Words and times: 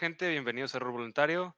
gente? 0.00 0.30
Bienvenidos 0.30 0.74
a 0.74 0.78
Error 0.78 0.92
Voluntario. 0.92 1.54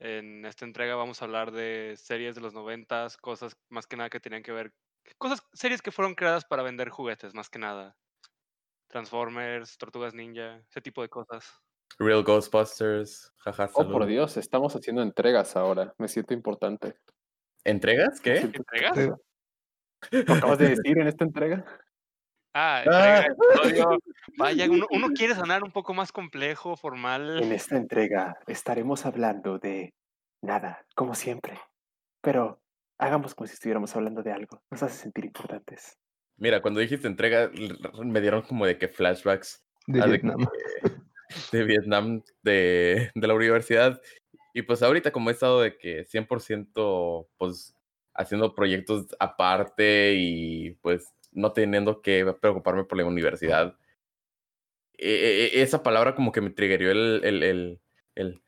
En 0.00 0.44
esta 0.44 0.66
entrega 0.66 0.96
vamos 0.96 1.22
a 1.22 1.24
hablar 1.24 1.50
de 1.50 1.94
series 1.96 2.34
de 2.34 2.42
los 2.42 2.52
noventas, 2.52 3.16
cosas 3.16 3.56
más 3.70 3.86
que 3.86 3.96
nada 3.96 4.10
que 4.10 4.20
tenían 4.20 4.42
que 4.42 4.52
ver, 4.52 4.74
cosas, 5.16 5.42
series 5.54 5.80
que 5.80 5.90
fueron 5.90 6.14
creadas 6.14 6.44
para 6.44 6.62
vender 6.62 6.90
juguetes, 6.90 7.32
más 7.32 7.48
que 7.48 7.58
nada. 7.58 7.96
Transformers, 8.88 9.78
Tortugas 9.78 10.12
Ninja, 10.12 10.62
ese 10.68 10.82
tipo 10.82 11.00
de 11.00 11.08
cosas. 11.08 11.50
Real 11.98 12.22
Ghostbusters, 12.22 13.32
jaja. 13.38 13.70
Oh, 13.72 13.90
por 13.90 14.04
Dios, 14.04 14.36
estamos 14.36 14.76
haciendo 14.76 15.00
entregas 15.00 15.56
ahora. 15.56 15.94
Me 15.96 16.08
siento 16.08 16.34
importante. 16.34 16.98
¿Entregas? 17.64 18.20
¿Qué? 18.20 18.40
¿Entregas? 18.40 19.08
¿Lo 20.10 20.34
acabas 20.34 20.58
de 20.58 20.68
decir 20.68 20.98
en 20.98 21.08
esta 21.08 21.24
entrega? 21.24 21.64
Ah, 22.60 23.24
episodio. 23.24 24.00
Vaya, 24.36 24.68
uno, 24.68 24.86
uno 24.90 25.08
quiere 25.14 25.34
sonar 25.36 25.62
un 25.62 25.70
poco 25.70 25.94
más 25.94 26.10
complejo, 26.10 26.76
formal. 26.76 27.40
En 27.42 27.52
esta 27.52 27.76
entrega 27.76 28.36
estaremos 28.48 29.06
hablando 29.06 29.58
de 29.60 29.94
nada, 30.42 30.84
como 30.96 31.14
siempre. 31.14 31.56
Pero 32.20 32.60
hagamos 32.98 33.36
como 33.36 33.46
si 33.46 33.54
estuviéramos 33.54 33.94
hablando 33.94 34.24
de 34.24 34.32
algo. 34.32 34.60
Nos 34.72 34.82
hace 34.82 34.98
sentir 34.98 35.24
importantes. 35.24 35.96
Mira, 36.36 36.60
cuando 36.60 36.80
dijiste 36.80 37.06
entrega, 37.06 37.48
me 38.04 38.20
dieron 38.20 38.42
como 38.42 38.66
de 38.66 38.76
que 38.76 38.88
flashbacks 38.88 39.64
de 39.86 40.00
Ah, 40.02 40.06
de 40.06 40.10
Vietnam. 40.10 40.46
de 41.52 41.64
Vietnam, 41.64 42.22
de, 42.42 43.10
de 43.14 43.26
la 43.26 43.34
universidad. 43.34 44.00
Y 44.52 44.62
pues 44.62 44.82
ahorita 44.82 45.12
como 45.12 45.30
he 45.30 45.32
estado 45.32 45.60
de 45.60 45.76
que 45.76 46.04
100% 46.06 47.28
pues 47.36 47.76
haciendo 48.14 48.52
proyectos 48.52 49.06
aparte 49.20 50.14
y 50.16 50.72
pues 50.82 51.14
no 51.38 51.52
teniendo 51.52 52.02
que 52.02 52.34
preocuparme 52.40 52.84
por 52.84 52.98
la 52.98 53.04
universidad. 53.04 53.78
e- 54.98 55.50
e- 55.54 55.62
esa 55.62 55.82
palabra 55.82 56.14
como 56.14 56.32
que 56.32 56.40
me 56.40 56.50
triggerió 56.50 56.90
el, 56.90 57.20
el, 57.24 57.42
el, 57.42 57.80
el- 58.16 58.42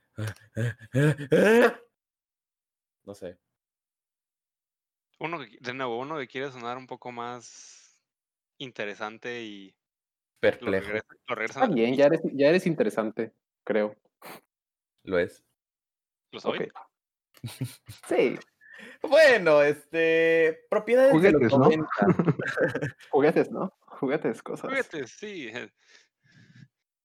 No 3.04 3.14
sé. 3.14 3.38
Uno 5.20 5.38
que, 5.38 5.58
de 5.60 5.74
nuevo, 5.74 5.98
uno 5.98 6.18
que 6.18 6.26
quiere 6.26 6.50
sonar 6.50 6.76
un 6.76 6.86
poco 6.86 7.12
más 7.12 8.02
interesante 8.58 9.42
y 9.42 9.68
lo 9.68 10.40
Perplejo. 10.40 10.86
regresa, 10.86 11.66
lo 11.68 11.96
ya 11.96 12.06
eres, 12.06 12.20
ya 12.32 12.48
eres 12.48 12.66
interesante, 12.66 13.32
creo. 13.64 13.94
Lo 15.04 15.18
es. 15.18 15.44
¿Lo 16.32 16.40
soy? 16.40 16.70
Sí, 18.08 18.38
Bueno, 19.02 19.62
este. 19.62 20.60
Propiedades 20.68 21.20
de 21.22 21.32
los 21.32 21.52
Juguetes, 21.52 21.58
¿no? 21.58 21.64
90. 21.64 21.88
juguetes, 23.10 23.50
¿no? 23.50 23.72
Juguetes, 23.86 24.42
cosas. 24.42 24.70
Juguetes, 24.70 25.10
sí. 25.12 25.50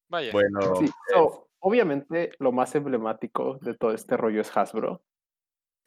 Vaya. 0.09 0.31
Bueno, 0.31 0.75
Sí, 0.75 0.87
so, 1.13 1.49
obviamente 1.59 2.31
lo 2.39 2.51
más 2.51 2.75
emblemático 2.75 3.57
de 3.61 3.73
todo 3.75 3.93
este 3.93 4.17
rollo 4.17 4.41
es 4.41 4.55
Hasbro, 4.55 5.03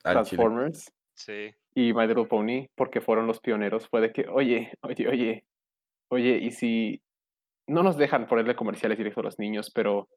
al 0.04 0.24
chile. 0.24 0.38
Transformers 0.42 0.92
Sí. 1.14 1.54
y 1.74 1.92
My 1.92 2.06
Little 2.06 2.26
Pony, 2.26 2.68
porque 2.74 3.00
fueron 3.00 3.26
los 3.26 3.40
pioneros. 3.40 3.88
Fue 3.88 4.00
de 4.00 4.12
que, 4.12 4.26
oye, 4.28 4.72
oye, 4.82 5.08
oye, 5.08 5.44
oye, 6.10 6.38
y 6.38 6.50
si 6.52 7.02
no 7.66 7.82
nos 7.82 7.96
dejan 7.96 8.26
ponerle 8.26 8.56
comerciales 8.56 8.98
directos 8.98 9.22
a 9.22 9.26
los 9.26 9.38
niños, 9.38 9.70
pero, 9.74 10.08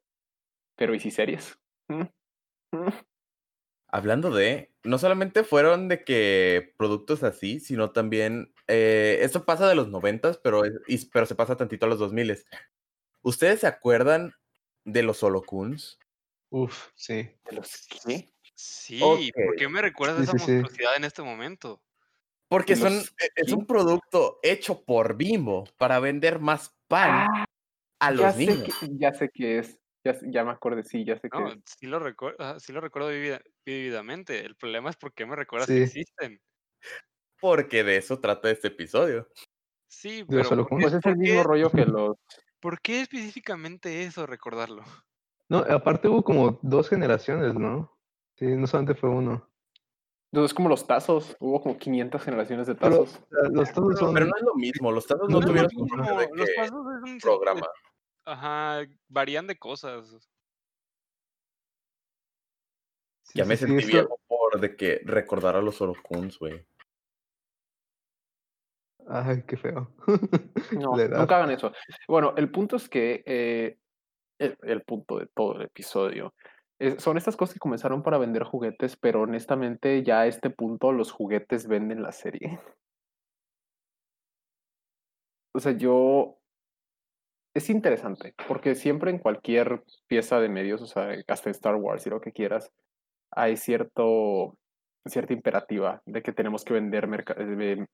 pero 0.76 0.94
¿y 0.94 1.00
si 1.00 1.10
series? 1.10 1.58
¿Mm? 1.88 2.02
¿Mm? 2.72 2.88
Hablando 3.94 4.30
de, 4.30 4.72
no 4.84 4.96
solamente 4.98 5.44
fueron 5.44 5.86
de 5.88 6.02
que 6.02 6.72
productos 6.78 7.22
así, 7.22 7.60
sino 7.60 7.90
también, 7.92 8.54
eh, 8.66 9.18
esto 9.20 9.44
pasa 9.44 9.68
de 9.68 9.74
los 9.74 9.88
noventas, 9.88 10.38
pero, 10.38 10.62
es- 10.64 11.04
pero 11.12 11.26
se 11.26 11.34
pasa 11.34 11.58
tantito 11.58 11.84
a 11.84 11.90
los 11.90 11.98
dos 11.98 12.10
miles. 12.10 12.46
¿Ustedes 13.20 13.60
se 13.60 13.66
acuerdan 13.66 14.32
de 14.84 15.02
los 15.02 15.22
holocuns? 15.22 15.98
Uf, 16.48 16.88
sí. 16.94 17.30
¿De 17.44 17.52
los 17.52 17.86
qué? 17.86 18.32
Sí, 18.54 19.00
Ok. 19.02 19.44
¿por 19.44 19.56
qué 19.56 19.68
me 19.68 19.82
recuerdas 19.82 20.16
Sí, 20.18 20.22
esa 20.24 20.32
sí, 20.32 20.38
sí. 20.38 20.52
monstruosidad 20.52 20.96
en 20.96 21.04
este 21.04 21.22
momento? 21.22 21.82
Porque 22.48 22.76
son, 22.76 22.94
¿Los 22.96 23.08
e- 23.08 23.28
es 23.36 23.52
un 23.52 23.66
producto 23.66 24.38
hecho 24.42 24.84
por 24.84 25.16
Bimbo 25.18 25.64
para 25.76 26.00
vender 26.00 26.38
más 26.38 26.74
pan 26.88 27.12
Ah, 27.12 27.44
a 28.00 28.10
ya 28.12 28.16
los 28.16 28.34
sé 28.36 28.38
niños. 28.46 28.64
que- 28.64 28.88
ya 28.98 29.12
sé 29.12 29.28
qué 29.34 29.58
es. 29.58 29.78
Ya, 30.04 30.44
me 30.44 30.50
acordé, 30.50 30.82
sí, 30.82 31.04
ya 31.04 31.16
sé 31.18 31.28
No, 31.32 31.48
es. 31.48 31.58
sí 31.64 31.86
lo 31.86 31.98
recuerdo, 32.00 32.58
sí 32.58 32.72
lo 32.72 32.80
recuerdo 32.80 33.08
vivida- 33.10 33.40
vividamente. 33.64 34.44
El 34.44 34.56
problema 34.56 34.90
es 34.90 34.96
por 34.96 35.12
qué 35.12 35.26
me 35.26 35.36
recuerdas 35.36 35.68
que 35.68 35.86
Sí. 35.86 36.00
existen. 36.00 36.40
Porque 37.40 37.82
de 37.84 37.96
eso 37.96 38.18
trata 38.20 38.50
este 38.50 38.68
episodio. 38.68 39.28
Sí, 39.88 40.24
¿De 40.24 40.24
los 40.24 40.26
pero 40.28 40.42
¿por 40.42 40.48
qué, 40.48 40.54
holocuns? 40.54 40.82
Pues 40.82 40.94
es 40.94 41.06
el 41.06 41.16
mismo 41.16 41.42
qué- 41.42 41.48
rollo 41.48 41.70
que 41.70 41.84
los... 41.86 42.16
por 42.60 42.80
qué 42.80 43.00
específicamente 43.02 44.04
eso 44.04 44.26
recordarlo? 44.26 44.82
No, 45.48 45.58
aparte 45.58 46.08
hubo 46.08 46.22
como 46.24 46.58
dos 46.62 46.88
generaciones, 46.88 47.54
¿no? 47.54 47.96
Sí, 48.38 48.46
no 48.46 48.66
solamente 48.66 48.94
fue 48.98 49.10
uno. 49.10 49.48
Es 50.32 50.54
como 50.54 50.70
los 50.70 50.86
tazos. 50.86 51.36
Hubo 51.40 51.60
como 51.60 51.76
500 51.78 52.22
generaciones 52.22 52.66
de 52.66 52.74
Pero 52.74 53.04
tazos. 53.04 53.16
o 53.16 53.28
sea, 53.28 53.50
los 53.50 53.68
tazos 53.68 53.98
son. 53.98 54.14
Pero 54.14 54.26
no 54.26 54.36
es 54.36 54.42
lo 54.42 54.54
mismo, 54.54 54.90
los 54.90 55.06
tazos 55.06 55.28
no, 55.28 55.40
No 55.40 55.46
tuvieron 55.46 55.68
de 55.68 56.28
los 56.34 56.48
que 56.48 56.54
pasos 56.56 56.86
es 57.04 57.12
un 57.12 57.18
programa. 57.18 57.66
Ajá, 58.24 58.86
varían 59.08 59.46
de 59.46 59.58
cosas. 59.58 60.28
sí, 63.22 63.38
Ya 63.38 63.44
me 63.44 63.56
sí, 63.56 63.66
sí, 63.66 63.66
sentí 63.66 63.84
esto- 63.84 63.96
viejo 63.98 64.20
por 64.28 64.60
de 64.60 64.76
que 64.76 65.00
recordar 65.04 65.56
a 65.56 65.62
los 65.62 65.80
holocuns, 65.80 66.38
güey. 66.38 66.64
Ay, 69.08 69.42
qué 69.46 69.56
feo. 69.56 69.92
No, 70.72 70.96
nunca 70.96 71.36
hagan 71.36 71.50
eso. 71.50 71.72
Bueno, 72.08 72.34
el 72.36 72.50
punto 72.50 72.76
es 72.76 72.88
que 72.88 73.22
eh, 73.26 73.78
el, 74.38 74.56
el 74.62 74.82
punto 74.82 75.18
de 75.18 75.26
todo 75.26 75.56
el 75.56 75.62
episodio 75.62 76.32
es- 76.78 77.02
son 77.02 77.16
estas 77.18 77.36
cosas 77.36 77.54
que 77.54 77.58
comenzaron 77.60 78.02
para 78.02 78.16
vender 78.18 78.44
juguetes, 78.44 78.96
pero 78.96 79.22
honestamente 79.22 80.02
ya 80.02 80.20
a 80.20 80.26
este 80.26 80.50
punto 80.50 80.92
los 80.92 81.10
juguetes 81.12 81.66
venden 81.66 82.02
la 82.02 82.12
serie. 82.12 82.58
O 85.54 85.60
sea, 85.60 85.72
yo... 85.72 86.38
Es 87.54 87.68
interesante, 87.68 88.34
porque 88.48 88.74
siempre 88.74 89.10
en 89.10 89.18
cualquier 89.18 89.82
pieza 90.06 90.40
de 90.40 90.48
medios, 90.48 90.80
o 90.80 90.86
sea, 90.86 91.14
hasta 91.28 91.50
en 91.50 91.54
Star 91.54 91.74
Wars 91.76 92.06
y 92.06 92.10
lo 92.10 92.20
que 92.20 92.32
quieras, 92.32 92.72
hay 93.30 93.56
cierto, 93.56 94.56
cierta 95.06 95.34
imperativa 95.34 96.00
de 96.06 96.22
que 96.22 96.32
tenemos 96.32 96.64
que 96.64 96.74
vender 96.74 97.08
eh, 97.36 97.86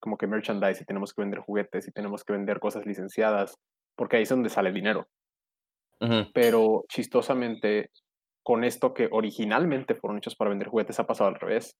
como 0.00 0.16
que 0.16 0.26
merchandise 0.26 0.82
y 0.82 0.84
tenemos 0.84 1.14
que 1.14 1.22
vender 1.22 1.40
juguetes 1.40 1.86
y 1.86 1.92
tenemos 1.92 2.24
que 2.24 2.32
vender 2.32 2.58
cosas 2.58 2.86
licenciadas, 2.86 3.56
porque 3.96 4.16
ahí 4.16 4.24
es 4.24 4.28
donde 4.28 4.50
sale 4.50 4.70
el 4.70 4.74
dinero. 4.74 5.06
Ujú. 6.00 6.30
Pero 6.34 6.84
chistosamente, 6.88 7.90
con 8.42 8.64
esto 8.64 8.94
que 8.94 9.08
originalmente 9.12 9.94
fueron 9.94 10.18
hechos 10.18 10.34
para 10.34 10.50
vender 10.50 10.68
juguetes, 10.68 10.98
ha 10.98 11.06
pasado 11.06 11.28
al 11.28 11.36
revés. 11.36 11.76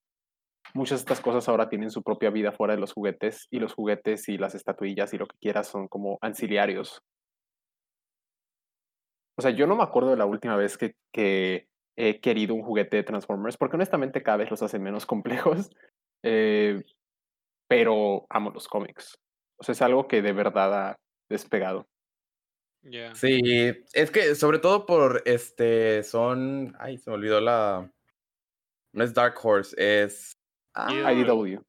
Muchas 0.73 1.01
de 1.01 1.03
estas 1.03 1.21
cosas 1.21 1.49
ahora 1.49 1.69
tienen 1.69 1.91
su 1.91 2.03
propia 2.03 2.31
vida 2.31 2.53
fuera 2.53 2.75
de 2.75 2.81
los 2.81 2.93
juguetes 2.93 3.47
y 3.51 3.59
los 3.59 3.75
juguetes 3.75 4.29
y 4.29 4.39
las 4.39 4.55
estatuillas 4.55 5.13
y 5.13 5.19
lo 5.19 5.27
que 5.27 5.37
quieras 5.41 5.69
son 5.69 5.89
como 5.89 6.19
ancillarios. 6.21 7.03
O 9.37 9.43
sea, 9.43 9.51
yo 9.51 9.67
no 9.67 9.77
me 9.77 9.83
acuerdo 9.83 10.11
de 10.11 10.17
la 10.17 10.27
última 10.27 10.57
vez 10.57 10.79
que, 10.79 10.95
que 11.13 11.69
he 11.97 12.21
querido 12.21 12.55
un 12.55 12.63
juguete 12.63 12.97
de 12.97 13.03
Transformers, 13.03 13.57
porque 13.57 13.77
honestamente 13.77 14.23
cada 14.23 14.39
vez 14.39 14.51
los 14.51 14.63
hacen 14.63 14.83
menos 14.83 15.07
complejos, 15.07 15.71
eh, 16.23 16.83
pero 17.69 18.27
amo 18.31 18.51
los 18.51 18.69
cómics. 18.69 19.19
O 19.57 19.65
sea, 19.65 19.73
es 19.73 19.83
algo 19.83 20.09
que 20.09 20.23
de 20.23 20.33
verdad 20.33 20.75
ha 20.75 20.97
despegado. 21.29 21.87
Ya. 22.83 23.15
Sí, 23.15 23.41
es 23.95 24.11
que 24.11 24.35
sobre 24.35 24.59
todo 24.59 24.85
por 24.85 25.23
este 25.25 26.03
son. 26.03 26.77
Ay, 26.79 26.99
se 26.99 27.09
me 27.09 27.17
olvidó 27.17 27.41
la. 27.41 27.91
No 28.93 29.05
es 29.05 29.15
Dark 29.15 29.39
Horse, 29.43 29.75
es. 29.79 30.37
Ah, 30.75 30.93
IDW. 31.13 31.63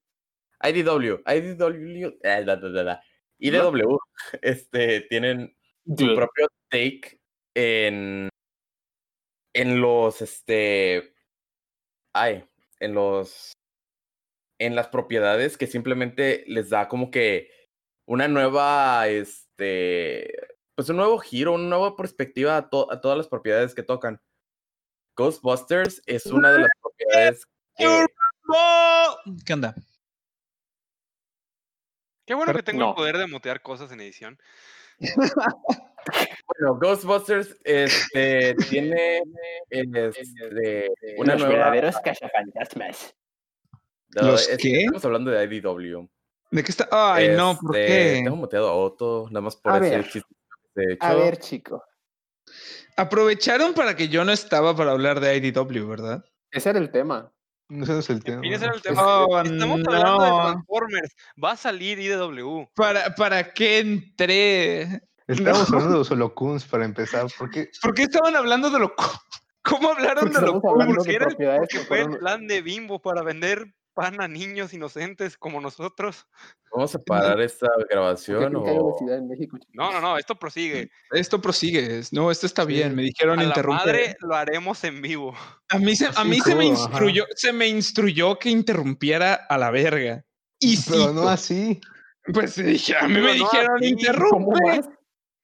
IDW. 0.61 1.21
IDW. 1.23 1.23
IDW. 1.25 2.17
eh, 2.21 2.43
da, 2.43 2.57
da, 2.57 2.69
da, 2.69 2.83
da. 2.83 3.01
IDW. 3.39 3.97
Este, 4.41 5.01
tienen 5.01 5.55
su 5.85 6.15
propio 6.15 6.47
take 6.69 7.21
en. 7.55 8.29
En 9.53 9.81
los. 9.81 10.21
Este. 10.21 11.15
Ay, 12.13 12.47
en 12.79 12.93
los. 12.93 13.53
En 14.59 14.75
las 14.75 14.87
propiedades 14.87 15.57
que 15.57 15.67
simplemente 15.67 16.43
les 16.47 16.69
da 16.69 16.87
como 16.87 17.09
que 17.11 17.49
una 18.07 18.27
nueva. 18.27 19.07
Este. 19.07 20.31
Pues 20.75 20.89
un 20.89 20.97
nuevo 20.97 21.17
giro, 21.19 21.53
una 21.53 21.69
nueva 21.69 21.95
perspectiva 21.95 22.57
a, 22.57 22.69
to- 22.69 22.91
a 22.91 22.99
todas 22.99 23.17
las 23.17 23.27
propiedades 23.29 23.73
que 23.73 23.83
tocan. 23.83 24.21
Ghostbusters 25.17 26.01
es 26.05 26.25
una 26.25 26.51
de 26.51 26.59
las 26.59 26.69
propiedades 26.81 27.45
que. 27.77 28.05
¿Qué 29.45 29.53
onda? 29.53 29.73
Qué 32.27 32.33
bueno 32.33 32.47
Pero 32.51 32.59
que 32.59 32.63
tengo 32.71 32.79
no. 32.83 32.89
el 32.89 32.95
poder 32.95 33.17
de 33.17 33.27
mutear 33.27 33.61
cosas 33.61 33.91
en 33.91 34.01
edición. 34.01 34.39
Bueno, 34.99 36.79
Ghostbusters 36.79 37.57
este, 37.63 38.55
tiene 38.69 39.21
este, 39.69 40.87
una 41.17 41.33
Los 41.33 41.41
nueva. 41.43 41.47
verdaderos 41.49 41.95
cazafantasmas. 42.03 43.15
no, 44.15 44.21
¿Los 44.21 44.47
es- 44.49 44.57
qué? 44.59 44.81
Estamos 44.81 45.03
hablando 45.05 45.31
de 45.31 45.43
IDW. 45.43 46.07
¿De 46.51 46.63
qué 46.63 46.71
está? 46.71 46.87
Ay, 46.91 47.29
no, 47.35 47.57
¿por 47.59 47.75
Este, 47.75 47.87
qué? 47.87 48.21
Tengo 48.23 48.35
muteado 48.35 48.69
a 48.69 48.75
Otto, 48.75 49.25
nada 49.29 49.41
más 49.41 49.55
por 49.55 49.73
A 49.73 49.77
ese 49.79 49.89
ver. 49.97 50.09
chiste 50.09 50.29
he 50.75 50.93
hecho. 50.93 51.05
A 51.05 51.15
ver, 51.15 51.37
chico. 51.37 51.83
Aprovecharon 52.97 53.73
para 53.73 53.95
que 53.95 54.07
yo 54.07 54.23
no 54.23 54.31
estaba 54.31 54.75
para 54.75 54.91
hablar 54.91 55.19
de 55.19 55.35
IDW, 55.35 55.87
¿verdad? 55.87 56.23
Ese 56.51 56.69
era 56.69 56.79
el 56.79 56.91
tema. 56.91 57.33
Ese 57.69 57.91
no 57.93 57.99
es 57.99 58.09
el 58.09 58.23
tema. 58.23 58.41
ese 58.45 58.65
era 58.65 58.73
el 58.75 58.81
tema. 58.81 59.01
Oh, 59.25 59.41
Estamos 59.41 59.81
hablando 59.87 60.23
de. 60.23 60.29
Transformers. 60.29 61.15
Va 61.43 61.51
a 61.51 61.57
salir 61.57 61.99
IDW. 61.99 62.65
¿Para, 62.75 63.15
¿Para 63.15 63.51
qué 63.53 63.79
entré? 63.79 64.81
Estamos 65.27 65.69
No. 65.71 65.77
hablando 65.77 65.91
de 65.93 65.97
los 65.99 66.11
holocuns 66.11 66.65
para 66.65 66.85
empezar. 66.85 67.25
porque 67.37 67.69
¿Por 67.81 67.93
qué 67.95 68.03
estaban 68.03 68.35
hablando 68.35 68.69
de 68.69 68.79
lo... 68.79 68.95
co- 68.95 69.11
¿Cómo 69.63 69.89
hablaron 69.89 70.25
Porque 70.31 70.39
de 70.39 70.45
hablando 70.47 71.03
Porque 71.59 71.79
fue 71.87 72.01
el 72.01 72.17
plan 72.19 72.45
de 72.45 72.61
Bimbo 72.61 73.01
para 73.01 73.23
vender 73.23 73.73
pan 73.95 74.21
a 74.21 74.27
niños 74.27 74.73
inocentes 74.73 75.37
como 75.37 75.59
nosotros. 75.61 76.27
¿Vamos 76.71 76.93
a 76.93 76.99
parar 76.99 77.39
esta 77.41 77.67
¿Por 77.67 77.87
qué 77.87 77.95
grabación 77.95 78.51
que 78.51 78.57
o...? 78.57 78.97
No, 79.73 79.91
no, 79.93 80.01
no, 80.01 80.17
esto 80.17 80.35
prosigue. 80.35 80.91
Esto 81.11 81.41
prosigue. 81.41 82.01
No, 82.11 82.29
esto 82.29 82.45
está 82.45 82.65
bien. 82.65 82.93
Me 82.93 83.01
dijeron 83.03 83.39
A 83.39 83.43
la 83.43 83.47
interrumpir. 83.47 83.85
madre 83.85 84.17
lo 84.19 84.35
haremos 84.35 84.83
en 84.83 85.01
vivo. 85.01 85.33
A 85.69 85.79
mí, 85.79 85.95
se, 85.95 86.09
a 86.13 86.23
mí 86.25 86.39
se, 86.41 86.53
me 86.53 86.65
ajá. 86.65 86.81
instruyó, 86.83 87.25
se 87.35 87.53
me 87.53 87.67
instruyó 87.67 88.37
que 88.37 88.49
interrumpiera 88.49 89.33
a 89.33 89.57
la 89.57 89.71
verga. 89.71 90.23
Y 90.59 90.77
Pero 90.83 91.07
sí, 91.09 91.13
no 91.13 91.27
así. 91.29 91.81
pues 92.33 92.55
dije, 92.55 92.95
a 92.97 93.07
mí 93.07 93.13
Pero 93.15 93.25
me 93.27 93.37
no 93.37 93.43
dijeron 93.45 93.83
interrumpe. 93.83 94.81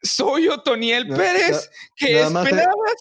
Soy 0.03 0.47
Otoniel 0.49 1.07
Na- 1.07 1.15
Pérez. 1.15 1.69
¿Qué 1.95 2.15
nada 2.15 2.29
más, 2.31 2.45
eh, 2.45 2.49
esperabas? 2.49 2.93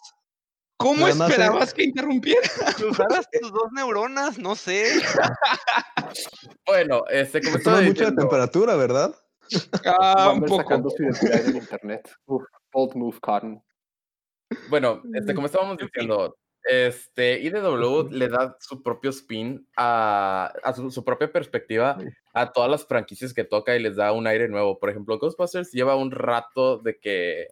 ¿Cómo 0.80 1.06
nada 1.06 1.14
más, 1.14 1.30
esperabas 1.30 1.74
que 1.74 1.84
interrumpiera? 1.84 2.40
Usaras 2.90 3.28
tus 3.30 3.52
dos 3.52 3.70
neuronas, 3.72 4.38
no 4.38 4.56
sé. 4.56 4.86
Bueno, 6.66 7.04
este, 7.08 7.40
como 7.40 7.52
Se 7.52 7.58
estaba 7.58 7.76
mucho 7.76 7.86
la 7.86 7.92
diciendo, 7.92 8.22
temperatura, 8.22 8.74
¿verdad? 8.74 9.14
Ah, 9.84 10.32
un 10.34 10.40
poco. 10.40 10.62
sacando 10.62 10.90
su 10.90 11.02
identidad 11.04 11.46
en 11.46 11.56
internet. 11.56 12.10
Uf, 12.26 12.42
bold 12.72 12.94
move, 12.96 13.20
Cotton. 13.20 13.62
bueno, 14.68 15.02
este, 15.14 15.34
como 15.34 15.46
estábamos 15.46 15.76
diciendo, 15.76 16.36
este, 16.64 17.40
IDW 17.40 18.08
le 18.10 18.28
da 18.28 18.56
su 18.58 18.82
propio 18.82 19.10
spin 19.10 19.68
a, 19.76 20.52
a 20.64 20.72
su, 20.72 20.90
su 20.90 21.04
propia 21.04 21.30
perspectiva 21.30 21.96
a 22.34 22.52
todas 22.52 22.70
las 22.70 22.86
franquicias 22.86 23.32
que 23.32 23.44
toca 23.44 23.76
y 23.76 23.82
les 23.82 23.96
da 23.96 24.12
un 24.12 24.26
aire 24.26 24.48
nuevo. 24.48 24.78
Por 24.80 24.90
ejemplo, 24.90 25.18
Ghostbusters 25.18 25.70
lleva 25.70 25.94
un 25.94 26.10
rato 26.10 26.78
de 26.78 26.98
que, 26.98 27.48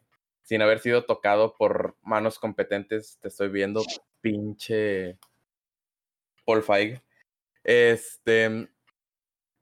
sin 0.48 0.62
haber 0.62 0.78
sido 0.78 1.04
tocado 1.04 1.54
por 1.58 1.98
manos 2.00 2.38
competentes, 2.38 3.18
te 3.20 3.28
estoy 3.28 3.50
viendo, 3.50 3.82
pinche 4.22 5.18
Paul 6.46 6.62
Feig. 6.62 7.02
Este, 7.62 8.66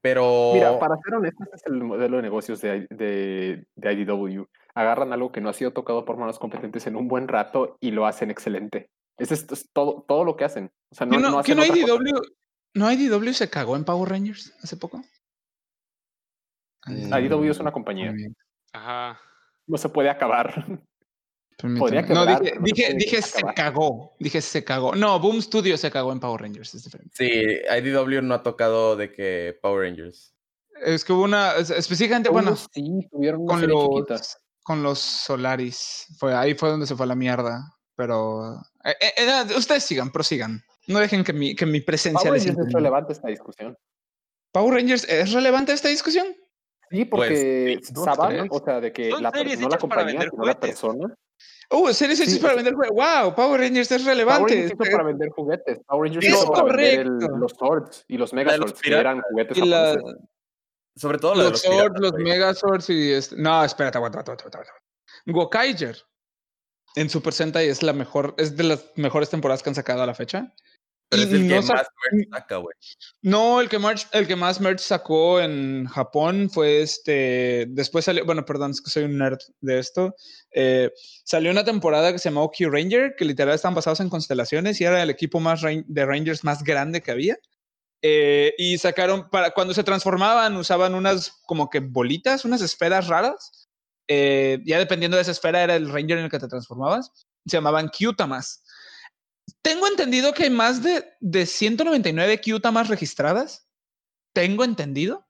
pero... 0.00 0.52
Mira, 0.54 0.78
para 0.78 0.96
ser 0.98 1.14
honesto, 1.14 1.42
este 1.42 1.56
es 1.56 1.66
el 1.66 1.82
modelo 1.82 2.18
de 2.18 2.22
negocios 2.22 2.60
de, 2.60 2.86
de, 2.90 3.66
de 3.74 3.92
IDW. 3.92 4.44
Agarran 4.76 5.12
algo 5.12 5.32
que 5.32 5.40
no 5.40 5.48
ha 5.48 5.54
sido 5.54 5.72
tocado 5.72 6.04
por 6.04 6.18
manos 6.18 6.38
competentes 6.38 6.86
en 6.86 6.94
un 6.94 7.08
buen 7.08 7.26
rato 7.26 7.78
y 7.80 7.90
lo 7.90 8.06
hacen 8.06 8.30
excelente. 8.30 8.88
Ese 9.18 9.34
es, 9.34 9.50
es 9.50 9.68
todo, 9.72 10.04
todo 10.06 10.22
lo 10.22 10.36
que 10.36 10.44
hacen. 10.44 10.70
O 10.90 10.94
sea, 10.94 11.04
no, 11.04 11.16
¿Que 11.16 11.18
no, 11.18 11.30
no 11.30 11.42
que 11.42 11.54
no 11.56 11.66
cosa. 11.66 11.76
IDW, 11.76 12.22
no 12.74 12.92
IDW 12.92 13.32
se 13.32 13.50
cagó 13.50 13.74
en 13.74 13.84
Power 13.84 14.08
Rangers 14.08 14.56
hace 14.62 14.76
poco? 14.76 15.02
Mm, 16.86 17.12
IDW 17.12 17.50
es 17.50 17.58
una 17.58 17.72
compañía. 17.72 18.14
Ajá. 18.72 19.20
No 19.66 19.76
se 19.78 19.88
puede 19.88 20.08
acabar. 20.10 20.64
Podría 21.78 22.02
no, 22.02 22.26
dije, 22.26 22.38
pero 22.42 22.60
no 22.60 22.66
se 22.66 22.72
dije, 22.74 22.86
puede 22.88 22.98
dije 22.98 23.22
se 23.22 23.38
acabar. 23.38 23.54
cagó. 23.54 24.16
Dije 24.20 24.40
se 24.42 24.62
cagó. 24.64 24.94
No, 24.94 25.18
Boom 25.18 25.40
Studio 25.40 25.76
se 25.78 25.90
cagó 25.90 26.12
en 26.12 26.20
Power 26.20 26.42
Rangers. 26.42 26.74
Es 26.74 26.84
diferente. 26.84 27.14
Sí, 27.16 27.30
IDW 27.30 28.20
no 28.22 28.34
ha 28.34 28.42
tocado 28.42 28.94
de 28.96 29.10
que 29.12 29.58
Power 29.62 29.88
Rangers. 29.88 30.34
Es 30.84 31.04
que 31.04 31.12
hubo 31.14 31.22
una. 31.24 31.54
es- 31.56 31.70
Específicamente, 31.70 32.28
bueno, 32.28 32.54
sí, 32.56 33.08
tuvieron 33.10 33.46
con 33.46 33.66
los, 33.66 34.36
con 34.62 34.82
los 34.82 34.98
Solaris. 34.98 36.06
Fue, 36.18 36.34
ahí 36.34 36.54
fue 36.54 36.68
donde 36.68 36.86
se 36.86 36.94
fue 36.94 37.04
a 37.04 37.08
la 37.08 37.14
mierda. 37.14 37.72
Pero. 37.96 38.60
eh, 38.84 38.94
eh, 39.00 39.12
eh, 39.16 39.56
ustedes 39.56 39.82
sigan, 39.84 40.12
prosigan. 40.12 40.62
No 40.86 40.98
dejen 40.98 41.24
que 41.24 41.32
mi, 41.32 41.54
que 41.56 41.64
mi 41.64 41.80
presencia 41.80 42.20
Power 42.20 42.34
les 42.34 42.46
Rangers 42.46 42.68
es 42.68 42.72
relevante 42.74 43.12
esta 43.14 43.28
discusión. 43.28 43.78
¿Power 44.52 44.74
Rangers 44.74 45.04
es 45.08 45.32
relevante 45.32 45.72
esta 45.72 45.88
discusión? 45.88 46.26
Sí, 46.90 47.04
Pues, 47.04 47.28
porque 47.28 47.80
no 47.94 48.04
Saban, 48.04 48.46
o 48.50 48.64
sea, 48.64 48.80
de 48.80 48.92
que 48.92 49.10
la, 49.10 49.30
no 49.30 49.68
la 49.68 49.78
compañía, 49.78 50.12
sino 50.20 50.24
la 50.24 50.30
juguetes. 50.30 50.58
persona. 50.60 51.14
Oh, 51.68 51.92
series 51.92 52.20
hechas 52.20 52.34
Sí, 52.34 52.38
para 52.40 52.54
vender. 52.54 52.74
jue- 52.74 52.90
¡Wow! 52.90 53.34
Power 53.34 53.60
Rangers 53.60 53.90
es 53.90 54.02
Power 54.02 54.14
relevante. 54.16 54.54
Rangers 54.54 54.72
hizo 54.80 54.92
para 54.92 55.02
vender 55.04 55.28
juguetes. 55.30 55.80
Power 55.86 56.02
Rangers 56.08 56.26
Es 56.26 56.44
para 56.46 56.62
vender 56.62 57.00
el- 57.00 57.06
correcto. 57.08 57.36
los 57.38 57.52
swords 57.52 58.04
y 58.06 58.16
los 58.18 58.32
La 58.32 58.42
los 58.42 58.46
megazords, 58.54 58.80
que 58.82 58.94
eran 58.94 59.20
juguetes 59.30 59.58
Y 59.58 59.66
la-. 59.66 59.96
Sobre 60.94 61.18
todo 61.18 61.34
la 61.34 61.44
de 61.44 61.50
los 61.50 61.52
los 61.52 61.60
Swords, 61.62 61.76
piratas, 61.82 62.00
los. 62.00 62.12
Megazords 62.14 62.90
y 62.90 63.12
este. 63.12 63.36
No, 63.36 63.64
espérate, 63.64 63.98
aguanta, 63.98 64.20
aguanta, 64.20 64.42
aguanta, 64.44 64.58
aguanta. 64.58 64.72
Gokaiger 65.26 65.96
en 66.94 67.10
Super 67.10 67.32
Sentai 67.34 67.68
es 67.68 67.82
la 67.82 67.92
mejor, 67.92 68.34
es 68.38 68.56
de 68.56 68.62
las 68.64 68.92
mejores 68.94 69.28
temporadas 69.28 69.62
que 69.62 69.68
han 69.70 69.74
sacado 69.74 70.02
a 70.02 70.06
la 70.06 70.14
fecha. 70.14 70.54
Pero 71.08 71.22
es 71.22 71.32
el 71.32 71.48
que 71.48 71.54
no 71.54 71.62
sa- 71.62 71.74
más 71.74 71.86
merch 72.12 72.28
saca, 72.32 72.56
güey. 72.56 72.74
No, 73.22 73.60
el 73.60 73.68
que, 73.68 73.78
merch- 73.78 74.08
el 74.12 74.26
que 74.26 74.34
más 74.36 74.60
merch 74.60 74.80
sacó 74.80 75.40
en 75.40 75.86
Japón 75.86 76.50
fue 76.50 76.82
este. 76.82 77.66
Después 77.68 78.04
salió. 78.04 78.24
Bueno, 78.24 78.44
perdón, 78.44 78.72
es 78.72 78.80
que 78.80 78.90
soy 78.90 79.04
un 79.04 79.18
nerd 79.18 79.38
de 79.60 79.78
esto. 79.78 80.14
eh, 80.52 80.90
salió 81.24 81.50
una 81.50 81.64
temporada 81.64 82.10
que 82.12 82.18
se 82.18 82.28
llamó 82.30 82.50
Q 82.50 82.70
Ranger, 82.70 83.14
que 83.16 83.24
literal 83.24 83.54
estaban 83.54 83.74
basados 83.74 84.00
en 84.00 84.08
constelaciones 84.08 84.80
y 84.80 84.84
era 84.84 85.02
el 85.02 85.10
equipo 85.10 85.38
más 85.38 85.60
de 85.62 86.06
Rangers 86.06 86.42
más 86.44 86.62
grande 86.64 87.02
que 87.02 87.10
había. 87.12 87.36
Eh, 88.02 88.52
y 88.58 88.78
sacaron, 88.78 89.28
para 89.30 89.50
cuando 89.52 89.74
se 89.74 89.82
transformaban, 89.84 90.56
usaban 90.56 90.94
unas 90.94 91.30
como 91.46 91.68
que 91.70 91.80
bolitas, 91.80 92.44
unas 92.44 92.62
esferas 92.62 93.06
raras. 93.08 93.68
eh, 94.08 94.58
ya 94.64 94.78
dependiendo 94.78 95.16
de 95.16 95.22
esa 95.22 95.32
esfera, 95.32 95.62
era 95.64 95.74
el 95.76 95.88
Ranger 95.90 96.18
en 96.18 96.24
el 96.26 96.30
que 96.30 96.38
te 96.38 96.46
transformabas. 96.48 97.10
Se 97.46 97.56
llamaban 97.56 97.88
Kyutamas. 97.88 98.62
Tengo 99.62 99.86
entendido 99.86 100.32
que 100.32 100.44
hay 100.44 100.50
más 100.50 100.82
de, 100.82 101.04
de 101.20 101.46
199 101.46 102.40
Kyutamas 102.40 102.88
registradas. 102.88 103.68
Tengo 104.32 104.64
entendido. 104.64 105.26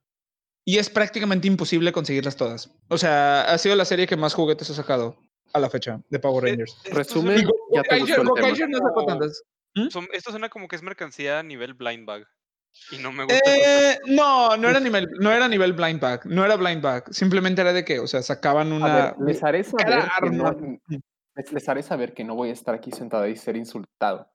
Y 0.64 0.78
es 0.78 0.90
prácticamente 0.90 1.46
imposible 1.46 1.92
conseguirlas 1.92 2.36
todas. 2.36 2.70
O 2.88 2.98
sea, 2.98 3.42
ha 3.42 3.56
sido 3.58 3.76
la 3.76 3.84
serie 3.84 4.06
que 4.06 4.16
más 4.16 4.34
juguetes 4.34 4.68
ha 4.70 4.74
sacado 4.74 5.16
a 5.52 5.60
la 5.60 5.70
fecha 5.70 6.00
de 6.10 6.18
Power 6.18 6.44
Eh, 6.44 6.50
Rangers. 6.50 6.76
Resumen, 6.86 7.46
ya 7.72 7.82
te 7.82 7.98
gustó 8.00 8.22
el 8.22 8.28
tema. 8.34 8.66
No 8.68 8.78
sacó 8.78 9.06
tantas. 9.06 9.42
son- 9.90 10.08
esto 10.12 10.30
suena 10.30 10.48
como 10.48 10.66
que 10.66 10.74
es 10.76 10.82
mercancía 10.82 11.38
a 11.38 11.42
nivel 11.44 11.74
blind 11.74 12.04
bag. 12.04 12.26
Y 12.90 12.98
no 12.98 13.12
me 13.12 13.24
gusta. 13.24 13.38
Eh, 13.46 13.98
no, 14.06 14.56
no 14.56 14.68
era 14.68 14.80
nivel, 14.80 15.08
no 15.20 15.30
era 15.32 15.46
nivel 15.48 15.72
blind 15.72 16.00
bag, 16.00 16.26
no 16.26 16.44
era 16.44 16.56
blind 16.56 16.82
bag, 16.82 17.04
simplemente 17.14 17.62
era 17.62 17.72
de 17.72 17.84
que, 17.84 18.00
o 18.00 18.06
sea, 18.06 18.20
sacaban 18.22 18.70
A 18.72 18.76
una. 18.76 18.94
ver, 18.94 19.14
les 19.24 19.42
haré 19.42 19.64
saber 19.64 19.86
cada 19.86 20.10
que 20.22 20.30
no, 20.30 20.46
arma. 20.46 20.78
Les, 21.36 21.52
les 21.52 21.68
haré 21.68 21.82
saber 21.82 22.14
que 22.14 22.24
no 22.24 22.34
voy 22.34 22.50
a 22.50 22.52
estar 22.52 22.74
aquí 22.74 22.90
sentada 22.90 23.28
y 23.28 23.36
ser 23.36 23.56
insultado 23.56 24.28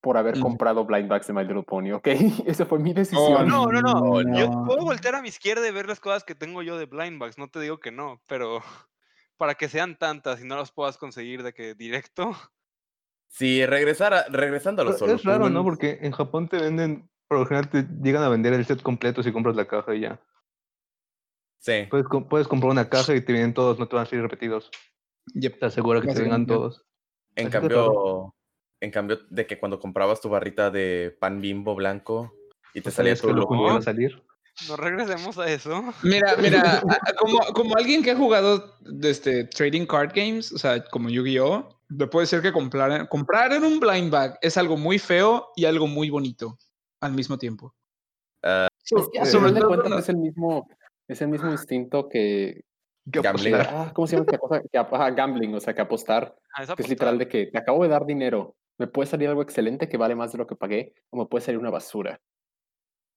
por 0.00 0.16
haber 0.18 0.36
Mm. 0.36 0.40
comprado 0.42 0.84
blind 0.84 1.08
bags 1.08 1.26
de 1.26 1.32
My 1.32 1.44
Little 1.44 1.62
Pony, 1.62 1.92
¿ok? 1.92 2.06
Esa 2.46 2.66
fue 2.66 2.78
mi 2.78 2.90
Oh, 2.90 2.94
decisión. 2.94 3.48
no, 3.48 3.66
no, 3.66 3.80
no. 3.80 4.22
Yo 4.38 4.48
no. 4.50 4.64
puedo 4.66 4.84
voltear 4.84 5.14
a 5.14 5.22
mi 5.22 5.28
izquierda 5.28 5.66
y 5.66 5.72
ver 5.72 5.88
las 5.88 5.98
cosas 6.00 6.24
que 6.24 6.34
tengo 6.34 6.62
yo 6.62 6.76
de 6.78 6.86
blind 6.86 7.18
bags. 7.18 7.38
No 7.38 7.48
te 7.48 7.58
digo 7.60 7.80
que 7.80 7.90
no, 7.90 8.20
pero 8.28 8.60
para 9.38 9.54
que 9.54 9.68
sean 9.68 9.96
tantas 9.96 10.40
y 10.42 10.44
no 10.46 10.56
las 10.56 10.70
puedas 10.72 10.98
conseguir 10.98 11.42
de 11.42 11.54
que 11.54 11.74
directo. 11.74 12.32
Si 13.28 13.64
regresara, 13.66 14.26
regresando 14.28 14.82
a 14.82 14.84
los 14.84 15.00
Pero 15.00 15.12
es 15.14 15.24
raro, 15.24 15.48
¿no? 15.50 15.64
Porque 15.64 15.98
en 16.02 16.12
Japón 16.12 16.48
te 16.48 16.58
venden, 16.58 17.08
por 17.26 17.38
lo 17.40 17.46
general 17.46 17.68
te 17.68 17.84
llegan 18.02 18.22
a 18.22 18.28
vender 18.28 18.52
el 18.52 18.64
set 18.64 18.80
completo 18.82 19.22
si 19.24 19.32
compras 19.32 19.56
la 19.56 19.66
caja 19.66 19.92
y 19.94 20.00
ya. 20.00 20.20
Sí. 21.58 21.86
Puedes, 21.90 22.06
puedes 22.28 22.46
comprar 22.46 22.70
una 22.70 22.88
caja 22.88 23.14
y 23.14 23.22
te 23.22 23.32
vienen 23.32 23.54
todos, 23.54 23.78
no 23.78 23.88
te 23.88 23.96
van 23.96 24.04
a 24.04 24.06
salir 24.08 24.22
repetidos. 24.22 24.70
Yep. 25.32 25.58
Te 25.58 25.66
asegura 25.66 26.00
que 26.00 26.12
te 26.12 26.20
vengan 26.20 26.46
todos. 26.46 26.84
En 27.36 27.46
Así 27.48 27.52
cambio, 27.52 28.34
en 28.80 28.90
cambio 28.90 29.18
de 29.30 29.46
que 29.46 29.58
cuando 29.58 29.80
comprabas 29.80 30.20
tu 30.20 30.28
barrita 30.28 30.70
de 30.70 31.16
pan 31.18 31.40
bimbo 31.40 31.74
blanco 31.74 32.32
y 32.74 32.80
te 32.80 32.90
¿No 32.90 32.94
salía 32.94 33.16
sabías 33.16 33.38
tu 33.40 33.48
que 33.48 33.54
iban 33.60 33.76
a 33.78 33.82
salir? 33.82 34.22
No 34.68 34.76
regresemos 34.76 35.36
a 35.38 35.50
eso. 35.50 35.82
Mira, 36.02 36.36
mira, 36.36 36.80
como, 37.18 37.40
como 37.54 37.76
alguien 37.76 38.02
que 38.04 38.12
ha 38.12 38.16
jugado 38.16 38.76
este, 39.02 39.44
trading 39.44 39.86
card 39.86 40.12
games, 40.14 40.52
o 40.52 40.58
sea, 40.58 40.84
como 40.84 41.08
Yu-Gi-Oh, 41.10 41.80
te 41.98 42.06
puede 42.06 42.24
decir 42.24 42.40
que 42.40 42.52
comprar, 42.52 43.08
comprar 43.08 43.52
en 43.52 43.64
un 43.64 43.80
blind 43.80 44.10
bag 44.12 44.38
es 44.42 44.56
algo 44.56 44.76
muy 44.76 44.98
feo 45.00 45.48
y 45.56 45.64
algo 45.64 45.88
muy 45.88 46.08
bonito 46.08 46.56
al 47.00 47.12
mismo 47.14 47.36
tiempo. 47.36 47.74
Ah, 48.44 48.68
So- 48.84 48.98
Es 48.98 49.08
que 49.08 49.18
a 49.18 49.22
Eh, 49.22 49.26
sobre 49.26 49.48
final 49.48 49.54
de 49.54 49.60
todo 49.60 49.68
cuentas 49.82 50.02
es 50.04 50.08
el 50.10 50.16
mismo, 50.18 50.68
es 51.08 51.22
el 51.22 51.28
mismo 51.28 51.50
instinto 51.50 52.08
que, 52.08 52.62
¿Qué 53.12 53.20
Gambling. 53.20 53.54
ah, 53.56 53.90
¿cómo 53.94 54.06
se 54.06 54.16
llama 54.16 54.24
esta 54.26 54.38
cosa? 54.38 54.62
Que, 54.62 54.78
ajá, 54.78 55.10
gambling, 55.10 55.54
o 55.54 55.60
sea, 55.60 55.74
que 55.74 55.82
apostar, 55.82 56.34
Ah, 56.56 56.64
que 56.74 56.82
es 56.82 56.88
literal 56.88 57.18
de 57.18 57.28
que 57.28 57.46
te 57.46 57.58
acabo 57.58 57.82
de 57.82 57.88
dar 57.90 58.06
dinero, 58.06 58.56
me 58.78 58.86
puede 58.86 59.06
salir 59.08 59.28
algo 59.28 59.42
excelente 59.42 59.88
que 59.88 59.96
vale 59.98 60.14
más 60.14 60.32
de 60.32 60.38
lo 60.38 60.46
que 60.46 60.56
pagué, 60.56 60.94
o 61.10 61.18
me 61.18 61.26
puede 61.26 61.44
salir 61.44 61.58
una 61.60 61.70
basura. 61.70 62.18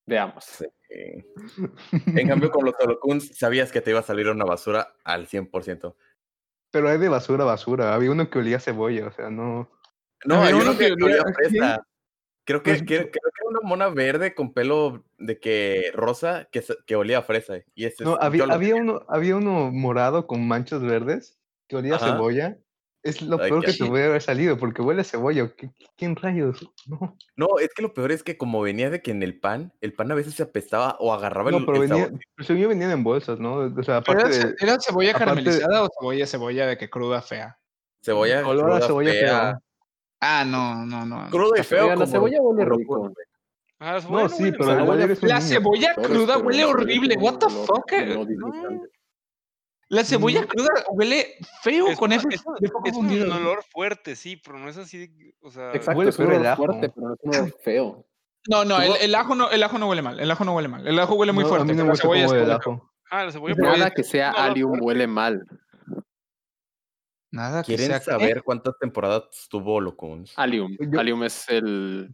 Veamos. 0.05 0.43
sí. 0.45 0.65
En 2.15 2.27
cambio, 2.27 2.49
con 2.51 2.65
los 2.65 2.75
Holocuns 2.79 3.37
sabías 3.37 3.71
que 3.71 3.81
te 3.81 3.89
iba 3.91 3.99
a 3.99 4.03
salir 4.03 4.27
una 4.29 4.45
basura 4.45 4.93
al 5.03 5.27
100%. 5.27 5.95
Pero 6.71 6.89
hay 6.89 6.97
de 6.97 7.09
basura 7.09 7.43
a 7.43 7.47
basura. 7.47 7.93
Había 7.93 8.11
uno 8.11 8.29
que 8.29 8.39
olía 8.39 8.57
a 8.57 8.61
cebolla, 8.61 9.07
o 9.07 9.11
sea, 9.11 9.29
no. 9.29 9.69
No, 10.25 10.41
hay 10.41 10.53
uno 10.53 10.63
uno 10.63 10.77
que 10.77 10.87
que 10.87 10.93
olía- 10.93 11.05
olía 11.05 11.21
a 11.21 11.33
fresa. 11.33 11.87
Creo 12.47 12.63
que, 12.63 12.85
creo, 12.85 13.01
creo 13.01 13.11
que 13.11 13.19
era 13.19 13.49
una 13.49 13.59
mona 13.61 13.89
verde 13.89 14.33
con 14.33 14.53
pelo 14.53 15.03
de 15.17 15.37
que 15.37 15.91
rosa 15.93 16.47
que, 16.49 16.63
que 16.85 16.95
olía 16.95 17.17
a 17.17 17.21
fresa. 17.23 17.57
Y 17.75 17.83
ese 17.83 18.05
No, 18.05 18.13
es- 18.13 18.19
había, 18.23 18.45
había, 18.45 18.75
uno, 18.75 19.01
había 19.09 19.35
uno 19.35 19.69
morado 19.69 20.25
con 20.27 20.47
manchas 20.47 20.81
verdes 20.81 21.37
que 21.67 21.75
olía 21.75 21.95
Ajá. 21.95 22.05
a 22.05 22.13
cebolla. 22.13 22.57
Es 23.03 23.21
lo 23.21 23.37
Ay, 23.39 23.49
peor 23.51 23.65
qué 23.65 23.71
que 23.73 23.77
te 23.83 23.85
puede 23.85 24.05
haber 24.05 24.21
salido, 24.21 24.57
porque 24.57 24.81
huele 24.81 25.01
a 25.01 25.03
cebolla. 25.03 25.53
¿Qué- 25.57 25.71
qué- 25.77 25.85
¿Quién 25.97 26.15
rayos? 26.15 26.59
No, 26.87 27.17
No, 27.35 27.59
es 27.59 27.67
que 27.75 27.81
lo 27.81 27.93
peor 27.93 28.13
es 28.13 28.23
que 28.23 28.37
como 28.37 28.61
venía 28.61 28.89
de 28.89 29.01
que 29.01 29.11
en 29.11 29.21
el 29.23 29.37
pan, 29.41 29.73
el 29.81 29.91
pan 29.93 30.09
a 30.13 30.15
veces 30.15 30.33
se 30.33 30.43
apestaba 30.43 30.95
o 31.01 31.13
agarraba 31.13 31.51
no 31.51 31.57
el, 31.57 31.65
pero 31.65 31.83
el 31.83 31.89
venía, 31.89 32.05
sabor. 32.05 32.19
según 32.39 32.61
yo 32.61 32.69
venían 32.69 32.91
en 32.91 33.03
bolsas, 33.03 33.39
¿no? 33.41 33.55
O 33.57 33.83
sea, 33.83 34.01
¿Pero 34.01 34.19
aparte 34.21 34.21
era, 34.21 34.29
de 34.29 34.33
ce- 34.57 34.65
era 34.65 34.77
cebolla 34.79 35.11
aparte 35.11 35.31
de- 35.35 35.43
caramelizada 35.43 35.83
o 35.83 35.89
cebolla, 35.99 36.25
cebolla 36.25 36.65
de 36.67 36.77
que 36.77 36.89
cruda 36.89 37.21
fea? 37.21 37.59
Cebolla 38.01 38.47
olor 38.47 38.71
a 38.71 38.81
cebolla 38.87 39.11
fea, 39.11 39.19
fea. 39.19 39.59
Ah, 40.19 40.43
no, 40.45 40.85
no, 40.85 41.05
no. 41.05 41.29
Crudo 41.29 41.55
y 41.55 41.63
feo. 41.63 41.89
Como 41.89 41.99
la 41.99 42.07
cebolla 42.07 42.41
huele 42.41 42.65
rico. 42.65 43.11
Ah, 43.79 43.99
no, 44.09 44.27
sí, 44.27 44.51
pero 44.51 44.75
la, 44.75 44.83
huele, 44.83 45.15
la, 45.21 45.39
cebolla 45.39 45.93
cruda 45.93 46.33
este, 46.33 46.45
huele 46.45 46.65
horrible. 46.65 47.15
What 47.19 47.37
the 47.37 47.49
fuck? 47.49 47.91
Eh? 47.91 48.17
La 49.89 50.03
cebolla 50.03 50.41
mm. 50.41 50.47
cruda 50.47 50.69
huele 50.89 51.35
feo 51.61 51.85
con 51.95 52.11
eso. 52.11 52.27
Es, 52.29 52.43
un 52.95 53.31
olor 53.31 53.63
fuerte, 53.71 54.15
sí, 54.15 54.35
pero 54.37 54.57
no 54.57 54.67
es 54.67 54.77
así. 54.77 55.11
O 55.41 55.51
sea, 55.51 55.73
Exacto, 55.73 55.99
huele 55.99 56.11
feo 56.11 56.55
fuerte, 56.55 56.89
pero 56.89 57.07
no 57.07 57.13
es 57.13 57.19
un 57.21 57.35
olor 57.35 57.55
feo. 57.63 58.05
No, 58.49 58.65
no 58.65 58.81
el, 58.81 59.13
ajo 59.13 59.35
no, 59.35 59.51
el 59.51 59.61
ajo 59.61 59.77
no 59.77 59.89
huele 59.89 60.01
mal. 60.01 60.19
El 60.19 60.31
ajo 60.31 60.43
no 60.43 60.55
huele 60.55 60.69
mal. 60.69 60.87
El 60.87 60.97
ajo 60.97 61.13
huele 61.15 61.31
muy 61.31 61.45
fuerte. 61.45 61.71
Ah, 63.09 63.23
la 63.23 63.31
cebolla 63.31 63.53
es 63.53 63.57
Nada 63.59 63.91
que 63.91 64.03
sea 64.03 64.31
alium 64.31 64.79
huele 64.81 65.05
mal. 65.05 65.45
Nada 67.31 67.61
que 67.61 67.75
¿Quieren 67.75 67.87
sea 67.87 67.99
saber 67.99 68.41
cuántas 68.43 68.77
temporadas 68.79 69.47
tuvo 69.49 69.81
Locuns? 69.81 70.33
Allium. 70.37 70.77
Yo- 70.79 70.99
Allium 70.99 71.23
es 71.23 71.47
el, 71.49 72.13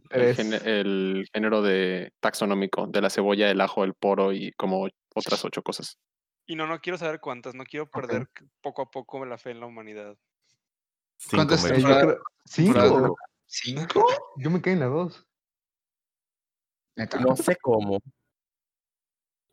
género 1.32 1.62
de 1.62 2.12
taxonómico 2.20 2.86
de 2.88 3.00
la 3.00 3.10
cebolla, 3.10 3.50
el 3.50 3.60
ajo, 3.60 3.84
el 3.84 3.94
poro 3.94 4.32
y 4.32 4.52
como 4.52 4.88
otras 5.14 5.44
ocho 5.44 5.62
cosas. 5.62 5.98
Y 6.46 6.56
no, 6.56 6.66
no 6.66 6.80
quiero 6.80 6.98
saber 6.98 7.20
cuántas, 7.20 7.54
no 7.54 7.64
quiero 7.64 7.88
perder 7.88 8.28
poco 8.60 8.82
a 8.82 8.90
poco 8.90 9.24
la 9.24 9.38
fe 9.38 9.52
en 9.52 9.60
la 9.60 9.66
humanidad. 9.66 10.16
Cinco, 11.16 11.36
¿Cuántas 11.36 11.64
Eh, 11.64 11.74
temporadas? 11.74 12.18
¿Cinco? 12.44 13.16
¿Cinco? 13.46 14.06
Yo 14.36 14.50
me 14.50 14.60
quedé 14.60 14.74
en 14.74 14.80
la 14.80 14.86
dos. 14.86 15.26
No 17.20 17.36
sé 17.36 17.56
cómo. 17.62 18.00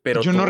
Pero 0.02 0.22
Yo 0.22 0.32
no, 0.32 0.44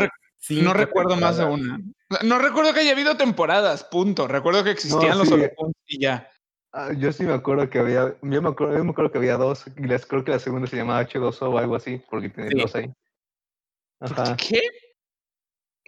no 0.49 0.73
recuerdo 0.73 1.15
más 1.15 1.37
de 1.37 1.45
una. 1.45 1.79
No 2.23 2.39
recuerdo 2.39 2.73
que 2.73 2.81
haya 2.81 2.91
habido 2.91 3.17
temporadas, 3.17 3.83
punto. 3.83 4.27
Recuerdo 4.27 4.63
que 4.63 4.71
existían 4.71 5.17
los 5.17 5.27
sí. 5.27 5.33
holocuns 5.33 5.73
y 5.87 6.01
ya. 6.01 6.29
Ah, 6.71 6.91
yo 6.91 7.11
sí 7.13 7.23
me 7.23 7.33
acuerdo 7.33 7.69
que 7.69 7.77
había, 7.77 8.15
yo 8.21 8.41
me 8.41 8.49
acuerdo, 8.49 8.77
yo 8.77 8.83
me 8.83 8.91
acuerdo 8.91 9.11
que 9.11 9.19
había 9.19 9.37
dos, 9.37 9.65
y 9.67 9.87
creo 10.07 10.23
que 10.23 10.31
la 10.31 10.39
segunda 10.39 10.67
se 10.67 10.75
llamaba 10.75 11.07
H2O 11.07 11.53
o 11.53 11.57
algo 11.59 11.75
así, 11.75 12.01
porque 12.09 12.29
tiene 12.29 12.49
Sí. 12.49 12.57
dos 12.57 12.75
ahí. 12.75 12.91
Ajá, 13.99 14.35
¿Qué? 14.37 14.59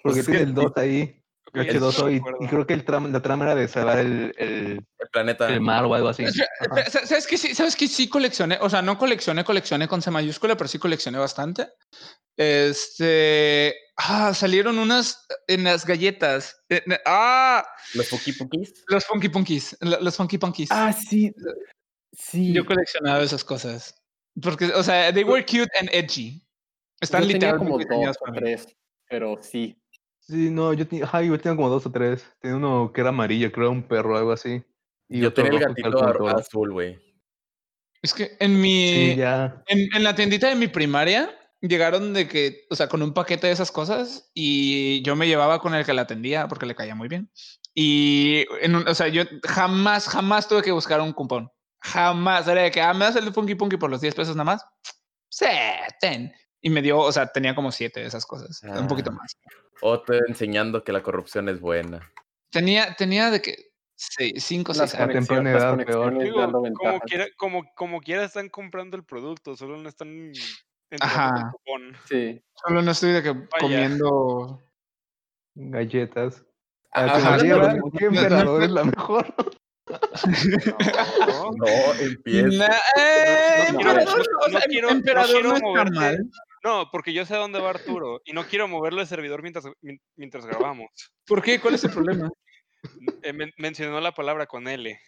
porque 0.04 0.22
tiene 0.22 0.42
el 0.42 0.54
dos 0.54 0.72
ahí, 0.76 1.20
H2O, 1.54 2.04
no 2.40 2.46
y, 2.46 2.48
creo 2.50 2.66
que 2.68 2.74
el 2.74 2.84
trama, 2.84 3.08
la 3.08 3.22
trama 3.22 3.46
era 3.46 3.56
de 3.56 3.68
salvar 3.68 4.00
el, 4.00 4.34
el, 4.38 4.86
El 5.00 5.08
planeta. 5.12 5.48
el 5.48 5.62
mar 5.62 5.86
o 5.86 5.94
algo 5.94 6.10
así. 6.10 6.26
Ajá. 6.26 6.90
sa- 6.90 7.06
¿Sabes 7.06 7.28
que 7.28 7.38
sí? 7.38 7.56
¿Sabes 7.56 7.76
que 7.76 7.88
sí 7.88 8.10
coleccioné? 8.10 8.58
O 8.62 8.70
sea, 8.70 8.82
no 8.82 8.98
coleccioné, 8.98 9.44
coleccioné 9.46 9.88
con 9.88 10.02
C 10.02 10.12
mayúscula, 10.12 10.58
pero 10.58 10.68
sí 10.68 10.80
coleccioné 10.80 11.18
bastante. 11.18 11.68
Este. 12.38 13.76
Ah, 13.98 14.34
salieron 14.34 14.78
unas 14.78 15.26
en 15.48 15.64
las 15.64 15.86
galletas. 15.86 16.58
Eh, 16.70 16.82
eh, 16.86 17.00
Ah, 17.06 17.66
Los 17.94 18.10
Fuki 18.10 18.34
Pukis. 18.34 18.84
los 18.88 19.06
Funky 19.06 19.30
Punkies. 19.30 19.78
lo- 19.82 20.02
Los 20.02 20.18
Funky 20.18 20.38
Punkies. 20.38 20.70
Ah, 20.72 20.92
sí. 20.92 21.34
Sí. 22.12 22.54
Yo 22.54 22.66
coleccionaba 22.66 23.22
esas 23.24 23.44
cosas. 23.44 23.96
Porque, 24.42 24.66
o 24.66 24.84
sea, 24.84 25.14
they 25.14 25.24
were 25.24 25.46
cute 25.46 25.70
and 25.80 25.90
edgy. 25.94 26.42
Están 27.00 27.24
Yo 27.24 27.28
tenía 27.30 27.56
como 27.58 27.78
literalmente 27.78 27.86
diseñados 27.88 28.18
dos 28.20 28.30
o 28.30 28.34
tres, 28.34 28.68
pero 29.10 29.38
sí. 29.42 29.78
Sí, 30.28 30.50
no, 30.50 30.74
yo 30.74 30.88
tenía, 30.88 31.06
ajá, 31.06 31.22
yo 31.22 31.40
tenía 31.40 31.56
como 31.56 31.70
dos 31.70 31.86
o 31.86 31.92
tres. 31.92 32.26
Tenía 32.40 32.58
uno 32.58 32.92
que 32.92 33.02
era 33.02 33.10
amarillo, 33.10 33.52
creo 33.52 33.66
era 33.68 33.72
un 33.72 33.84
perro 33.88 34.16
o 34.16 34.18
algo 34.18 34.32
así. 34.32 34.64
Y 35.08 35.22
Yo 35.22 35.32
tenía 35.34 35.52
el 35.52 35.60
que 35.76 35.82
gatito 35.84 36.28
azul, 36.28 36.72
güey. 36.74 37.00
Es 38.02 38.14
que 38.14 38.36
en 38.40 38.60
mi. 38.60 38.88
Sí, 38.88 39.16
ya. 39.16 39.64
En, 39.68 39.88
en 39.96 40.04
la 40.04 40.16
tiendita 40.16 40.50
de 40.50 40.56
mi 40.56 40.68
primaria 40.68 41.30
llegaron 41.62 42.14
de 42.14 42.28
que, 42.28 42.66
o 42.70 42.76
sea, 42.76 42.88
con 42.88 43.02
un 43.04 43.14
paquete 43.14 43.48
de 43.48 43.54
esas 43.54 43.72
cosas 43.72 44.32
y 44.34 45.02
yo 45.04 45.16
me 45.16 45.28
llevaba 45.28 45.60
con 45.60 45.74
el 45.76 45.86
que 45.86 45.94
la 45.94 46.04
atendía 46.04 46.48
porque 46.48 46.66
le 46.66 46.76
caía 46.76 46.96
muy 46.96 47.08
bien. 47.08 47.32
Y, 47.74 48.46
en 48.62 48.76
un- 48.76 48.88
o 48.88 48.96
sea, 48.96 49.08
yo 49.10 49.24
jamás, 49.44 50.08
jamás 50.08 50.48
tuve 50.48 50.64
que 50.64 50.72
buscar 50.72 51.02
un 51.02 51.14
cupón. 51.14 51.52
Jamás. 51.82 52.48
Era 52.48 52.64
de 52.64 52.72
que, 52.72 52.82
ah, 52.82 52.94
me 52.94 53.06
das 53.06 53.16
el 53.16 53.32
Funky 53.32 53.54
Punky 53.56 53.78
por 53.78 53.90
los 53.92 54.02
10 54.02 54.16
pesos 54.16 54.36
nada 54.36 54.46
más. 54.46 54.66
Sí, 55.30 55.46
ten. 56.00 56.34
Y 56.66 56.72
me 56.72 56.82
dio, 56.82 56.98
o 56.98 57.12
sea, 57.12 57.28
tenía 57.28 57.54
como 57.54 57.72
siete 57.72 58.00
de 58.00 58.08
esas 58.08 58.26
cosas. 58.26 58.64
Un 58.64 58.88
poquito 58.88 59.12
Ah. 59.12 59.18
más. 59.22 59.38
Otro 59.82 60.16
enseñando 60.28 60.84
que 60.84 60.92
la 60.92 61.04
corrupción 61.04 61.48
es 61.48 61.60
buena. 61.62 62.12
Tenía, 62.50 62.96
tenía 62.96 63.30
de 63.30 63.40
que 63.40 63.68
seis, 63.96 64.44
cinco, 64.44 64.74
Las 64.74 64.90
seis 64.90 65.00
años. 65.00 65.28
como 65.28 67.00
quiera, 67.02 67.28
como, 67.38 67.64
como 67.76 68.02
quiera 68.02 68.24
están 68.24 68.50
comprando 68.50 68.98
el 68.98 69.04
producto, 69.04 69.56
solo 69.56 69.78
no 69.78 69.88
están 69.88 70.32
Ajá. 71.02 71.52
Sí. 72.10 72.42
Solo 72.66 72.82
no 72.82 72.92
estoy 72.92 73.12
de 73.12 73.22
que 73.22 73.36
comiendo. 73.60 74.60
Galletas. 75.54 76.44
Ah, 76.94 77.38
los 77.38 77.92
¿qué 77.96 78.06
emperador 78.06 78.64
es 78.64 78.72
la 78.72 78.86
mejor? 78.86 79.36
No, 79.88 81.52
No, 81.58 81.94
empieza. 82.00 82.66
Eh, 82.98 83.68
no, 83.72 83.80
no, 83.82 83.90
emperador, 83.92 84.18
no, 84.18 84.40
o 84.40 84.50
sea, 84.50 84.60
no 84.60 84.66
quiero- 84.68 84.88
no 84.90 84.94
emperador 84.96 85.32
quiero 85.32 85.50
no 85.50 85.56
está 85.56 85.68
moverte. 85.68 86.24
No, 86.66 86.90
porque 86.92 87.14
yo 87.14 87.26
sé 87.26 87.36
a 87.36 87.38
dónde 87.38 87.60
va 87.62 87.70
Arturo 87.70 88.22
y 88.26 88.34
no 88.34 88.44
quiero 88.46 88.68
moverlo 88.68 89.00
el 89.02 89.08
servidor 89.08 89.42
mientras, 89.44 89.66
mien- 89.82 90.02
mientras 90.18 90.46
grabamos. 90.46 90.90
¿Por 91.26 91.42
qué? 91.42 91.60
¿Cuál 91.62 91.76
es 91.76 91.84
el 91.84 91.92
problema? 91.92 92.30
Eh, 93.22 93.32
men- 93.34 93.54
mencionó 93.58 94.02
la 94.02 94.14
palabra 94.14 94.48
con 94.48 94.68
L. 94.68 95.00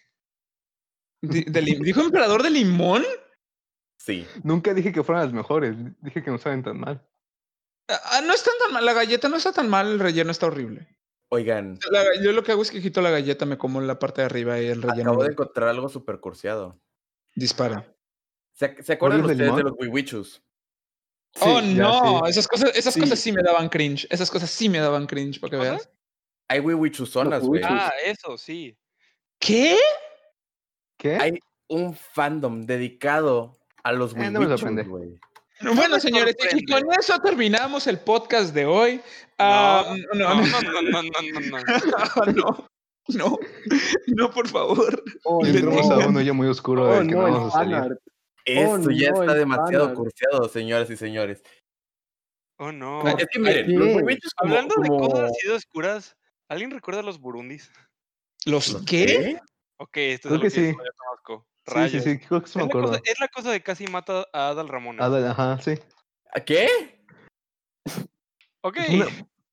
De 1.20 1.60
¿Dijo 1.82 2.00
emperador 2.00 2.42
de 2.42 2.50
limón? 2.50 3.04
Sí. 3.98 4.26
Nunca 4.44 4.72
dije 4.72 4.92
que 4.92 5.02
fueran 5.02 5.24
las 5.24 5.32
mejores, 5.34 5.74
dije 6.00 6.22
que 6.22 6.30
no 6.30 6.38
saben 6.38 6.62
tan 6.62 6.78
mal. 6.78 7.04
Ah, 7.88 8.20
no 8.24 8.32
está 8.32 8.50
tan 8.62 8.72
mal, 8.72 8.84
la 8.84 8.92
galleta 8.92 9.28
no 9.28 9.36
está 9.36 9.52
tan 9.52 9.68
mal, 9.68 9.90
el 9.90 9.98
relleno 9.98 10.30
está 10.30 10.46
horrible. 10.46 10.86
Oigan, 11.30 11.78
La 11.90 12.04
yo 12.22 12.32
lo 12.32 12.42
que 12.42 12.52
hago 12.52 12.62
es 12.62 12.70
que 12.70 12.80
quito 12.80 13.02
la 13.02 13.10
galleta, 13.10 13.44
me 13.46 13.58
como 13.58 13.80
la 13.80 13.98
parte 13.98 14.20
de 14.22 14.26
arriba 14.26 14.60
y 14.60 14.66
el 14.66 14.80
relleno 14.82 15.10
acabo 15.10 15.24
de 15.24 15.32
encontrar 15.32 15.68
algo 15.68 15.88
súper 15.88 16.20
cursiado. 16.20 16.80
dispara. 17.34 17.94
¿Se, 18.54 18.82
¿se 18.82 18.92
acuerdan 18.94 19.20
¿Oreos 19.20 19.36
de 19.38 19.44
ustedes 19.44 19.56
de 19.56 19.62
limón? 19.64 19.78
los 19.78 19.88
Wiwichus? 19.88 20.42
oh, 21.40 21.60
no, 21.60 22.26
esas, 22.26 22.46
cosas, 22.48 22.76
esas 22.76 22.94
sí. 22.94 23.00
cosas 23.00 23.18
sí 23.18 23.32
me 23.32 23.42
daban 23.42 23.68
cringe. 23.68 24.06
Esas 24.10 24.30
cosas 24.30 24.50
sí 24.50 24.68
me 24.68 24.78
daban 24.78 25.06
cringe, 25.06 25.40
para 25.40 25.50
que 25.50 25.56
veas. 25.56 25.90
Hay 26.48 26.60
wiwichuzonas, 26.60 27.42
güey. 27.42 27.62
Ah, 27.64 27.92
eso, 28.04 28.38
sí. 28.38 28.76
¿Qué? 29.38 29.76
¿Qué? 30.96 31.16
Hay 31.16 31.38
un 31.68 31.94
fandom 31.94 32.64
dedicado 32.66 33.58
a 33.84 33.92
los 33.92 34.14
eh, 34.16 34.30
no 34.30 34.40
güey. 34.40 35.20
Bueno, 35.74 35.98
señores, 36.00 36.36
y 36.52 36.64
con 36.64 36.82
eso 36.98 37.18
terminamos 37.20 37.86
el 37.86 37.98
podcast 37.98 38.54
de 38.54 38.64
hoy. 38.64 39.00
Ah, 39.38 39.94
no, 40.14 40.34
no, 40.34 40.34
no, 40.34 40.46
no, 40.46 40.82
no, 40.82 40.82
no, 40.82 41.02
no, 41.02 42.30
no. 42.32 42.32
no. 42.32 42.68
No, 43.08 43.38
por 44.34 44.48
favor. 44.48 45.02
Oh, 45.24 45.44
entramos 45.44 45.90
a 45.90 46.08
uno 46.08 46.20
ya 46.20 46.32
muy 46.32 46.46
oscuro. 46.46 46.90
Oh, 46.90 47.00
de 47.00 47.06
que 47.06 47.14
vamos 47.14 47.54
a 47.54 47.58
salir. 47.58 47.98
Esto 48.54 48.90
ya 48.90 49.10
no, 49.10 49.22
está 49.22 49.34
demasiado 49.34 49.84
fanart. 49.84 49.96
cursiado, 49.96 50.48
señoras 50.48 50.90
y 50.90 50.96
señores. 50.96 51.42
Oh, 52.58 52.72
no. 52.72 53.00
¿Por 53.02 53.20
Es 53.20 53.26
que 53.30 53.38
miren, 53.38 53.78
los? 53.78 53.94
Wiwichus 53.96 54.34
como... 54.34 54.52
Hablando 54.54 54.74
de 54.82 54.88
como- 54.88 55.08
cosas 55.08 55.30
así 55.30 55.46
de 55.48 55.54
oscuras, 55.54 56.16
¿alguien 56.48 56.70
recuerda 56.70 57.02
los 57.02 57.20
burundis? 57.20 57.70
¿Los 58.46 58.72
¿los 58.72 58.84
qué? 58.84 59.38
Ok, 59.78 59.96
esto 59.98 60.28
Creo 60.28 60.42
es 60.44 60.54
que 60.54 60.60
lo 60.60 60.66
que 60.66 60.72
sí. 60.72 60.76
yo 60.76 60.92
conozco. 60.96 61.46
Sí, 61.66 61.74
Rayos. 61.74 62.02
sí, 62.04 62.10
sí, 62.12 62.18
creo 62.26 62.42
que 62.42 62.48
sí 62.48 62.58
me 62.58 62.64
es, 62.64 62.68
la 62.68 62.72
cosa, 62.72 62.86
acuerdo. 62.88 63.02
es 63.04 63.20
la 63.20 63.28
cosa 63.28 63.50
de 63.52 63.62
casi 63.62 63.86
mata 63.86 64.26
a 64.32 64.48
Adal 64.48 64.68
Ramones. 64.68 65.00
Ah, 65.02 65.08
dale, 65.08 65.26
ajá, 65.28 65.58
sí. 65.60 65.74
¿A 66.34 66.40
¿Qué? 66.40 67.04
ok. 68.62 68.76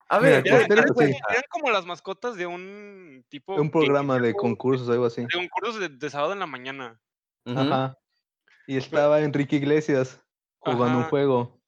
A 0.07 0.19
ver, 0.19 0.43
Mira, 0.43 0.65
Eran, 0.69 0.85
como 1.49 1.71
las 1.71 1.85
mascotas 1.85 2.35
de 2.37 2.45
un 2.45 3.25
tipo. 3.27 3.55
un 3.55 3.71
programa 3.71 4.19
de 4.19 4.31
Show, 4.31 4.39
concursos, 4.39 4.87
algo 4.89 5.05
así. 5.05 5.21
De 5.21 5.27
concursos 5.33 5.79
de, 5.79 5.89
de 5.89 6.09
sábado 6.09 6.33
en 6.33 6.39
la 6.39 6.45
mañana. 6.45 6.99
Ajá. 7.45 7.97
Y 8.67 8.77
estaba 8.77 9.21
Enrique 9.21 9.57
Iglesias 9.57 10.19
jugando 10.59 10.97
un 10.97 11.01
Ajá. 11.03 11.09
juego. 11.09 11.61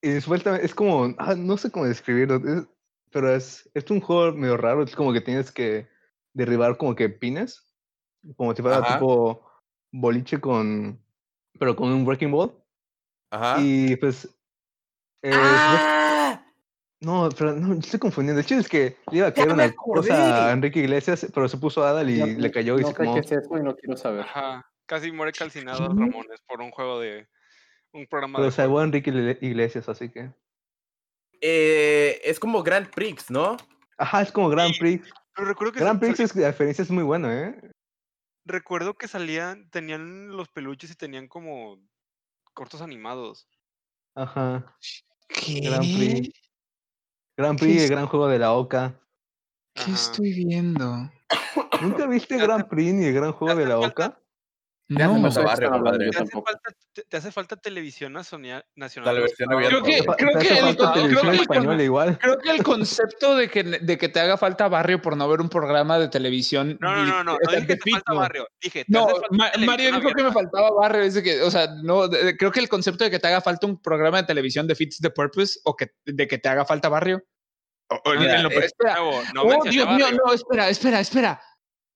Y 0.00 0.20
sueltamente, 0.20 0.66
es 0.66 0.74
como, 0.74 1.14
ah, 1.18 1.34
no 1.36 1.56
sé 1.56 1.70
cómo 1.70 1.86
describirlo, 1.86 2.36
es- 2.36 2.66
pero 3.10 3.34
es, 3.34 3.70
es 3.74 3.88
un 3.90 4.00
juego 4.00 4.32
medio 4.36 4.56
raro, 4.56 4.82
es 4.82 4.96
como 4.96 5.12
que 5.12 5.20
tienes 5.20 5.52
que 5.52 5.88
derribar 6.32 6.76
como 6.76 6.94
que 6.94 7.08
pines, 7.08 7.72
como 8.36 8.54
si 8.54 8.62
fuera 8.62 8.78
Ajá. 8.78 8.94
tipo 8.94 9.46
boliche 9.92 10.40
con, 10.40 10.98
pero 11.58 11.76
con 11.76 11.92
un 11.92 12.04
breaking 12.04 12.32
ball. 12.32 12.52
Ajá. 13.30 13.56
Y 13.60 13.96
pues, 13.96 14.28
eh, 15.22 15.56
¡Ah! 15.68 16.42
no, 17.00 17.28
pero 17.36 17.52
no, 17.54 17.74
estoy 17.74 18.00
confundiendo. 18.00 18.40
El 18.40 18.46
chiste 18.46 18.60
es 18.62 18.68
que 18.68 18.96
le 19.10 19.18
iba 19.18 19.26
a 19.28 19.34
caer 19.34 19.50
una 19.52 19.64
acordé! 19.64 20.08
cosa 20.08 20.48
a 20.48 20.52
Enrique 20.52 20.80
Iglesias, 20.80 21.26
pero 21.34 21.48
se 21.48 21.58
puso 21.58 21.84
Adal 21.84 22.10
y 22.10 22.16
Ya- 22.18 22.26
le 22.26 22.50
cayó 22.50 22.78
y 22.78 22.82
no 22.82 22.88
se 22.88 22.94
qué 22.94 23.18
es 23.20 23.32
eso 23.32 23.58
y 23.58 23.62
no 23.62 23.76
quiero 23.76 23.96
saber. 23.96 24.22
Ajá. 24.22 24.66
Casi 24.92 25.10
muere 25.10 25.32
calcinado. 25.32 25.88
Ramones 25.88 26.42
por 26.46 26.60
un 26.60 26.70
juego 26.70 27.00
de. 27.00 27.26
Un 27.94 28.06
programa 28.06 28.36
Pero 28.36 28.50
de. 28.50 28.52
salvó 28.52 28.82
Enrique 28.82 29.10
Igle- 29.10 29.38
Iglesias, 29.40 29.88
así 29.88 30.10
que. 30.10 30.30
Eh, 31.40 32.20
es 32.22 32.38
como 32.38 32.62
Grand 32.62 32.90
Prix, 32.90 33.30
¿no? 33.30 33.56
Ajá, 33.96 34.20
es 34.20 34.30
como 34.30 34.50
Grand 34.50 34.74
Sí. 34.74 34.80
Prix. 34.80 35.10
Pero 35.34 35.48
recuerdo 35.48 35.72
que, 35.72 35.80
Grand 35.80 35.98
Prix 35.98 36.20
es, 36.20 36.36
la 36.36 36.48
diferencia 36.48 36.82
es 36.82 36.90
muy 36.90 37.04
bueno, 37.04 37.32
¿eh? 37.32 37.58
recuerdo 38.44 38.92
que 38.92 39.08
salían, 39.08 39.70
tenían 39.70 40.28
los 40.28 40.50
peluches 40.50 40.90
y 40.90 40.94
tenían 40.94 41.26
como 41.26 41.78
cortos 42.52 42.82
animados. 42.82 43.48
Ajá. 44.14 44.76
¿Qué? 45.28 45.60
Grand 45.60 45.96
Prix. 45.96 46.30
Grand 47.38 47.58
¿Qué 47.58 47.64
Prix, 47.64 47.76
el 47.78 47.84
es? 47.84 47.90
gran 47.90 48.06
juego 48.08 48.28
de 48.28 48.38
la 48.38 48.52
Oca. 48.52 49.00
¿Qué 49.74 49.84
Ajá. 49.84 49.92
estoy 49.94 50.34
viendo? 50.34 51.10
¿Nunca 51.80 52.06
viste 52.06 52.36
Te 52.36 52.42
Grand 52.42 52.68
Prix 52.68 52.92
ni 52.92 53.06
el 53.06 53.14
gran 53.14 53.32
juego 53.32 53.54
de 53.54 53.64
la 53.64 53.78
Oca? 53.78 54.18
Te 54.88 55.02
hace 55.02 55.14
No. 55.14 55.30
falta 55.32 55.40
de 55.40 55.80
barrio, 55.80 56.10
Te 56.10 56.16
hace, 56.18 56.18
tampoco. 56.18 56.50
falta, 56.50 56.70
te, 56.92 57.02
te 57.04 57.16
hace 57.16 57.32
falta 57.32 57.56
televisión 57.56 58.12
nacional. 58.12 58.64
de 58.76 58.84
abierta, 58.84 59.44
Creo 59.46 59.82
que- 59.82 60.04
creo 60.04 60.38
el- 60.38 60.60
falta 60.60 60.76
creo 60.76 60.92
televisión 60.92 61.22
que 61.22 61.28
el- 61.36 61.40
española 61.40 61.82
igual. 61.82 62.18
Creo 62.18 62.38
que 62.38 62.50
el 62.50 62.62
concepto 62.62 63.36
de 63.36 63.48
que, 63.48 63.62
de 63.62 63.96
que 63.98 64.08
te 64.10 64.20
haga 64.20 64.36
falta 64.36 64.68
barrio 64.68 65.00
por 65.00 65.16
no 65.16 65.26
ver 65.28 65.40
un 65.40 65.48
programa 65.48 65.98
de 65.98 66.08
televisión. 66.08 66.76
No, 66.80 66.94
no, 66.96 67.04
no, 67.06 67.24
no. 67.24 67.32
No 67.32 67.38
dije 67.52 67.66
que 67.66 67.76
te 67.76 67.90
falta 67.92 68.12
barrio. 68.12 68.48
Dije, 68.60 68.84
te 68.84 68.92
No, 68.92 69.04
hace 69.04 69.12
falta 69.12 69.28
Ma- 69.30 69.50
Mario 69.64 69.86
dijo 69.86 70.00
que 70.00 70.04
me 70.06 70.10
abierta. 70.28 70.32
faltaba 70.32 70.70
barrio. 70.72 71.02
Es 71.02 71.14
de 71.14 71.22
que, 71.22 71.40
o 71.42 71.50
sea, 71.50 71.68
no, 71.82 72.08
de- 72.08 72.24
de- 72.24 72.36
creo 72.36 72.50
que 72.52 72.60
el 72.60 72.68
concepto 72.68 73.04
de 73.04 73.10
que 73.10 73.18
te 73.18 73.28
haga 73.28 73.40
falta 73.40 73.66
un 73.66 73.80
programa 73.80 74.18
de 74.18 74.24
televisión 74.26 74.66
defeats 74.66 74.98
the 75.00 75.10
purpose 75.10 75.58
o 75.64 75.74
que 75.76 75.86
de 76.04 76.26
que 76.28 76.36
te 76.38 76.48
haga 76.50 76.64
falta 76.66 76.88
barrio. 76.90 77.22
O- 77.88 78.00
o 78.10 78.12
en- 78.14 78.20
Mira, 78.20 78.36
en 78.36 78.42
lo- 78.42 78.50
es- 78.50 78.64
espera. 78.66 78.96
Nuevo, 78.96 79.22
no 79.34 79.42
oh, 79.42 79.64
Dios 79.64 79.88
mío, 79.90 80.06
no, 80.24 80.32
espera, 80.34 80.68
espera, 80.68 81.00
espera. 81.00 81.40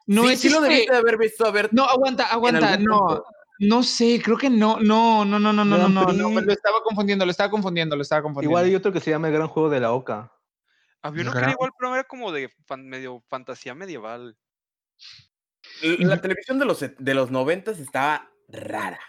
No 0.07 0.23
sí, 0.23 0.29
es 0.31 0.41
sí 0.41 0.49
lo 0.49 0.61
debiste 0.61 0.93
de 0.93 0.99
haber 0.99 1.19
visto, 1.19 1.47
a 1.47 1.51
ver. 1.51 1.69
No, 1.73 1.85
aguanta, 1.85 2.27
aguanta, 2.27 2.77
no. 2.79 3.25
No 3.59 3.83
sé, 3.83 4.21
creo 4.23 4.37
que 4.37 4.51
no, 4.51 4.79
no, 4.81 5.25
no, 5.25 5.39
no, 5.39 5.53
no, 5.53 5.65
no, 5.65 5.79
no, 5.79 5.89
no, 5.89 6.13
no, 6.13 6.41
lo 6.41 6.53
estaba 6.53 6.83
confundiendo, 6.83 7.25
lo 7.25 7.31
estaba 7.31 7.51
confundiendo, 7.51 7.97
lo 7.97 8.03
estaba 8.03 8.23
confundiendo. 8.23 8.51
Igual 8.51 8.67
hay 8.67 8.75
otro 8.75 8.93
que 8.93 9.01
se 9.01 9.11
llama 9.11 9.29
el 9.29 9.35
gran 9.35 9.49
juego 9.49 9.71
de 9.71 9.81
la 9.81 9.93
Oca. 9.93 10.31
Había 11.01 11.23
uno 11.23 11.33
que 11.33 11.39
era 11.39 11.53
igual, 11.53 11.71
pero 11.79 11.95
era 11.95 12.05
como 12.05 12.33
de 12.33 12.51
fan- 12.67 12.87
medio 12.87 13.23
fantasía 13.29 13.75
medieval. 13.75 14.37
La 15.81 16.21
televisión 16.21 16.59
de 16.59 16.67
los, 16.67 16.81
de 16.81 17.15
los 17.15 17.31
90 17.31 17.71
estaba 17.71 18.31
rara. 18.49 19.01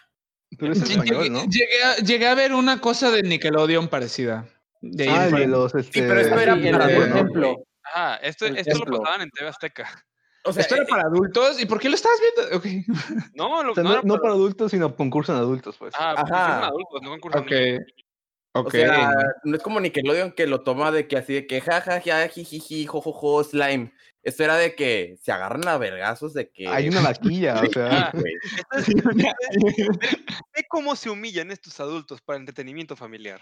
Pero 0.58 0.72
es 0.72 0.82
español, 0.82 1.24
llegué, 1.24 1.30
¿no? 1.30 1.44
llegué 1.44 1.84
a, 1.84 1.96
llegué 1.98 2.28
a 2.28 2.36
ver 2.36 2.54
una 2.54 2.80
cosa 2.80 3.12
de 3.12 3.24
Nickelodeon 3.24 3.90
parecida. 3.90 4.48
De 4.82 5.10
Ah, 5.10 5.28
de 5.28 5.48
los. 5.48 5.76
Este, 5.76 6.08
pero 6.08 6.22
esto 6.22 6.40
era 6.40 6.56
Sí, 6.56 6.68
adultos, 6.70 7.08
ejemplo. 7.08 7.64
Ajá, 7.84 8.16
esto, 8.18 8.46
El 8.46 8.58
esto 8.58 8.80
lo 8.80 9.00
pasaban 9.02 9.22
en 9.22 9.30
TV 9.32 9.50
Azteca. 9.50 10.06
O 10.48 10.54
sea, 10.54 10.62
Esto 10.62 10.76
era 10.76 10.84
eh, 10.84 10.88
para 10.90 11.04
adultos. 11.04 11.62
¿Y 11.62 11.66
por 11.66 11.80
qué 11.80 11.90
lo 11.90 11.96
estabas 11.96 12.20
viendo? 12.22 12.90
No, 13.36 13.64
lo, 13.64 13.72
o 13.72 13.76
sea, 13.76 13.84
no, 13.84 13.90
no, 13.90 13.96
era 13.96 14.02
no 14.04 14.14
para- 14.16 14.22
para 14.22 14.34
adultos, 14.34 14.72
sino 14.72 14.96
concursan 14.96 15.36
adultos, 15.36 15.76
pues. 15.78 15.94
Ah, 15.98 16.12
Ajá. 16.12 16.22
concursan 16.24 16.64
adultos, 16.64 17.02
no 17.04 17.10
concursan 17.12 17.42
Ok. 17.44 17.52
niños. 17.52 17.82
Ok. 18.54 18.68
O 18.68 18.72
sea, 18.72 19.14
no 19.44 19.56
es 19.56 19.62
como 19.62 19.80
Nickelodeon 19.80 20.32
que 20.32 20.48
lo 20.48 20.62
toma 20.62 20.92
de 20.92 21.08
que 21.08 21.18
así 21.18 21.34
de 21.34 21.46
que 21.46 21.62
jaja, 21.62 22.02
ja, 22.04 22.28
jijiji, 22.28 22.86
jojojo, 22.88 23.44
slime. 23.44 23.94
Esto 24.24 24.44
era 24.44 24.56
de 24.58 24.74
que 24.76 25.16
se 25.22 25.32
agarran 25.32 25.68
a 25.68 25.78
vergazos 25.78 26.34
de 26.34 26.50
que. 26.50 26.68
Hay 26.68 26.90
una 26.90 27.02
vaquilla, 27.02 27.62
o 27.62 27.66
sea. 27.72 28.12
Esto 28.14 28.78
es- 28.78 28.88
esto 28.90 29.10
Ve 30.56 30.66
cómo 30.70 30.96
se 30.96 31.10
humillan 31.10 31.52
estos 31.52 31.80
adultos 31.80 32.22
para 32.22 32.40
entretenimiento 32.40 32.96
familiar. 32.96 33.40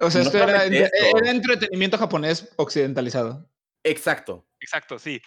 o 0.00 0.10
sea, 0.10 0.22
no 0.22 0.26
esto 0.28 0.38
era, 0.42 0.64
eso. 0.64 0.90
era 1.16 1.30
entretenimiento 1.30 1.98
japonés 1.98 2.48
occidentalizado. 2.56 3.46
Exacto. 3.90 4.46
Exacto, 4.60 4.98
sí. 4.98 5.20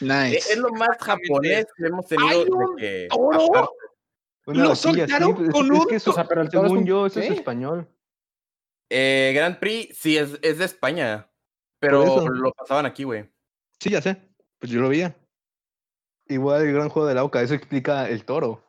Nice. 0.00 0.36
Es 0.36 0.56
lo 0.58 0.70
más 0.70 0.96
japonés 1.00 1.66
que 1.76 1.86
hemos 1.86 2.06
tenido 2.06 2.28
¡Hay 2.28 2.44
de 2.44 2.50
un 2.50 2.76
que. 2.76 3.08
toro! 3.10 3.74
Lo 4.46 4.74
sí, 4.74 4.82
soltaron 4.82 5.30
es- 5.30 5.50
con 5.52 5.64
es 5.66 5.70
un 5.80 5.86
que 5.86 5.94
eso, 5.96 6.10
O 6.10 6.14
sea, 6.14 6.24
pero 6.26 6.42
es 6.42 6.50
según 6.50 6.78
un- 6.78 6.84
yo, 6.86 7.06
eso 7.06 7.20
es 7.20 7.30
español. 7.30 7.88
Eh, 8.90 9.32
Grand 9.34 9.58
Prix 9.58 9.96
sí 9.96 10.16
es, 10.18 10.38
es 10.42 10.58
de 10.58 10.64
España. 10.64 11.28
Pero 11.78 12.28
lo 12.28 12.52
pasaban 12.52 12.86
aquí, 12.86 13.04
güey. 13.04 13.28
Sí, 13.80 13.90
ya 13.90 14.02
sé. 14.02 14.16
Pues 14.58 14.70
yo 14.70 14.80
lo 14.80 14.88
veía. 14.88 15.16
Igual 16.28 16.62
el 16.62 16.72
gran 16.72 16.88
juego 16.88 17.08
de 17.08 17.14
la 17.14 17.24
Oca, 17.24 17.42
eso 17.42 17.54
explica 17.54 18.08
el 18.08 18.24
toro. 18.24 18.64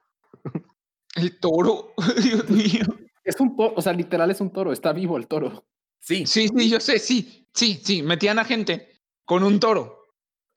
El 1.15 1.39
toro. 1.39 1.93
Dios 2.23 2.49
mío. 2.49 2.85
Es 3.23 3.39
un 3.39 3.55
toro, 3.55 3.73
o 3.75 3.81
sea, 3.81 3.93
literal 3.93 4.31
es 4.31 4.41
un 4.41 4.51
toro, 4.51 4.71
está 4.73 4.91
vivo 4.93 5.17
el 5.17 5.27
toro. 5.27 5.65
Sí. 5.99 6.25
Sí, 6.25 6.47
sí, 6.49 6.69
yo 6.69 6.79
sé, 6.79 6.99
sí. 6.99 7.47
Sí, 7.53 7.79
sí. 7.83 8.01
Metían 8.03 8.39
a 8.39 8.45
gente 8.45 8.92
con 9.33 9.43
un 9.43 9.59
toro. 9.59 9.99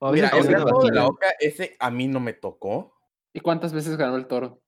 A 0.00 0.12
Mira, 0.12 0.30
de 0.30 0.90
la. 0.92 1.06
Oca, 1.06 1.28
ese 1.40 1.76
a 1.78 1.90
mí 1.90 2.06
no 2.06 2.20
me 2.20 2.34
tocó. 2.34 2.94
¿Y 3.32 3.40
cuántas 3.40 3.72
veces 3.72 3.96
ganó 3.96 4.16
el 4.16 4.26
toro? 4.26 4.62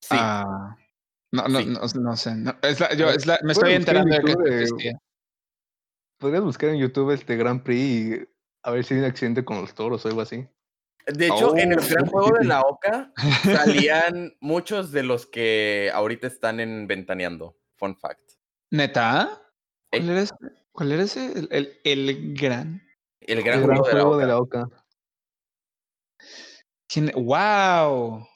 Sí. 0.00 0.16
Ah, 0.18 0.76
no, 1.32 1.48
no, 1.48 1.58
Sí. 1.60 1.66
no, 1.66 1.80
no 2.02 2.16
sé. 2.16 2.34
no, 2.36 2.54
es 2.62 2.78
la- 2.80 2.94
yo, 2.94 3.06
A 3.06 3.08
ver, 3.08 3.16
es 3.16 3.26
la- 3.26 3.38
me 3.42 3.52
estoy 3.52 3.72
enterando 3.72 4.14
de 4.16 4.22
que 4.22 4.62
existía. 4.62 4.98
Podrías 6.18 6.42
buscar 6.44 6.70
en 6.70 6.78
YouTube 6.78 7.10
este 7.12 7.36
Grand 7.36 7.62
Prix 7.62 7.80
y 7.82 8.28
a 8.62 8.70
ver 8.70 8.84
si 8.84 8.94
hay 8.94 9.00
un 9.00 9.06
accidente 9.06 9.44
con 9.44 9.60
los 9.60 9.74
toros 9.74 10.04
o 10.04 10.08
algo 10.08 10.20
así. 10.20 10.48
De 11.06 11.26
hecho, 11.26 11.56
en 11.56 11.72
el 11.72 11.80
gran 11.80 12.06
juego 12.06 12.36
de 12.38 12.44
la 12.44 12.62
Oca 12.62 13.12
salían 13.90 14.34
muchos 14.40 14.90
de 14.92 15.02
los 15.02 15.26
que 15.26 15.90
ahorita 15.94 16.26
están 16.26 16.58
en 16.60 16.86
Ventaneando. 16.86 17.56
Fun 17.76 17.96
fact. 17.96 18.32
¿Neta? 18.70 19.40
Eh. 19.92 20.26
¿Cuál 20.76 20.92
era 20.92 21.04
ese? 21.04 21.32
El, 21.32 21.48
el, 21.50 21.80
el 21.84 22.34
gran. 22.34 22.82
El 23.20 23.38
El 23.38 23.42
gran 23.42 23.62
gran 23.62 23.78
juego 23.78 23.86
de 23.86 23.94
la 23.94 24.02
juego 24.02 24.10
Oca. 24.10 24.20
de 24.20 24.26
la 24.26 24.38
Oca. 24.38 24.68
¿Quién? 26.86 27.10
¡Wow! 27.14 28.28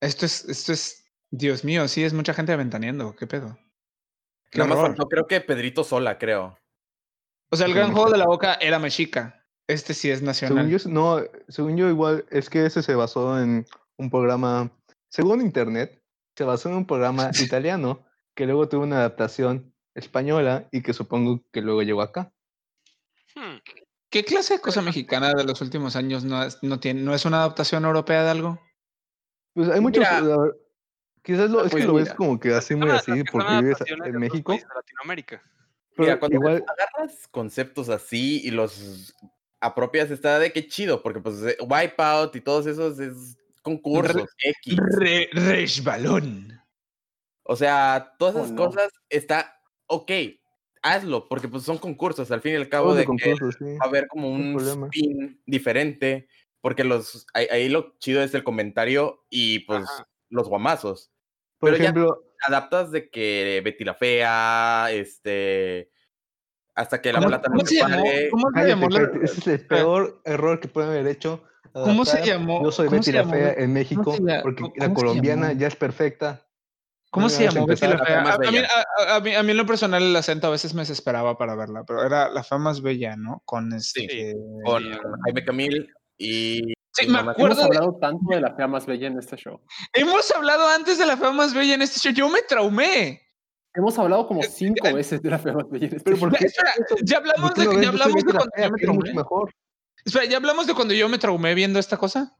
Esto 0.00 0.24
es, 0.26 0.44
esto 0.46 0.72
es. 0.72 1.04
Dios 1.30 1.62
mío, 1.64 1.86
sí, 1.88 2.02
es 2.02 2.14
mucha 2.14 2.32
gente 2.32 2.52
aventaneando. 2.52 3.14
¿Qué 3.14 3.26
pedo? 3.26 3.58
Qué 4.50 4.60
Nada 4.60 4.70
más 4.70 4.80
faltó, 4.80 5.08
creo 5.08 5.26
que 5.26 5.40
Pedrito 5.42 5.84
Sola, 5.84 6.18
creo. 6.18 6.58
O 7.50 7.56
sea, 7.56 7.66
el 7.66 7.74
gran 7.74 7.90
no 7.90 7.96
juego 7.96 8.10
de 8.12 8.18
la 8.18 8.26
boca 8.26 8.54
era 8.54 8.78
mexica. 8.78 9.44
Este 9.68 9.92
sí 9.94 10.10
es 10.10 10.18
Según 10.20 10.26
nacional. 10.26 10.68
yo, 10.70 10.78
no, 10.88 11.22
según 11.48 11.76
yo 11.76 11.88
igual, 11.90 12.24
es 12.30 12.48
que 12.48 12.64
ese 12.64 12.82
se 12.82 12.94
basó 12.94 13.38
en 13.40 13.66
un 13.98 14.10
programa, 14.10 14.70
según 15.10 15.40
internet, 15.42 16.02
se 16.36 16.44
basó 16.44 16.70
en 16.70 16.76
un 16.76 16.86
programa 16.86 17.30
italiano 17.40 18.06
que 18.34 18.46
luego 18.46 18.68
tuvo 18.68 18.84
una 18.84 18.98
adaptación 18.98 19.73
española 19.94 20.68
y 20.72 20.82
que 20.82 20.92
supongo 20.92 21.42
que 21.52 21.60
luego 21.60 21.82
llegó 21.82 22.02
acá. 22.02 22.32
Hmm, 23.34 23.56
¿Qué 24.10 24.24
clase 24.24 24.54
de 24.54 24.60
cosa 24.60 24.80
mexicana 24.82 25.32
de 25.34 25.44
los 25.44 25.60
últimos 25.60 25.96
años 25.96 26.24
no 26.24 26.42
es, 26.42 26.58
no 26.62 26.78
tiene, 26.78 27.02
no 27.02 27.14
es 27.14 27.24
una 27.24 27.38
adaptación 27.38 27.84
europea 27.84 28.22
de 28.24 28.30
algo? 28.30 28.60
Pues 29.54 29.68
hay 29.70 29.80
muchos, 29.80 30.00
Mira, 30.00 30.18
a 30.18 30.38
ver, 30.38 30.56
quizás 31.22 31.50
lo, 31.50 31.64
es 31.64 31.70
pues 31.72 31.82
que 31.82 31.88
lo 31.88 31.94
ves 31.94 32.12
como 32.14 32.38
que 32.38 32.54
así 32.54 32.74
muy 32.74 32.90
así 32.90 33.24
porque 33.24 33.56
vives 33.60 33.78
en 33.86 34.18
México. 34.18 34.52
países 34.52 34.68
de 34.68 34.74
Latinoamérica. 34.74 35.42
Mira, 35.96 36.12
Pero 36.14 36.18
cuando 36.20 36.36
igual, 36.36 36.64
agarras 36.66 37.28
conceptos 37.28 37.88
así 37.88 38.40
y 38.44 38.50
los 38.50 39.14
apropias, 39.60 40.10
está 40.10 40.38
de 40.38 40.52
que 40.52 40.66
chido, 40.68 41.02
porque 41.02 41.20
pues 41.20 41.42
eh, 41.42 41.56
Wipeout 41.60 42.34
y 42.36 42.40
todos 42.40 42.66
esos 42.66 42.98
es 42.98 43.36
concursos 43.62 44.28
X. 44.38 44.76
Re, 44.98 45.28
resbalón. 45.32 46.60
O 47.44 47.56
sea, 47.56 48.14
todas 48.18 48.34
Oh, 48.36 48.38
esas 48.40 48.50
no. 48.52 48.66
cosas 48.66 48.92
está 49.08 49.53
ok, 49.86 50.10
hazlo, 50.82 51.28
porque 51.28 51.48
pues 51.48 51.62
son 51.64 51.78
concursos, 51.78 52.30
al 52.30 52.40
fin 52.40 52.52
y 52.52 52.56
al 52.56 52.68
cabo 52.68 52.94
de 52.94 53.02
que 53.02 53.06
concursos, 53.06 53.56
sí. 53.58 53.64
va 53.64 53.86
a 53.86 53.88
haber 53.88 54.06
como 54.08 54.30
un 54.30 54.56
spin 54.60 55.40
diferente, 55.46 56.28
porque 56.60 56.84
los 56.84 57.26
ahí, 57.34 57.46
ahí 57.50 57.68
lo 57.68 57.96
chido 57.98 58.22
es 58.22 58.34
el 58.34 58.44
comentario 58.44 59.24
y 59.30 59.60
pues 59.60 59.84
Ajá. 59.84 60.08
los 60.30 60.48
guamazos. 60.48 61.10
Por 61.58 61.70
pero 61.70 61.76
ya- 61.82 61.90
ejemplo, 61.90 62.20
Adaptas 62.46 62.90
de 62.90 63.08
que 63.08 63.62
Betty 63.64 63.84
la 63.84 63.94
fea, 63.94 64.88
este 64.90 65.90
hasta 66.74 67.00
que 67.00 67.12
la 67.12 67.20
¿Cómo, 67.20 67.28
plata 67.28 67.48
no 67.48 67.64
se 67.64 67.78
pare. 67.80 68.28
¿Cómo 68.30 68.50
se 68.54 68.68
llamó 68.68 68.88
ese 68.88 69.38
es 69.40 69.46
el 69.46 69.66
peor 69.66 70.20
error 70.24 70.60
que 70.60 70.68
pueden 70.68 70.90
haber 70.90 71.06
hecho. 71.06 71.42
¿Cómo 71.72 72.04
se 72.04 72.18
adaptar 72.18 72.28
llamó? 72.28 72.62
Yo 72.62 72.70
soy 72.72 72.88
¿Cómo 72.88 72.98
Betty 72.98 73.12
la 73.12 73.20
llamó? 73.20 73.32
Fea 73.32 73.52
en 73.56 73.72
México, 73.72 74.14
porque 74.42 74.64
la 74.76 74.92
colombiana 74.92 75.52
ya 75.52 75.68
es 75.68 75.76
perfecta. 75.76 76.46
¿Cómo 77.14 77.26
No 77.26 77.30
se 77.30 77.44
llamó 77.44 77.64
Betty 77.66 77.86
la 77.86 77.92
empezar. 77.92 78.06
Fea? 78.08 78.22
La 78.24 78.24
Fea 78.24 78.34
A, 78.34 78.38
mí, 78.50 78.56
Bella. 78.58 78.68
a- 79.08 79.14
a 79.16 79.20
mí- 79.20 79.34
a 79.36 79.42
mí 79.44 79.50
en 79.52 79.56
lo 79.56 79.66
personal 79.66 80.02
el 80.02 80.16
acento 80.16 80.48
a 80.48 80.50
veces 80.50 80.74
me 80.74 80.82
desesperaba 80.82 81.38
para 81.38 81.54
verla, 81.54 81.84
pero 81.86 82.04
era 82.04 82.28
la 82.28 82.42
fea 82.42 82.58
más 82.58 82.82
bella, 82.82 83.14
¿no? 83.16 83.40
Con 83.44 83.72
este... 83.72 84.34
con 84.64 84.82
Sí, 84.82 84.90
Jaime 85.24 85.44
Camil 85.44 85.88
y 86.18 86.72
Sí, 86.96 87.06
y 87.06 87.08
me 87.08 87.14
Mamá- 87.18 87.32
acuerdo 87.32 87.54
Hemos 87.54 87.58
de- 87.58 87.64
hablado 87.78 87.98
tanto 88.00 88.24
de 88.30 88.40
la 88.40 88.54
fea 88.54 88.66
más 88.68 88.86
bella 88.86 89.06
en 89.08 89.18
este 89.18 89.36
show. 89.36 89.60
Hemos 89.92 90.30
hablado 90.32 90.68
antes 90.68 90.98
de 90.98 91.06
la 91.06 91.16
fea 91.16 91.30
más 91.32 91.54
bella 91.54 91.74
en 91.74 91.82
este 91.82 91.98
show. 92.00 92.12
Yo 92.12 92.28
me 92.28 92.42
traumé. 92.42 93.20
Hemos 93.74 93.98
hablado 93.98 94.26
como 94.28 94.40
Eh, 94.42 94.48
cinco 94.48 94.86
eh, 94.86 94.92
veces 94.92 95.20
de 95.22 95.30
la 95.30 95.38
fea 95.38 95.52
más 95.54 95.68
bella 95.70 95.86
en 95.86 95.96
este 95.96 96.04
Pero 96.04 96.16
show. 96.16 96.28
¿por 96.30 96.38
qué? 96.38 96.46
Espera, 96.46 96.72
ya 97.04 97.16
hablamos 97.18 97.50
¿Por 97.52 97.62
qué 97.68 97.76
de, 97.76 97.82
ya 97.82 97.88
hablamos 97.90 98.14
de 98.14 98.32
cuando 98.32 98.50
yo 98.56 98.70
me 98.70 98.78
traumé. 98.80 99.12
mejor. 99.14 99.50
Espera, 100.04 100.24
ya 100.26 100.36
hablamos 100.36 100.66
de 100.66 100.74
cuando 100.74 100.94
yo 100.94 101.08
me 101.08 101.18
traumé 101.18 101.54
viendo 101.54 101.78
esta 101.80 101.96
cosa. 101.96 102.36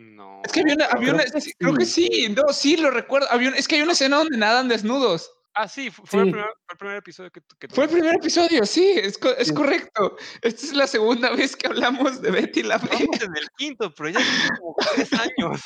No. 0.00 0.42
Es 0.44 0.52
que 0.52 0.60
había 0.60 0.74
una, 0.74 0.84
había 0.86 1.08
creo 1.08 1.14
una- 1.14 1.24
que 1.24 1.40
sí, 1.40 1.52
creo 1.58 1.74
que 1.74 1.84
sí, 1.84 2.34
no, 2.36 2.52
sí, 2.52 2.76
lo 2.76 2.88
recuerdo. 2.92 3.26
Había 3.32 3.50
es 3.50 3.66
que 3.66 3.74
hay 3.74 3.82
una 3.82 3.92
escena 3.92 4.18
donde 4.18 4.36
nadan 4.38 4.68
desnudos. 4.68 5.28
Ah, 5.54 5.66
sí, 5.66 5.90
fu- 5.90 6.06
fue, 6.06 6.20
El, 6.22 6.30
primer, 6.30 6.46
fue 6.46 6.72
el 6.74 6.78
primer 6.78 6.96
episodio 6.98 7.30
que, 7.32 7.40
que 7.58 7.66
Fue 7.68 7.84
el 7.84 7.90
primer 7.90 8.14
episodio, 8.14 8.64
sí, 8.64 8.92
es, 8.94 9.18
es 9.38 9.48
Sí. 9.48 9.54
correcto. 9.54 10.16
Esta 10.40 10.66
es 10.66 10.72
la 10.72 10.86
segunda 10.86 11.30
vez 11.34 11.56
que 11.56 11.66
hablamos 11.66 12.22
de 12.22 12.30
Betty 12.30 12.62
la 12.62 12.78
Fea. 12.78 12.96
En 13.00 13.36
el 13.36 13.48
quinto, 13.56 13.92
pero 13.92 14.10
ya 14.10 14.20
como 14.60 14.76
tres 14.94 15.10
años. 15.14 15.60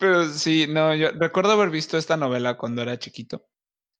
Pero 0.00 0.28
sí, 0.30 0.66
no, 0.68 0.94
yo 0.96 1.10
recuerdo 1.12 1.52
haber 1.52 1.70
visto 1.70 1.96
esta 1.96 2.16
novela 2.16 2.56
cuando 2.56 2.82
era 2.82 2.98
chiquito, 2.98 3.46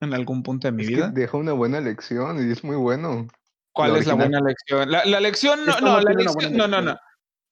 en 0.01 0.15
algún 0.15 0.43
punto 0.43 0.67
de 0.67 0.73
mi 0.73 0.83
Es 0.83 0.89
que 0.89 0.95
vida. 0.97 1.09
deja 1.11 1.37
una 1.37 1.53
buena 1.53 1.81
lección 1.81 2.45
y 2.45 2.51
es 2.51 2.65
muy 2.65 2.75
bueno. 2.77 3.29
¿Cuál 3.73 3.93
La 3.93 3.99
es 4.01 4.07
la 4.07 4.15
buena 4.15 4.41
lección? 4.41 4.91
La, 4.91 5.05
la 5.05 5.21
lección, 5.21 5.65
no, 5.65 5.79
no, 5.81 6.01
la 6.01 6.13
lección, 6.13 6.57
no, 6.57 6.67
no, 6.67 6.81
no. 6.83 6.99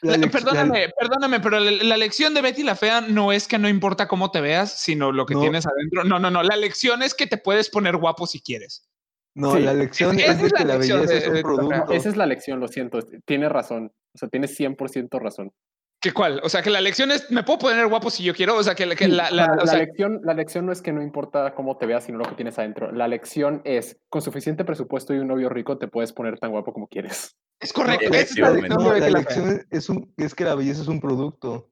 Lección. 0.03 0.11
La 0.11 0.13
La- 0.13 0.17
lec- 0.19 0.25
la- 0.27 0.31
perdóname, 0.31 0.89
perdóname, 0.99 1.41
pero 1.41 1.59
la, 1.61 1.71
la 1.71 1.97
lección 1.97 2.35
de 2.35 2.43
Betty 2.43 2.63
la 2.63 2.77
Fea 2.77 3.01
no 3.03 3.33
es 3.33 3.49
que 3.49 3.59
no 3.59 3.69
importa 3.69 4.07
cómo 4.09 4.31
te 4.31 4.41
veas, 4.41 4.79
sino 4.81 5.13
lo 5.13 5.27
que 5.27 5.35
No. 5.35 5.41
tienes 5.41 5.67
adentro. 5.67 6.05
No, 6.05 6.19
no, 6.19 6.31
no. 6.31 6.43
La 6.43 6.57
lección 6.57 7.03
es 7.03 7.15
que 7.15 7.27
te 7.27 7.39
puedes 7.39 7.71
poner 7.71 7.97
guapo 7.97 8.27
si 8.27 8.41
quieres. 8.41 8.89
No, 9.35 9.55
Sí, 9.55 9.61
la 9.61 9.75
lección 9.75 10.19
esa 10.19 10.33
es 10.33 10.37
es 10.39 10.43
de 10.45 10.49
la 10.51 10.59
que 10.59 10.65
la 10.65 10.75
lección 10.79 11.01
belleza 11.01 11.13
de- 11.15 11.19
es 11.21 11.29
un 11.29 11.35
de- 11.35 11.43
producto. 11.43 11.93
Esa 11.93 12.09
es 12.09 12.17
la 12.17 12.27
lección, 12.27 12.59
lo 12.61 12.69
siento. 12.69 12.99
Tienes 13.27 13.51
razón. 13.51 13.93
O 14.15 14.19
sea, 14.19 14.29
tienes 14.29 14.55
100% 14.59 15.19
razón. 15.19 15.53
¿Qué 16.01 16.13
cuál? 16.13 16.41
O 16.45 16.49
sea, 16.49 16.63
que 16.63 16.71
la 16.71 16.81
lección 16.81 17.11
es, 17.11 17.31
me 17.31 17.43
puedo 17.43 17.59
poner 17.59 17.87
guapo 17.89 18.11
si 18.11 18.23
yo 18.23 18.35
quiero. 18.35 18.55
O 18.57 18.63
sea, 18.63 18.75
que, 18.75 18.87
que 18.95 19.09
la, 19.09 19.25
o 19.25 19.27
sea, 19.29 19.37
la- 19.37 19.47
la, 19.57 19.63
o 19.63 19.67
sea, 19.67 19.79
lección, 19.79 20.21
la 20.23 20.35
lección 20.35 20.67
no 20.67 20.73
es 20.73 20.83
que 20.83 20.93
no 20.93 21.03
importa 21.03 21.55
cómo 21.55 21.79
te 21.79 21.87
veas, 21.87 22.05
sino 22.05 22.19
lo 22.19 22.25
que 22.27 22.35
tienes 22.35 22.59
adentro. 22.59 22.93
La 22.93 23.09
lección 23.09 23.63
es, 23.65 23.99
con 24.09 24.21
suficiente 24.23 24.65
presupuesto 24.65 25.15
y 25.15 25.19
un 25.19 25.29
novio 25.29 25.49
rico, 25.49 25.79
te 25.79 25.89
puedes 25.89 26.13
poner 26.13 26.39
tan 26.39 26.51
guapo 26.51 26.73
como 26.73 26.87
quieres. 26.87 27.37
es 27.61 27.73
correcto. 27.73 28.09
No, 28.11 28.15
es 28.15 28.37
la 28.37 28.51
lección 28.51 28.79
No, 28.79 28.91
Fea. 28.93 29.11
lección 29.11 29.67
es, 29.71 29.89
un, 29.89 30.15
es 30.19 30.35
que 30.35 30.45
la 30.45 30.55
belleza 30.55 30.83
es 30.83 30.89
un 30.89 31.01
producto. 31.01 31.71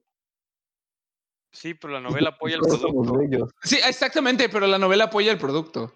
Sí, 1.53 1.75
pero 1.75 1.93
la 1.93 2.01
novela 2.01 2.31
apoya 2.31 2.57
el 2.57 2.63
producto. 2.63 3.51
Sí, 3.63 3.79
exactamente, 3.87 4.49
pero 4.49 4.67
la 4.67 4.79
novela 4.79 5.05
apoya 5.05 5.31
el 5.31 5.39
producto. 5.39 5.93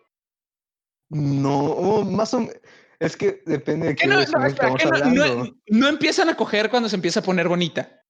No, 1.11 2.05
más 2.05 2.33
o 2.35 2.41
menos. 2.41 2.55
Es 3.01 3.17
que 3.17 3.43
depende 3.47 3.89
de 3.89 3.95
¿Qué 3.97 4.07
no, 4.07 4.15
no, 4.15 4.21
espera, 4.21 4.47
estamos 4.49 4.83
¿qué 4.83 4.89
no- 5.15 5.53
no 5.69 5.89
empiezan 5.89 6.29
a 6.29 6.37
coger 6.37 6.69
cuando 6.69 6.89
se 6.89 6.97
empieza 6.97 7.21
a 7.21 7.23
poner 7.23 7.49
bonita. 7.49 8.03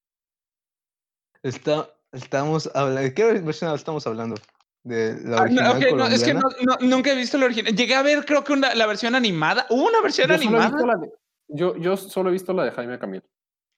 Está, 1.49 1.89
estamos 2.13 2.71
hablando. 2.75 3.01
¿De 3.03 3.15
qué 3.15 3.25
versión 3.41 3.75
estamos 3.75 4.07
hablando? 4.07 4.37
¿De 4.85 5.15
la 5.25 5.37
Ah, 5.37 5.41
no, 5.41 5.43
original 5.43 5.71
ok, 5.77 5.97
no, 5.99 6.07
es 6.07 6.23
que 6.23 6.35
no, 6.35 6.41
no- 6.63 6.79
nunca 6.81 7.13
he 7.13 7.17
visto 7.17 7.37
la 7.39 7.47
original. 7.47 7.75
Llegué 7.75 7.95
a 7.95 8.03
ver, 8.03 8.25
creo 8.25 8.45
que 8.45 8.53
una- 8.53 8.75
la 8.75 8.87
versión 8.87 9.15
animada. 9.15 9.67
¿Hubo 9.71 9.87
una 9.87 10.01
versión 10.01 10.29
Yo 10.29 10.39
solo, 10.39 10.45
he 10.45 10.49
animada? 10.61 10.69
visto 10.77 10.87
la 10.87 10.97
de, 10.97 11.13
yo, 11.49 11.77
yo 11.77 11.97
solo 11.97 12.31
he 12.31 12.33
visto 12.33 12.53
la 12.53 12.65
de 12.65 12.71
Jaime 12.73 12.99
Camil. 12.99 13.23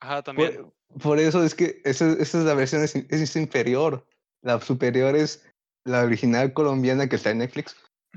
Ajá, 0.00 0.22
también. 0.22 0.56
Por, 0.88 1.00
por 1.02 1.18
eso 1.18 1.42
es 1.44 1.54
que 1.54 1.80
esa, 1.84 2.10
esa 2.12 2.38
es 2.38 2.44
la 2.44 2.54
versión 2.54 2.82
es, 2.82 2.94
es 2.94 3.36
inferior. 3.36 4.06
La 4.42 4.60
superior 4.60 5.14
es 5.16 5.44
la 5.84 6.02
original 6.04 6.52
colombiana 6.52 7.08
que 7.08 7.16
está 7.16 7.30
en 7.30 7.38
Netflix. 7.38 7.76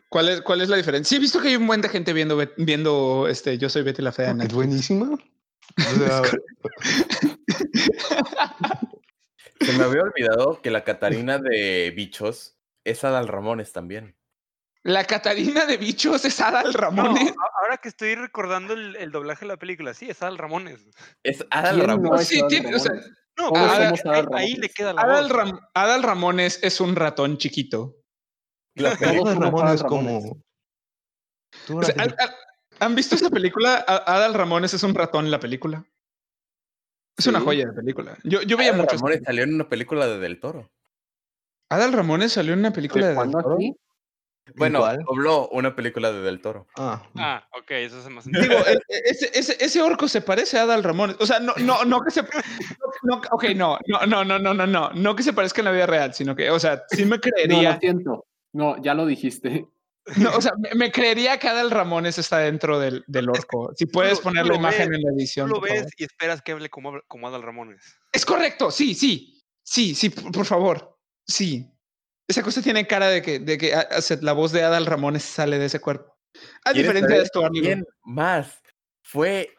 ¿Cuál 0.10 0.30
es, 0.30 0.42
¿Cuál 0.42 0.62
es 0.62 0.70
la 0.70 0.78
diferencia? 0.78 1.10
Sí, 1.10 1.16
he 1.16 1.20
visto 1.20 1.42
que 1.42 1.50
hay 1.50 1.56
un 1.56 1.68
buen 1.68 1.82
de 1.82 1.90
gente 1.90 2.14
viendo, 2.14 2.38
viendo 2.58 3.28
este, 3.28 3.58
Yo 3.58 3.70
soy 3.70 3.82
Betty 3.84 4.02
la 4.02 4.12
Fea. 4.12 4.30
en 4.30 4.38
Es 4.42 4.54
Netflix. 4.54 4.56
buenísima. 4.56 5.18
O 5.78 5.98
sea, 5.98 6.22
Se 9.66 9.74
me 9.74 9.84
había 9.84 10.02
olvidado 10.04 10.62
que 10.62 10.72
la 10.72 10.84
Catarina 10.84 11.38
de 11.38 11.92
Bichos 11.96 12.58
es 12.86 13.04
Adal 13.04 13.28
Ramones 13.28 13.72
también. 13.72 14.16
La 14.84 15.06
Catarina 15.06 15.66
de 15.66 15.78
Bichos 15.78 16.26
es 16.26 16.40
Adal 16.42 16.74
Ramones. 16.74 17.34
ahora 17.62 17.78
que 17.78 17.88
estoy 17.88 18.16
recordando 18.16 18.74
el, 18.74 18.96
el 18.98 19.12
doblaje 19.12 19.42
de 19.46 19.48
la 19.48 19.58
película, 19.58 19.94
sí, 19.94 20.10
es 20.10 20.22
Al 20.22 20.38
Ramones. 20.38 20.82
Es 21.24 21.46
Adal 21.52 21.76
¿Quién 21.76 21.88
no 21.88 21.94
Ramones. 21.96 22.22
es 22.22 22.28
sí, 22.28 22.38
Adal 22.40 22.50
tiene- 22.50 22.76
o 22.76 22.80
sea, 22.80 22.92
Ramones? 22.92 23.12
No, 23.38 23.50
pero 23.52 23.66
somos 23.68 23.80
ahí- 23.80 23.90
Adal 24.12 24.16
ahí, 24.16 24.26
Ramones. 24.26 24.58
le 24.60 24.70
queda 24.70 24.94
la 24.94 25.02
Adal, 25.02 25.24
voz. 25.24 25.32
Ram- 25.38 25.60
Adal 25.74 26.04
Ramones 26.04 26.60
es 26.64 26.82
un 26.82 26.96
ratón 26.96 27.38
chiquito. 27.38 27.96
La 28.76 28.90
Todos 28.90 29.00
película- 29.00 29.32
somos 29.32 29.46
Ramón 29.46 29.62
Adal 29.64 29.76
es 29.76 29.82
Ramones. 29.84 30.24
como. 30.24 30.44
O 31.80 31.84
sea, 31.84 31.96
¿han- 32.04 32.16
han- 32.20 32.36
¿Han 32.80 32.96
visto 32.96 33.16
esa 33.16 33.30
película? 33.30 33.76
Adal 33.88 34.34
Ramones 34.34 34.74
es 34.74 34.84
un 34.84 34.96
ratón 34.96 35.26
en 35.26 35.32
la 35.32 35.40
película. 35.40 35.86
Es 37.18 37.28
una 37.28 37.40
Sí. 37.40 37.46
joya 37.46 37.66
de 37.68 37.74
película. 37.74 38.18
Yo, 38.24 38.42
yo 38.42 38.58
veía 38.58 38.72
Adal 38.72 38.82
mucho. 38.82 38.96
Ramones 38.96 39.22
salió 39.26 39.44
en 39.44 39.54
una 39.56 39.70
película 39.70 40.08
de 40.08 40.20
Del 40.20 40.40
Toro. 40.40 40.70
Adal 41.70 41.94
Ramones 41.94 42.32
salió 42.34 42.54
en 42.54 42.60
una 42.60 42.72
película 42.74 43.04
de. 43.06 43.10
¿De 43.12 43.16
cuándo 43.16 43.42
Toro? 43.42 43.56
aquí? 43.56 43.76
Bueno, 44.56 44.80
cuál? 44.80 45.00
dobló 45.06 45.48
una 45.50 45.74
película 45.76 46.12
de 46.12 46.22
Del 46.22 46.42
Toro. 46.42 46.68
ah, 46.78 47.02
Ah, 47.16 47.48
ok, 47.58 47.72
eso 47.72 48.00
es 48.00 48.10
más 48.10 48.26
Digo, 48.26 48.56
e- 48.68 48.82
ese, 49.06 49.32
ese, 49.34 49.64
ese 49.64 49.82
orco 49.82 50.08
se 50.10 50.20
parece 50.22 50.58
a 50.58 50.64
Adal 50.64 50.84
Ramones. 50.84 51.16
O 51.20 51.26
sea, 51.26 51.40
no, 51.40 51.54
no, 51.60 51.86
no 51.86 52.02
que 52.02 52.12
se. 52.12 52.24
No, 52.24 52.28
no, 53.04 53.22
ok, 53.32 53.44
no, 53.56 53.78
no, 53.88 54.06
no, 54.06 54.26
no, 54.26 54.40
no, 54.40 54.54
no, 54.54 54.68
no. 54.68 54.92
No 54.94 55.16
que 55.16 55.24
se 55.24 55.34
parezca 55.34 55.62
en 55.62 55.66
la 55.66 55.72
vida 55.72 55.86
real, 55.86 56.14
sino 56.14 56.36
que, 56.36 56.50
o 56.50 56.60
sea, 56.60 56.84
sí 56.90 57.06
me 57.06 57.16
No, 57.18 57.22
creería. 57.22 57.74
lo 57.76 57.80
siento. 57.80 58.26
No, 58.54 58.82
ya 58.82 58.94
lo 58.96 59.06
dijiste. 59.06 59.66
No, 60.18 60.36
o 60.36 60.42
sea, 60.42 60.52
me, 60.60 60.74
me 60.76 60.92
creería 60.92 61.38
que 61.40 61.48
Adal 61.48 61.72
Ramones 61.72 62.18
está 62.18 62.40
dentro 62.40 62.78
del, 62.80 63.04
del 63.08 63.30
orco. 63.30 63.72
Si 63.76 63.86
puedes 63.86 64.18
lo- 64.18 64.24
poner 64.24 64.46
la 64.46 64.56
imagen 64.56 64.90
ves, 64.90 64.98
en 64.98 65.04
la 65.04 65.10
Tú 65.12 65.16
edición. 65.18 65.50
lo 65.50 65.62
ves 65.62 65.88
y 65.98 66.04
esperas 66.04 66.42
que 66.42 66.52
hable 66.52 66.70
como, 66.70 67.00
como 67.08 67.28
Adal 67.28 67.42
Ramones. 67.44 67.98
Es 68.12 68.26
correcto, 68.26 68.70
sí, 68.70 68.94
sí. 68.96 69.42
Sí, 69.64 69.96
sí, 69.96 70.10
por, 70.10 70.32
por 70.32 70.46
favor. 70.46 70.98
Sí. 71.26 71.70
Esa 72.28 72.44
cosa 72.44 72.62
tiene 72.62 72.86
cara 72.86 73.08
de 73.08 73.22
que, 73.22 73.40
de 73.40 73.58
que 73.58 73.74
la 74.22 74.34
voz 74.34 74.52
de 74.52 74.64
Adal 74.64 74.86
Ramones 74.86 75.24
sale 75.24 75.58
de 75.58 75.66
ese 75.68 75.80
cuerpo. 75.80 76.18
A 76.66 76.72
¿Quieres 76.72 76.82
diferencia 76.92 77.18
de 77.18 77.24
esto. 77.24 77.50
¿Quién 77.52 77.86
más 78.04 78.62
fue 79.04 79.54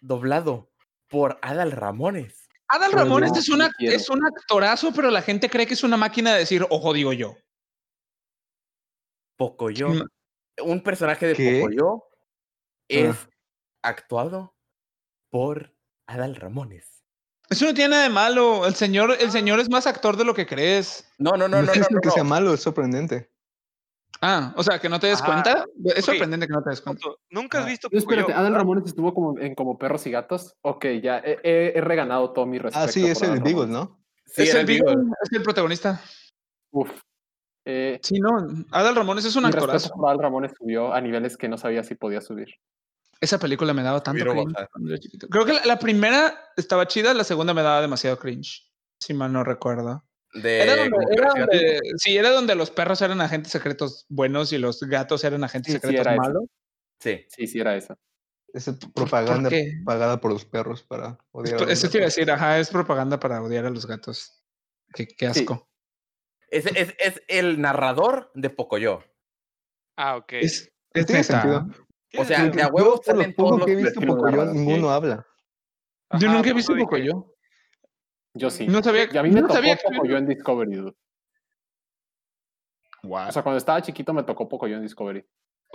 doblado 0.00 0.70
por 1.08 1.38
Adal 1.42 1.72
Ramones? 1.72 2.48
Adal 2.68 2.90
Pero 2.90 3.04
Ramones 3.04 3.32
no, 3.32 3.38
es, 3.38 3.48
un 3.48 3.58
no 3.58 3.64
act- 3.66 3.74
quiero. 3.78 3.96
es 3.96 4.08
un 4.10 4.26
actorazo, 4.26 4.92
pero 4.92 5.10
la 5.10 5.22
gente 5.22 5.48
cree 5.48 5.66
que 5.66 5.74
es 5.74 5.84
una 5.84 5.96
máquina 5.96 6.32
de 6.32 6.40
decir, 6.40 6.66
ojo, 6.70 6.92
digo 6.92 7.12
yo. 7.12 7.36
Pocoyo. 9.36 9.88
Un 10.62 10.82
personaje 10.82 11.26
de 11.26 11.34
¿Qué? 11.34 11.60
Pocoyo 11.60 12.04
es 12.88 13.16
Ah. 13.16 13.28
actuado 13.82 14.54
por 15.30 15.74
Adal 16.06 16.36
Ramones. 16.36 17.02
Eso 17.50 17.66
no 17.66 17.74
tiene 17.74 17.90
nada 17.90 18.02
de 18.04 18.08
malo. 18.10 18.66
El 18.66 18.74
señor, 18.74 19.16
el 19.20 19.30
señor 19.30 19.60
es 19.60 19.68
más 19.68 19.86
actor 19.86 20.16
de 20.16 20.24
lo 20.24 20.34
que 20.34 20.46
crees. 20.46 21.06
No, 21.18 21.32
no, 21.32 21.48
no, 21.48 21.60
no, 21.60 21.62
no, 21.62 21.72
es 21.72 21.90
no, 21.90 22.00
que 22.00 22.08
no, 22.08 22.12
sea 22.12 22.24
malo, 22.24 22.54
es 22.54 22.60
sorprendente. 22.60 23.30
Ah, 24.20 24.54
o 24.56 24.62
sea, 24.62 24.78
que 24.78 24.88
no 24.88 24.98
te 25.00 25.08
des 25.08 25.20
Ajá. 25.20 25.26
cuenta. 25.26 25.66
Es 25.96 26.04
sorprendente 26.04 26.46
que 26.46 26.52
no 26.52 26.62
te 26.62 26.70
des 26.70 26.80
cuenta. 26.80 27.08
¿Nunca 27.30 27.58
has 27.58 27.64
Ah, 27.66 27.68
visto 27.68 27.88
No, 27.92 27.98
espérate? 27.98 28.32
Adal 28.32 28.54
Ramones 28.54 28.86
estuvo 28.86 29.12
como 29.12 29.38
en 29.38 29.54
como 29.54 29.76
perros 29.76 30.06
y 30.06 30.10
gatos. 30.10 30.56
Ok, 30.62 30.86
ya 31.02 31.18
he, 31.18 31.38
he- 31.42 31.76
he 31.76 31.80
reganado 31.80 32.32
todo 32.32 32.46
mi 32.46 32.58
respeto. 32.58 32.84
Ah, 32.84 32.88
sí, 32.88 33.04
es 33.06 33.20
el 33.22 33.40
Beagle. 33.40 33.66
¿no? 33.66 34.00
Sí, 34.24 34.42
es 34.44 34.54
el. 34.54 34.64
Beagle, 34.64 34.94
es 35.22 35.32
el 35.32 35.42
protagonista. 35.42 36.00
Uf. 36.70 36.90
Eh, 37.66 37.98
Sí, 38.02 38.18
no. 38.20 38.46
Adal 38.70 38.94
Ramones 38.94 39.24
es 39.24 39.34
un 39.36 39.50
por 39.50 39.70
Adal 39.70 40.18
Ramones 40.18 40.52
subió 40.58 40.92
a 40.92 41.00
niveles 41.00 41.36
que 41.36 41.48
no 41.48 41.56
sabía 41.58 41.82
si 41.82 41.94
podía 41.94 42.20
subir. 42.20 42.48
Esa 43.20 43.38
película 43.38 43.72
me 43.72 43.82
daba 43.82 44.02
tanto 44.02 44.22
cringe 44.24 44.52
bajar. 44.52 44.68
Creo 45.30 45.44
que 45.46 45.52
la, 45.54 45.64
la 45.64 45.78
primera 45.78 46.34
estaba 46.56 46.86
chida, 46.86 47.14
la 47.14 47.24
segunda 47.24 47.54
me 47.54 47.62
daba 47.62 47.80
demasiado 47.80 48.18
cringe. 48.18 48.70
Si 49.00 49.14
mal 49.14 49.32
no 49.32 49.44
recuerdo. 49.44 50.04
De 50.34 50.62
Era 50.62 50.76
donde, 50.76 50.96
era 51.12 51.30
sí, 51.96 52.16
era 52.16 52.30
donde 52.30 52.54
los 52.56 52.70
perros 52.70 53.00
eran 53.02 53.20
agentes 53.20 53.52
secretos 53.52 54.04
buenos 54.08 54.52
y 54.52 54.58
los 54.58 54.80
gatos 54.80 55.22
eran 55.22 55.44
agentes 55.44 55.74
Sí, 55.74 55.78
secretos 55.80 56.16
malos. 56.16 56.44
Sí. 56.98 57.24
Sí, 57.28 57.46
sí, 57.46 57.60
era 57.60 57.76
esa. 57.76 57.96
Es 58.52 58.68
propaganda 58.94 59.48
pagada 59.84 60.20
por 60.20 60.32
los 60.32 60.44
perros 60.44 60.82
para 60.82 61.18
odiar 61.32 61.56
a 61.56 61.60
los 61.60 61.70
Eso 61.70 61.88
te 61.88 61.98
iba 61.98 62.04
a 62.04 62.08
gatos. 62.08 62.16
decir, 62.16 62.30
ajá, 62.30 62.58
es 62.58 62.68
propaganda 62.68 63.18
para 63.20 63.42
odiar 63.42 63.64
a 63.66 63.70
los 63.70 63.86
gatos. 63.86 64.42
Qué, 64.92 65.06
qué 65.06 65.32
Sí. 65.32 65.40
asco. 65.40 65.68
Es, 66.54 66.66
es, 66.66 66.94
es 66.98 67.22
el 67.28 67.60
narrador 67.60 68.30
de 68.34 68.48
Pocoyo. 68.50 69.02
Ah, 69.96 70.16
ok. 70.16 70.32
Es, 70.34 70.72
es 70.92 71.06
Tiene 71.06 71.22
neta. 71.22 71.42
sentido. 71.42 71.66
O 72.16 72.24
sea, 72.24 72.38
de 72.38 72.42
a 72.44 72.44
sentido. 72.44 72.68
huevo 72.68 72.90
Yo, 72.90 72.96
por 73.02 73.06
lo 73.06 73.20
salen 73.20 73.34
todos 73.34 73.50
poco 73.50 73.64
que 73.66 73.72
he 73.72 73.74
los 73.74 73.84
visto 73.84 74.00
Pocoyo, 74.00 74.44
ninguno 74.46 74.90
habla. 74.90 75.26
Yo 76.18 76.30
nunca 76.30 76.50
he 76.50 76.52
visto. 76.52 76.76
Pocoyo. 76.76 77.34
Yo 78.34 78.50
sí. 78.50 78.66
No 78.68 78.82
sabía, 78.82 79.08
Y 79.12 79.16
a 79.18 79.22
mí 79.22 79.30
me 79.30 79.40
no 79.40 79.48
tocó 79.48 79.54
sabía 79.54 79.76
que- 79.76 79.82
poco 79.88 80.06
yo 80.06 80.16
en 80.16 80.26
Discovery. 80.26 80.74
dude. 80.76 80.96
Wow. 83.02 83.28
O 83.28 83.32
sea, 83.32 83.42
cuando 83.42 83.58
estaba 83.58 83.82
chiquito 83.82 84.12
me 84.14 84.22
tocó 84.22 84.48
poco 84.48 84.66
yo 84.68 84.76
en 84.76 84.82
Discovery. 84.82 85.24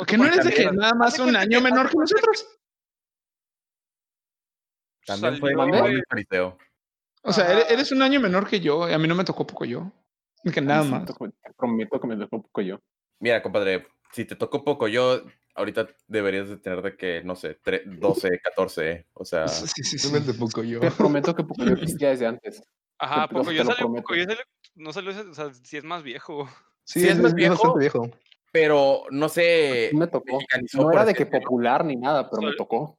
¿Que 0.08 0.18
no 0.18 0.26
eres 0.26 0.46
de 0.46 0.52
que 0.54 0.72
nada 0.72 0.94
más 0.94 1.20
un 1.20 1.36
año 1.36 1.58
que- 1.60 1.64
menor 1.64 1.90
que 1.90 1.98
nosotros? 1.98 2.48
También 5.06 5.38
fue 5.40 5.52
y 5.54 6.02
Fariseo. 6.10 6.58
O 7.24 7.34
sea, 7.34 7.52
eres, 7.70 7.92
un 7.92 8.02
año 8.02 8.20
menor 8.22 8.48
que 8.48 8.60
yo. 8.60 8.90
y 8.90 8.94
A 8.94 8.98
mí 8.98 9.08
no 9.08 9.16
me 9.16 9.26
tocó 9.26 9.46
Pocoyo. 9.46 9.92
Que 10.54 10.62
nada 10.62 10.84
más. 10.84 11.06
te 11.06 11.14
prometo 11.58 12.00
que 12.00 12.08
me 12.08 12.16
tocó 12.18 12.42
poco 12.42 12.62
yo. 12.62 12.80
Mira, 13.20 13.42
compadre, 13.42 13.86
si 14.14 14.26
te 14.26 14.36
tocó 14.36 14.64
Pocoyo, 14.64 15.24
ahorita 15.56 15.88
deberías 16.08 16.48
de 16.50 16.58
tener 16.58 16.82
de 16.82 16.96
que, 16.96 17.22
no 17.24 17.36
sé, 17.36 17.60
tre- 17.62 17.84
12, 17.86 18.40
14, 18.40 18.92
¿eh? 18.92 19.06
O 19.14 19.26
sea, 19.26 19.48
Sí, 19.48 19.68
sí, 19.84 19.98
sí. 20.00 20.10
Realmente 20.10 20.38
Pocoyo. 20.40 20.80
Te 20.80 20.92
prometo 20.92 21.36
que 21.36 21.44
poco 21.44 21.64
yo 21.66 21.74
existía 22.00 22.10
desde 22.10 22.28
antes. 22.28 22.64
Ajá, 22.98 23.28
te 23.28 23.34
te 23.36 23.40
lo 23.40 23.44
salió, 23.44 23.66
prometo. 23.78 24.04
Pocoyo 24.04 24.24
salió- 24.24 24.44
no 24.76 24.94
salió, 24.94 25.12
o 25.30 25.34
sea, 25.34 25.54
si 25.54 25.78
es 25.78 25.84
más 25.84 26.04
viejo. 26.04 26.48
Sí, 26.86 27.02
Sí, 27.02 27.08
es 27.08 27.16
es, 27.18 27.22
más 27.22 27.32
es 27.32 27.36
viejo. 27.36 28.10
pero 28.52 29.04
no 29.12 29.28
sé. 29.30 29.90
Sí 29.92 29.98
me 29.98 30.08
tocó. 30.08 30.40
No 30.74 30.92
era 30.92 31.06
de 31.06 31.14
que 31.14 31.26
popular 31.26 31.84
ni 31.86 31.96
nada, 31.98 32.30
pero 32.30 32.42
me 32.42 32.56
tocó. 32.56 32.98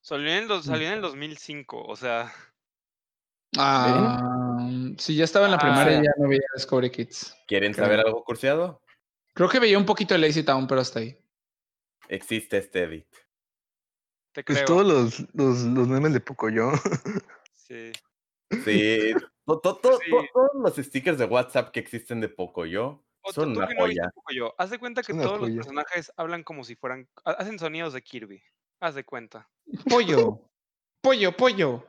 Salió 0.00 0.28
en, 0.30 0.48
el, 0.50 0.62
salió 0.62 0.86
en 0.86 0.94
el 0.94 1.00
2005, 1.00 1.82
o 1.82 1.96
sea, 1.96 2.30
Ah, 3.58 4.68
sí, 4.98 5.16
ya 5.16 5.24
estaba 5.24 5.46
en 5.46 5.52
la 5.52 5.56
Ah, 5.56 5.60
primaria 5.60 6.02
ya 6.02 6.10
no 6.18 6.28
veía 6.28 6.42
Discovery 6.54 6.90
Kids. 6.90 7.36
¿Quieren 7.46 7.72
Creo. 7.72 7.84
saber 7.84 8.00
algo 8.00 8.24
cursiado? 8.24 8.82
Creo 9.34 9.48
que 9.48 9.58
veía 9.60 9.78
un 9.78 9.84
poquito 9.86 10.14
de 10.14 10.20
Lazy 10.20 10.42
Town, 10.42 10.66
pero 10.66 10.80
hasta 10.80 11.00
ahí. 11.00 11.18
Existe 12.08 12.58
este 12.58 12.82
edit. 12.84 13.06
te 14.32 14.44
Pues 14.44 14.64
todos 14.64 14.86
los, 14.86 15.20
los, 15.34 15.60
los 15.62 15.88
memes 15.88 16.12
de 16.12 16.20
Pocoyo. 16.20 16.70
Sí. 17.54 17.90
Sí, 18.64 19.12
to- 19.44 19.58
to- 19.60 19.76
to- 19.78 19.98
Sí. 19.98 20.10
to- 20.10 20.24
todos 20.32 20.50
los 20.54 20.76
stickers 20.86 21.18
de 21.18 21.24
WhatsApp 21.24 21.70
que 21.70 21.80
existen 21.80 22.20
de 22.20 22.28
Pocoyo 22.28 23.02
son 23.34 23.52
tú 23.54 23.58
una 23.58 23.66
que 23.68 23.74
no 23.74 23.86
viste 23.86 24.00
joya. 24.02 24.10
Pocoyo, 24.14 24.54
haz 24.56 24.70
de 24.70 24.78
cuenta 24.78 25.02
que 25.02 25.12
todos 25.14 25.40
los 25.40 25.50
personajes 25.50 26.12
hablan 26.16 26.44
como 26.44 26.62
si 26.62 26.76
fueran, 26.76 27.08
ha- 27.24 27.32
hacen 27.32 27.58
sonidos 27.58 27.92
de 27.92 28.02
Kirby. 28.02 28.40
Haz 28.78 28.94
de 28.94 29.04
cuenta. 29.04 29.48
Pollo. 29.88 30.48
pollo, 31.00 31.32
pollo. 31.36 31.84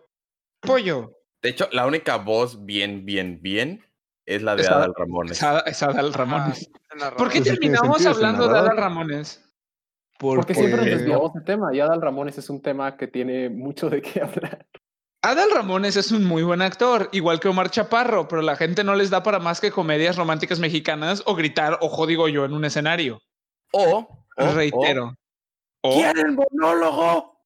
Pollo. 0.62 1.12
De 1.42 1.50
hecho, 1.50 1.68
la 1.72 1.86
única 1.86 2.18
voz 2.18 2.66
bien, 2.66 3.06
bien, 3.06 3.40
bien 3.42 3.84
es 4.26 4.42
la 4.42 4.56
de 4.56 4.64
Es 4.64 4.70
Adal- 4.70 4.78
Adal 4.80 4.94
Ramones. 4.98 5.32
Es 5.32 5.44
Ada- 5.44 5.60
es 5.62 5.84
Adal 5.84 6.14
Ramones. 6.14 6.70
Ah. 7.02 7.12
¿Por 7.18 7.30
qué 7.30 7.42
terminamos 7.42 7.98
sentido, 8.02 8.12
hablando 8.12 8.48
de. 8.48 8.58
Adal 8.60 8.78
Ramones? 8.78 9.44
Porque 10.20 10.56
siempre 10.56 10.78
nos 10.78 10.86
desviamos 10.86 11.34
del 11.34 11.44
tema 11.44 11.74
y 11.76 11.80
Adal 11.80 12.02
Ramones 12.02 12.38
es 12.40 12.50
un 12.50 12.62
tema 12.62 12.98
que 12.98 13.08
tiene 13.08 13.50
mucho 13.50 13.90
de 13.90 14.02
qué 14.02 14.22
hablar. 14.22 14.66
Adal 15.22 15.52
Ramones 15.52 15.96
es 15.96 16.12
un 16.12 16.24
muy 16.26 16.42
buen 16.44 16.62
actor, 16.62 17.10
igual 17.12 17.40
que 17.40 17.48
Omar 17.50 17.70
Chaparro, 17.70 18.28
pero 18.28 18.42
la 18.42 18.56
gente 18.56 18.84
no 18.84 18.96
les 18.96 19.10
da 19.10 19.22
para 19.24 19.40
más 19.40 19.60
que 19.62 19.72
comedias 19.72 20.16
románticas 20.16 20.60
mexicanas 20.60 21.22
o 21.26 21.36
gritar 21.36 21.78
ojo 21.82 22.08
digo 22.08 22.28
yo 22.30 22.46
en 22.46 22.54
un 22.54 22.66
escenario. 22.66 23.20
O, 23.74 24.08
o- 24.38 24.52
Reitero. 24.54 25.14
o, 25.84 25.90
O- 25.90 25.94
¿Quieren 25.94 26.36
monólogo? 26.36 27.37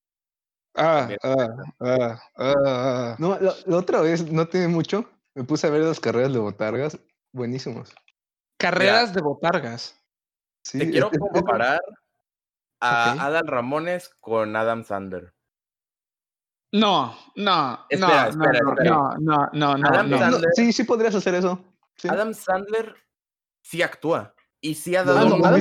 Ah, 0.76 1.10
ah, 1.24 1.48
ah, 1.80 2.20
ah. 2.38 3.16
No, 3.20 3.38
la, 3.40 3.54
la 3.66 3.78
otra 3.78 4.02
vez, 4.02 4.32
no 4.32 4.48
tiene 4.48 4.68
mucho, 4.70 5.10
me 5.36 5.44
puse 5.44 5.68
a 5.68 5.70
ver 5.70 5.82
las 5.82 6.00
carreras 6.00 6.32
de 6.34 6.40
botargas. 6.40 6.98
Buenísimos. 7.34 7.94
Carreras 8.58 9.14
de 9.14 9.22
botargas. 9.22 10.00
Sí, 10.64 10.80
Te 10.80 10.90
quiero 10.92 11.10
comparar 11.10 11.82
a 12.82 13.14
Ok. 13.16 13.22
Adal 13.22 13.48
Ramones 13.48 14.10
con 14.22 14.56
Adam 14.56 14.84
Sandler. 14.84 15.34
No, 16.74 17.18
no, 17.36 17.86
Espera, 17.90 18.32
no, 18.32 18.46
espera, 18.46 18.60
no, 18.64 18.70
espera. 18.72 18.90
no, 18.92 19.18
no, 19.20 19.50
no, 19.54 19.78
no, 19.78 19.88
Adam 19.90 20.10
no. 20.10 20.18
no, 20.18 20.24
Sandler. 20.32 20.50
sí, 20.56 20.72
sí 20.72 20.84
podrías 20.86 21.14
hacer 21.16 21.36
eso. 21.36 21.62
Sí. 21.98 22.08
Adam 22.08 22.34
Sandler 22.34 22.96
sí 23.62 23.82
actúa 23.82 24.34
y 24.62 24.76
sí 24.76 24.96
ha 24.96 25.04
No, 25.04 25.14
dado 25.14 25.30
no, 25.30 25.40
cuando- 25.40 25.58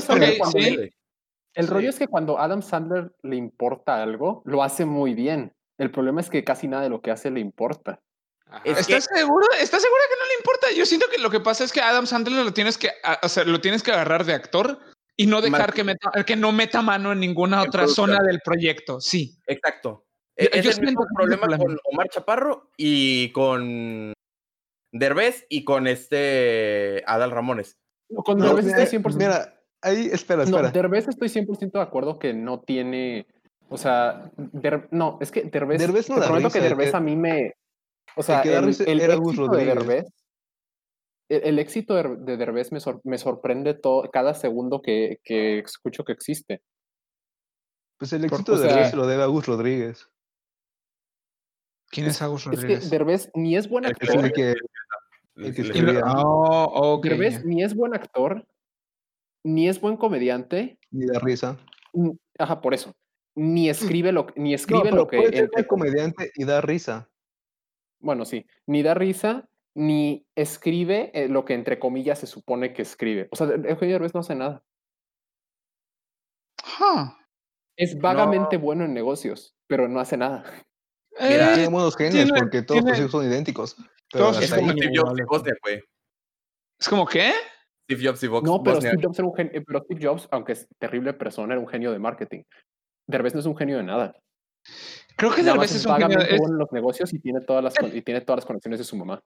El 1.54 1.66
Sí. 1.66 1.70
rollo 1.72 1.88
es 1.90 1.98
que 1.98 2.06
cuando 2.08 2.38
Adam 2.38 2.62
Sandler 2.62 3.12
le 3.22 3.36
importa 3.36 4.02
algo, 4.02 4.42
lo 4.44 4.62
hace 4.62 4.84
muy 4.84 5.14
bien. 5.14 5.52
El 5.78 5.90
problema 5.90 6.20
es 6.20 6.30
que 6.30 6.44
casi 6.44 6.68
nada 6.68 6.82
de 6.82 6.88
lo 6.90 7.00
que 7.00 7.10
hace 7.10 7.30
le 7.30 7.40
importa. 7.40 8.00
Es 8.64 8.78
¿Estás 8.80 9.04
seguro? 9.14 9.46
¿Estás 9.60 9.80
segura 9.82 10.02
que 10.08 10.18
no 10.20 10.26
le 10.26 10.34
importa? 10.38 10.66
Yo 10.76 10.84
siento 10.84 11.06
que 11.10 11.18
lo 11.18 11.30
que 11.30 11.40
pasa 11.40 11.64
es 11.64 11.72
que 11.72 11.80
Adam 11.80 12.06
Sandler 12.06 12.44
lo 12.44 12.52
tienes 12.52 12.76
que, 12.78 12.90
sea, 13.28 13.44
lo 13.44 13.60
tienes 13.60 13.82
que 13.82 13.92
agarrar 13.92 14.24
de 14.24 14.34
actor 14.34 14.78
y 15.16 15.26
no 15.26 15.40
dejar 15.40 15.60
Mar- 15.60 15.72
que, 15.74 15.84
meta, 15.84 16.10
que 16.26 16.36
no 16.36 16.50
meta 16.52 16.82
mano 16.82 17.12
en 17.12 17.20
ninguna 17.20 17.62
En 17.62 17.68
otra 17.68 17.86
zona 17.86 18.18
del 18.22 18.40
proyecto. 18.44 19.00
Sí. 19.00 19.36
Exacto. 19.46 20.04
Yo- 20.36 20.46
E- 20.46 20.50
Es 20.58 20.64
yo 20.64 20.70
el 20.72 20.80
mismo 20.80 21.02
que 21.02 21.14
problema 21.14 21.42
problema. 21.42 21.64
con 21.64 21.78
Omar 21.92 22.08
Chaparro 22.08 22.70
y 22.76 23.30
con 23.32 24.12
Derbez 24.92 25.46
y 25.48 25.64
con 25.64 25.86
este 25.86 27.02
Adal 27.06 27.30
Ramones. 27.30 27.76
No, 28.08 28.22
Con 28.24 28.38
No, 28.38 28.46
Derbez 28.46 28.64
mira, 28.64 28.78
estoy 28.82 28.98
100%. 28.98 29.18
mira, 29.18 29.59
ahí, 29.82 30.06
espera, 30.12 30.44
no, 30.44 30.50
espera. 30.56 30.70
Derbez 30.70 31.08
estoy 31.08 31.28
100% 31.28 31.72
de 31.72 31.80
acuerdo 31.80 32.18
que 32.18 32.32
no 32.34 32.60
tiene. 32.60 33.26
O 33.68 33.76
sea, 33.78 34.30
Der- 34.36 34.88
no, 34.90 35.18
es 35.20 35.30
que 35.30 35.42
Derbez. 35.42 35.78
Derbez 35.78 36.08
no 36.08 36.16
te 36.16 36.20
da 36.22 36.26
prometo 36.26 36.48
risa, 36.48 36.58
que 36.58 36.64
el 36.66 36.70
Derbez 36.70 36.90
que- 36.90 36.96
a 36.96 37.00
mí 37.00 37.16
me. 37.16 37.54
O 38.16 38.22
sea, 38.22 38.42
el, 38.42 38.74
el 38.86 39.00
era 39.00 39.14
Gus 39.14 39.34
éxito 39.34 39.42
de 39.42 39.64
Rodríguez. 39.64 39.74
Derbez. 39.74 40.04
El, 41.28 41.42
el 41.44 41.58
éxito 41.60 41.94
de, 41.94 42.16
de 42.16 42.36
Derbez 42.36 42.72
me, 42.72 42.80
sor- 42.80 43.00
me 43.04 43.16
sorprende 43.18 43.74
todo, 43.74 44.10
cada 44.10 44.34
segundo 44.34 44.82
que, 44.82 45.18
que 45.22 45.60
escucho 45.60 46.02
que 46.04 46.12
existe. 46.12 46.60
Pues 47.98 48.12
el 48.12 48.24
éxito 48.24 48.52
de 48.56 48.58
sea- 48.66 48.68
Derbez 48.74 48.90
se 48.90 48.96
lo 48.96 49.06
debe 49.06 49.22
a 49.22 49.26
Gus 49.26 49.46
Rodríguez. 49.46 50.08
¿Quién 51.90 52.06
es 52.06 52.22
Agus 52.22 52.42
Es 52.46 52.50
que 52.50 52.56
Rodríguez? 52.56 52.90
Derbez 52.90 53.30
ni 53.34 53.56
es 53.56 53.68
buen 53.68 53.84
El 53.84 53.96
que 53.96 54.06
actor. 54.06 54.24
el 54.24 54.32
que, 54.32 54.54
el 55.36 55.54
que 55.54 55.62
escribía. 55.62 56.02
Oh, 56.06 56.94
ok, 56.94 57.04
Derbez 57.04 57.44
ni 57.44 57.62
es 57.62 57.74
buen 57.74 57.94
actor, 57.94 58.46
ni 59.44 59.68
es 59.68 59.80
buen 59.80 59.96
comediante. 59.96 60.78
ni 60.90 61.06
da 61.06 61.18
risa. 61.18 61.58
Ajá, 62.38 62.60
por 62.60 62.74
eso. 62.74 62.94
Ni 63.36 63.68
escribe 63.70 64.12
lo, 64.12 64.26
ni 64.36 64.54
escribe 64.54 64.78
no, 64.78 64.84
pero 64.90 64.96
lo 64.96 65.06
que. 65.06 65.16
puede 65.18 65.36
ser 65.36 65.50
buen 65.52 65.64
comediante 65.66 66.32
y 66.34 66.44
da 66.44 66.60
risa. 66.60 67.08
Bueno, 68.00 68.24
sí, 68.24 68.46
ni 68.66 68.82
da 68.82 68.94
risa, 68.94 69.48
ni 69.74 70.26
escribe 70.34 71.10
eh, 71.14 71.28
lo 71.28 71.44
que 71.44 71.54
entre 71.54 71.78
comillas 71.78 72.18
se 72.18 72.26
supone 72.26 72.72
que 72.72 72.82
escribe. 72.82 73.28
O 73.30 73.36
sea, 73.36 73.46
Eugenio 73.48 73.94
Derbez 73.94 74.14
no 74.14 74.20
hace 74.20 74.34
nada. 74.34 74.64
Huh. 76.78 77.10
Es 77.76 77.98
vagamente 77.98 78.56
bueno 78.56 78.84
en 78.84 78.94
negocios, 78.94 79.54
pero 79.66 79.88
no 79.88 80.00
hace 80.00 80.16
nada. 80.16 80.44
Mira, 81.20 81.52
Eh, 81.52 81.54
Tiene 81.54 81.68
buenos 81.68 81.96
genios 81.96 82.24
tiene- 82.24 82.38
porque 82.38 82.62
todos 82.62 82.80
tiene- 82.80 82.90
sus 82.96 82.98
hijos 83.00 83.12
son 83.12 83.24
idénticos. 83.30 83.76
Pero 84.12 84.24
Todos 84.32 84.42
Es 84.42 84.52
como. 84.54 84.72
¿Es 86.78 86.88
como 86.88 87.06
qué? 87.06 87.32
Steve 87.90 88.08
Jobs 88.08 88.22
y 88.22 88.26
Vox- 88.28 88.46
No, 88.46 88.62
pero 88.62 88.76
Bosnia. 88.76 88.92
Steve 88.92 89.02
Jobs 89.06 89.18
era 89.18 89.28
un 89.28 89.34
genio, 89.34 89.62
pero 89.66 89.80
Steve 89.84 90.00
Jobs, 90.06 90.28
aunque 90.30 90.52
es 90.52 90.68
terrible 90.78 91.12
persona, 91.14 91.54
era 91.54 91.60
un 91.60 91.68
genio 91.68 91.90
de 91.92 91.98
marketing. 91.98 92.42
Derbez 93.08 93.34
no 93.34 93.40
es 93.40 93.46
un 93.46 93.56
genio 93.56 93.76
de 93.78 93.82
nada. 93.82 94.14
Creo 95.16 95.32
que 95.34 95.42
Derbez 95.42 95.74
es 95.74 95.84
un 95.84 95.96
genio. 95.96 96.18
bueno 96.18 96.52
en 96.54 96.58
los 96.58 96.72
negocios 96.72 97.12
y 97.12 97.18
tiene 97.18 97.40
todas 97.40 97.64
las 97.64 97.74
y 97.92 98.02
tiene 98.02 98.20
todas 98.20 98.38
las 98.38 98.46
conexiones 98.46 98.78
de 98.78 98.84
su 98.84 98.96
mamá. 98.96 99.20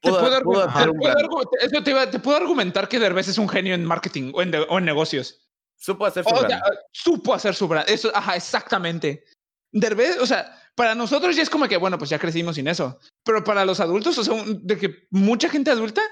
Te 0.00 0.10
puedo, 0.10 0.42
pudo 0.42 0.64
argu- 0.64 0.68
hacer 0.68 0.84
te 0.84 0.90
un 0.90 0.98
puedo 0.98 1.12
gran- 1.14 1.26
argu- 1.26 1.48
eso 1.60 1.82
te, 1.82 1.90
iba- 1.90 2.10
te 2.10 2.18
puedo 2.20 2.36
argumentar 2.36 2.88
que 2.88 2.98
Derbez 2.98 3.28
es 3.28 3.38
un 3.38 3.48
genio 3.48 3.74
en 3.74 3.84
marketing 3.84 4.30
o 4.34 4.42
en, 4.42 4.50
de- 4.52 4.60
o 4.68 4.78
en 4.78 4.84
negocios. 4.84 5.44
Supo 5.76 6.06
hacer 6.06 6.24
su 6.24 6.30
O 6.34 6.38
brand. 6.38 6.48
sea, 6.48 6.62
supo 6.92 7.34
hacer 7.34 7.54
su 7.54 7.68
brand. 7.68 7.88
Eso, 7.90 8.10
ajá, 8.14 8.36
exactamente. 8.36 9.24
Derbez, 9.72 10.18
o 10.20 10.26
sea, 10.26 10.50
para 10.74 10.94
nosotros 10.94 11.36
ya 11.36 11.42
es 11.42 11.50
como 11.50 11.68
que, 11.68 11.76
bueno, 11.76 11.98
pues 11.98 12.10
ya 12.10 12.18
crecimos 12.18 12.54
sin 12.54 12.68
eso. 12.68 12.98
Pero 13.24 13.44
para 13.44 13.64
los 13.64 13.80
adultos, 13.80 14.16
o 14.18 14.24
sea, 14.24 14.34
un- 14.34 14.66
de 14.66 14.78
que 14.78 15.06
mucha 15.10 15.48
gente 15.48 15.70
adulta, 15.70 16.00
eh, 16.00 16.06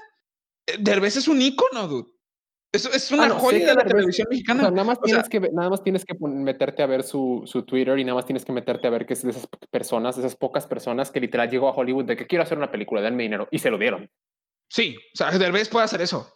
Derbez 0.79 1.17
es 1.17 1.27
un 1.27 1.41
ícono, 1.41 1.87
dude. 1.87 2.11
Es, 2.73 2.85
es 2.85 3.11
una 3.11 3.23
Ah, 3.23 3.27
no, 3.29 3.35
sí, 3.35 3.41
joya 3.45 3.59
de 3.59 3.65
la 3.75 3.83
Derbez- 3.83 3.87
televisión 3.87 4.27
O 4.27 4.29
mexicana. 4.31 4.61
sea, 4.63 4.71
nada 4.71 4.83
más 4.83 4.97
O 4.97 5.07
sea- 5.07 5.23
tienes 5.23 5.29
que 5.29 5.39
nada 5.53 5.69
más 5.69 5.83
tienes 5.83 6.05
que 6.05 6.15
meterte 6.19 6.83
a 6.83 6.85
ver 6.85 7.03
su, 7.03 7.43
su 7.45 7.63
Twitter 7.63 7.97
y 7.97 8.03
nada 8.03 8.15
más 8.15 8.25
tienes 8.25 8.43
que 8.43 8.51
meterte 8.51 8.87
a 8.87 8.89
ver 8.89 9.05
que 9.05 9.13
es 9.13 9.23
de 9.23 9.31
esas 9.31 9.47
personas, 9.71 10.15
de 10.17 10.21
esas 10.23 10.35
pocas 10.35 10.67
personas 10.67 11.09
que 11.09 11.21
literal 11.21 11.49
llegó 11.49 11.69
a 11.69 11.73
Hollywood 11.73 12.05
de 12.05 12.17
que 12.17 12.27
quiero 12.27 12.43
hacer 12.43 12.57
una 12.57 12.69
película, 12.71 13.01
denme 13.01 13.23
dinero 13.23 13.47
y 13.51 13.59
se 13.59 13.69
lo 13.71 13.77
dieron. 13.77 14.11
Sí, 14.69 14.95
o 15.13 15.17
sea, 15.17 15.31
Derbez 15.31 15.69
puede 15.69 15.85
hacer 15.85 16.01
eso. 16.01 16.29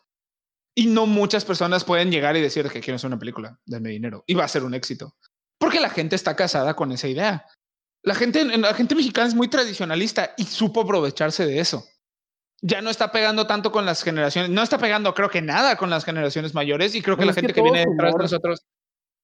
Y 0.74 0.86
no 0.88 1.06
muchas 1.06 1.44
personas 1.44 1.84
pueden 1.84 2.12
llegar 2.12 2.38
y 2.38 2.42
decir 2.42 2.70
que 2.70 2.80
quiero 2.80 2.96
hacer 2.96 3.10
una 3.10 3.20
película, 3.20 3.60
denme 3.66 3.90
dinero. 3.90 4.24
Y 4.26 4.36
va 4.36 4.46
a 4.46 4.48
ser 4.48 4.64
un 4.64 4.74
éxito. 4.74 5.14
Porque 5.60 5.82
la 5.82 5.90
gente 5.90 6.16
está 6.16 6.34
casada 6.38 6.76
con 6.76 6.94
esa 6.94 7.10
idea. 7.10 7.46
La 8.04 8.16
gente, 8.16 8.46
la 8.46 8.74
gente 8.74 8.96
mexicana 8.96 9.28
es 9.28 9.36
muy 9.36 9.50
tradicionalista 9.50 10.34
y 10.38 10.46
supo 10.46 10.82
aprovecharse 10.82 11.46
de 11.46 11.60
eso. 11.60 11.86
Ya 12.62 12.82
no 12.82 12.90
está 12.90 13.12
pegando 13.12 13.48
tanto 13.48 13.72
con 13.72 13.86
las 13.86 14.04
generaciones, 14.04 14.52
no 14.52 14.62
está 14.62 14.78
pegando 14.78 15.14
creo 15.14 15.30
que 15.30 15.42
nada 15.42 15.76
con 15.78 15.90
las 15.90 16.06
generaciones 16.06 16.54
mayores 16.54 16.94
y 16.94 17.02
creo 17.02 17.16
que 17.16 17.26
Bueno, 17.26 17.32
la 17.32 17.36
que 17.36 17.42
gente 17.42 17.54
que, 17.54 17.62
viene 17.62 17.86
detrás 17.90 18.14
de 18.14 18.24
nosotros... 18.24 18.66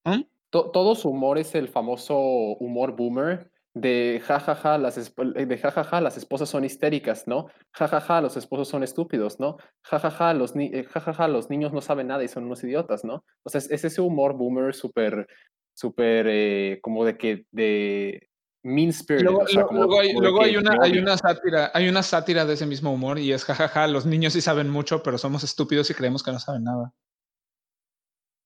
¿Mm? 0.04 0.22
To- 0.50 0.72
todo 0.72 0.96
su 0.96 1.10
humor 1.10 1.38
es 1.38 1.54
el 1.56 1.68
famoso 1.68 2.18
humor 2.18 2.96
boomer 2.96 3.52
de 3.74 4.22
jajaja, 4.26 4.78
las, 4.78 4.98
esp- 4.98 5.34
de 5.34 5.58
jajaja, 5.58 6.02
las 6.02 6.18
esposas 6.18 6.50
son 6.50 6.66
histéricas, 6.66 7.28
¿no? 7.28 7.48
Jajaja, 7.74 8.22
los 8.22 8.38
esposos 8.38 8.68
son 8.68 8.82
estúpidos, 8.82 9.40
¿no? 9.40 9.58
Jajaja, 9.84 10.34
los, 10.34 10.56
ni 10.56 10.72
eh, 10.74 10.88
los 11.30 11.50
niños 11.50 11.74
no 11.74 11.82
saben 11.82 12.08
nada 12.08 12.24
y 12.24 12.28
son 12.28 12.46
unos 12.46 12.64
idiotas, 12.64 13.04
¿no? 13.04 13.24
O 13.44 13.50
sea, 13.50 13.60
es, 13.60 13.70
es 13.70 13.84
ese 13.86 14.02
humor 14.02 14.34
boomer 14.34 14.74
súper, 14.74 15.28
súper, 15.76 16.26
eh, 16.28 16.80
como 16.82 17.06
de 17.06 17.18
que, 17.18 17.46
de 17.52 18.27
mean 18.64 18.90
spirit. 18.90 19.24
Luego, 19.24 19.40
o 19.40 19.48
sea, 19.48 19.62
lo- 19.62 19.68
como- 19.68 19.80
luego 19.82 20.00
hay, 20.02 20.14
luego 20.14 20.38
una, 20.40 20.78
hay 20.82 21.18
sátira, 21.18 21.72
hay 21.74 21.88
una 21.90 22.04
sátira 22.04 22.46
de 22.46 22.54
ese 22.56 22.66
mismo 22.66 22.92
humor 22.94 23.20
y 23.20 23.32
es 23.32 23.46
jajaja, 23.46 23.88
los 23.88 24.06
niños 24.06 24.34
sí 24.34 24.42
saben 24.42 24.70
mucho, 24.70 25.04
pero 25.04 25.18
somos 25.18 25.44
estúpidos 25.44 25.90
y 25.90 25.94
creemos 25.94 26.24
que 26.24 26.32
no 26.32 26.40
saben 26.40 26.64
nada. 26.64 26.94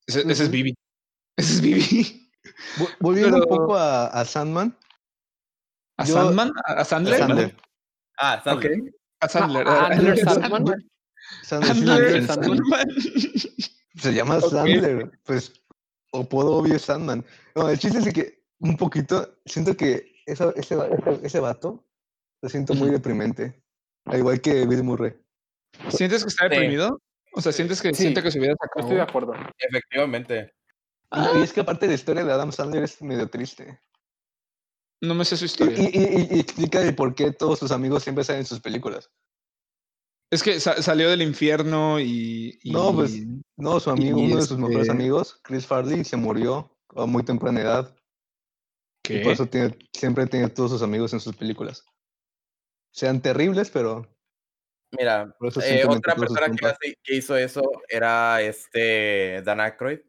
Ese, 0.07 0.21
ese 0.29 0.43
es. 0.43 0.51
Bibi. 0.51 0.73
Ese 1.37 1.53
es 1.53 1.61
Bibi. 1.61 2.29
Vo- 2.77 2.89
Volviendo 2.99 3.37
un 3.37 3.43
Pero- 3.43 3.55
poco 3.57 3.75
a, 3.77 4.07
a 4.07 4.25
Sandman. 4.25 4.77
¿A 5.97 6.05
Yo- 6.05 6.13
Sandman? 6.15 6.51
¿A 6.65 6.83
Sandler? 6.83 7.19
Sandler. 7.19 7.57
Ah, 8.17 8.41
Sandler. 8.43 8.93
A 9.21 9.27
Sandler. 9.27 9.67
Ah, 9.67 9.71
a- 9.71 9.87
Andler 9.87 10.13
a- 10.13 10.15
Sandman. 10.33 10.65
Sandler, 11.43 12.25
Sandler, 12.25 12.27
Sandman. 12.27 12.87
Se 13.95 14.13
llama. 14.13 14.41
Sandler. 14.41 15.11
Pues, 15.23 15.53
o 16.11 16.27
puedo 16.27 16.51
obvio 16.57 16.77
Sandman. 16.79 17.23
No, 17.55 17.69
el 17.69 17.77
chiste 17.79 17.99
es 17.99 18.13
que 18.13 18.40
un 18.61 18.77
poquito, 18.77 19.37
siento 19.45 19.75
que 19.75 20.13
esa- 20.25 20.51
ese, 20.55 20.75
ese, 20.75 21.19
ese 21.25 21.39
vato 21.39 21.85
lo 22.41 22.49
siento 22.49 22.73
muy 22.73 22.89
deprimente. 22.89 23.61
Al 24.05 24.19
igual 24.19 24.41
que 24.41 24.65
Bill 24.65 24.83
Murray. 24.83 25.13
¿Sientes 25.89 26.23
que 26.23 26.29
está 26.29 26.45
Sí. 26.45 26.49
deprimido? 26.49 26.99
O 27.33 27.41
sea, 27.41 27.51
¿sientes 27.51 27.81
que 27.81 27.89
Sí, 27.93 28.01
siente 28.03 28.21
que 28.23 28.31
su 28.31 28.39
vida 28.39 28.53
se 28.59 28.81
Estoy 28.81 28.95
de 28.95 29.01
acuerdo. 29.01 29.33
Efectivamente. 29.57 30.53
Y- 31.11 31.39
Y 31.39 31.43
es 31.43 31.53
que 31.53 31.61
aparte 31.61 31.87
la 31.87 31.93
historia 31.93 32.23
de 32.23 32.31
Adam 32.31 32.51
Sandler 32.51 32.83
es 32.83 33.01
medio 33.01 33.29
triste. 33.29 33.79
No 35.01 35.15
me 35.15 35.25
sé 35.25 35.35
su 35.37 35.45
historia. 35.45 35.77
y- 35.77 35.85
y- 35.97 36.35
y 36.35 36.39
explica 36.39 36.81
el 36.81 36.95
por 36.95 37.15
qué 37.15 37.31
todos 37.31 37.59
sus 37.59 37.71
amigos 37.71 38.03
siempre 38.03 38.23
salen 38.23 38.41
en 38.41 38.45
sus 38.45 38.59
películas. 38.59 39.09
Es 40.31 40.43
que 40.43 40.59
sa- 40.59 40.81
salió 40.81 41.09
del 41.09 41.21
infierno 41.21 41.99
y, 41.99 42.59
y- 42.63 42.71
No, 42.71 42.93
pues, 42.93 43.13
No, 43.57 43.79
su 43.79 43.89
amigo, 43.91 44.19
uno 44.19 44.37
de 44.37 44.41
sus 44.43 44.57
mejores 44.57 44.81
este- 44.81 44.91
amigos, 44.91 45.39
Chris 45.43 45.65
Farley, 45.67 46.03
se 46.03 46.17
murió 46.17 46.75
a 46.95 47.05
muy 47.05 47.23
temprana 47.23 47.61
edad. 47.61 47.95
Y 49.19 49.23
por 49.23 49.33
eso 49.33 49.45
tiene, 49.47 49.77
siempre 49.93 50.27
tiene 50.27 50.49
todos 50.49 50.71
sus 50.71 50.81
amigos 50.81 51.13
en 51.13 51.19
sus 51.19 51.35
películas. 51.35 51.85
Sean 52.93 53.21
terribles, 53.21 53.69
pero 53.71 54.07
por 55.39 55.47
eso 55.47 55.61
eh, 55.61 55.85
otra 55.87 56.15
persona 56.15 56.41
que, 56.41 56.47
compas. 56.49 56.73
hace- 56.73 56.95
que 57.01 57.15
hizo 57.15 57.37
eso 57.37 57.61
era 57.87 58.41
este 58.41 59.41
Dan 59.43 59.61
Aykroyd. 59.61 59.99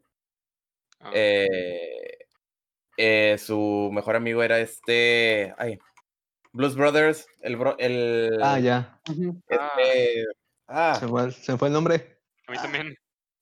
Ah, 0.99 1.11
Eh, 1.13 2.17
eh, 2.97 3.37
su 3.37 3.89
mejor 3.93 4.15
amigo 4.15 4.43
era 4.43 4.59
este. 4.59 5.53
Ay. 5.57 5.79
Blues 6.51 6.75
Brothers. 6.75 7.25
El. 7.41 7.57
bro- 7.57 7.75
el 7.79 8.39
Ah, 8.43 8.59
ya. 8.59 8.99
Este, 9.47 10.25
ah, 10.67 10.97
Se 10.99 11.07
fue, 11.07 11.31
se 11.31 11.57
fue 11.57 11.67
el 11.69 11.73
nombre. 11.73 12.19
A 12.47 12.51
mí 12.51 12.57
también. 12.57 12.95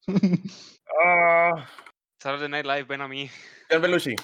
ah, 1.03 1.67
Saturday 2.19 2.49
Night 2.49 2.65
Live, 2.65 2.83
ven 2.83 3.01
a 3.01 3.07
mí. 3.07 3.29
John 3.69 3.81
Belushi. 3.81 4.15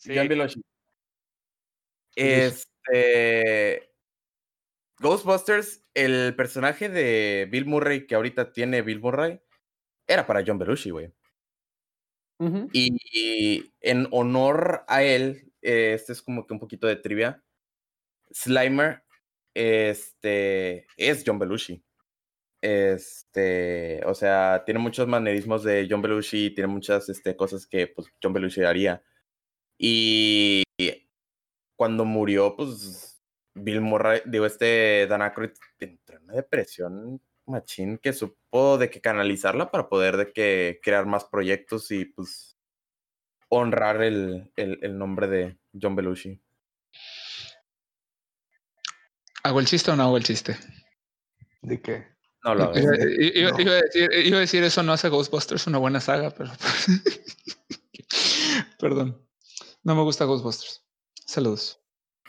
Sí. 0.00 0.14
John 0.16 0.28
Belushi. 0.28 0.62
Este. 2.16 3.90
Ghostbusters, 4.98 5.84
el 5.94 6.34
personaje 6.36 6.88
de 6.88 7.48
Bill 7.50 7.66
Murray 7.66 8.06
que 8.06 8.14
ahorita 8.14 8.52
tiene 8.52 8.82
Bill 8.82 9.00
Murray, 9.00 9.40
era 10.06 10.26
para 10.26 10.42
John 10.46 10.58
Belushi, 10.58 10.90
güey. 10.90 11.12
Y 12.72 13.70
en 13.80 14.08
honor 14.12 14.84
a 14.88 15.02
él, 15.02 15.52
eh, 15.60 15.92
este 15.94 16.12
es 16.12 16.22
como 16.22 16.46
que 16.46 16.54
un 16.54 16.60
poquito 16.60 16.86
de 16.86 16.96
trivia. 16.96 17.42
Slimer, 18.32 19.02
este, 19.54 20.86
es 20.96 21.22
John 21.26 21.38
Belushi. 21.38 21.84
Este, 22.62 24.02
o 24.06 24.14
sea, 24.14 24.62
tiene 24.64 24.80
muchos 24.80 25.06
manerismos 25.06 25.64
de 25.64 25.86
John 25.90 26.02
Belushi, 26.02 26.54
tiene 26.54 26.68
muchas 26.68 27.08
este, 27.10 27.36
cosas 27.36 27.66
que 27.66 27.88
pues, 27.88 28.08
John 28.22 28.32
Belushi 28.32 28.62
haría. 28.64 29.02
Y 29.82 30.62
cuando 31.74 32.04
murió, 32.04 32.54
pues 32.54 33.22
Bill 33.54 33.80
Murray, 33.80 34.20
digo, 34.26 34.44
este 34.44 35.06
Dan 35.08 35.22
Aykroyd 35.22 35.52
entró 35.78 36.18
en 36.18 36.24
una 36.24 36.34
depresión 36.34 37.22
machín 37.46 37.96
que 37.96 38.12
supo 38.12 38.76
de 38.76 38.90
que 38.90 39.00
canalizarla 39.00 39.70
para 39.70 39.88
poder 39.88 40.18
de 40.18 40.32
que 40.34 40.80
crear 40.82 41.06
más 41.06 41.24
proyectos 41.24 41.90
y 41.92 42.04
pues 42.04 42.58
honrar 43.48 44.02
el, 44.02 44.52
el, 44.56 44.78
el 44.82 44.98
nombre 44.98 45.28
de 45.28 45.56
John 45.80 45.96
Belushi. 45.96 46.38
¿Hago 49.42 49.60
el 49.60 49.66
chiste 49.66 49.90
o 49.90 49.96
no 49.96 50.02
hago 50.02 50.18
el 50.18 50.24
chiste? 50.24 50.58
¿De 51.62 51.80
qué? 51.80 52.06
No 52.44 52.54
lo 52.54 52.64
Iba, 52.78 52.92
hagas. 52.92 53.06
i- 53.18 53.38
iba- 53.40 53.50
No. 53.52 53.60
iba 53.60 53.72
a 53.72 53.80
decir, 53.80 54.10
iba 54.26 54.36
a 54.36 54.40
decir 54.40 54.62
eso 54.62 54.82
no 54.82 54.92
hace 54.92 55.08
Ghostbusters 55.08 55.66
una 55.66 55.78
buena 55.78 56.00
saga, 56.00 56.30
pero. 56.30 56.50
Perdón. 58.78 59.26
No 59.82 59.94
me 59.94 60.02
gusta 60.02 60.24
Ghostbusters. 60.24 60.84
Saludos. 61.26 61.80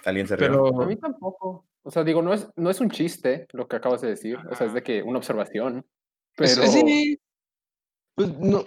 Alguien 0.06 0.28
se. 0.28 0.38
Pero 0.38 0.82
A 0.82 0.86
mí 0.86 0.96
tampoco. 0.96 1.68
O 1.84 1.92
sea, 1.92 2.04
digo, 2.04 2.22
no 2.22 2.34
es, 2.34 2.48
no 2.56 2.70
es 2.70 2.80
un 2.80 2.90
chiste 2.92 3.48
lo 3.54 3.68
que 3.68 3.76
acabas 3.76 4.02
de 4.02 4.10
decir. 4.10 4.38
O 4.52 4.56
sea, 4.56 4.68
es 4.68 4.74
de 4.74 4.84
que 4.84 5.02
una 5.04 5.18
observación. 5.18 5.86
es- 6.38 6.58
Pero. 6.58 6.68
sí, 6.72 7.20
Pues 8.16 8.38
no, 8.38 8.64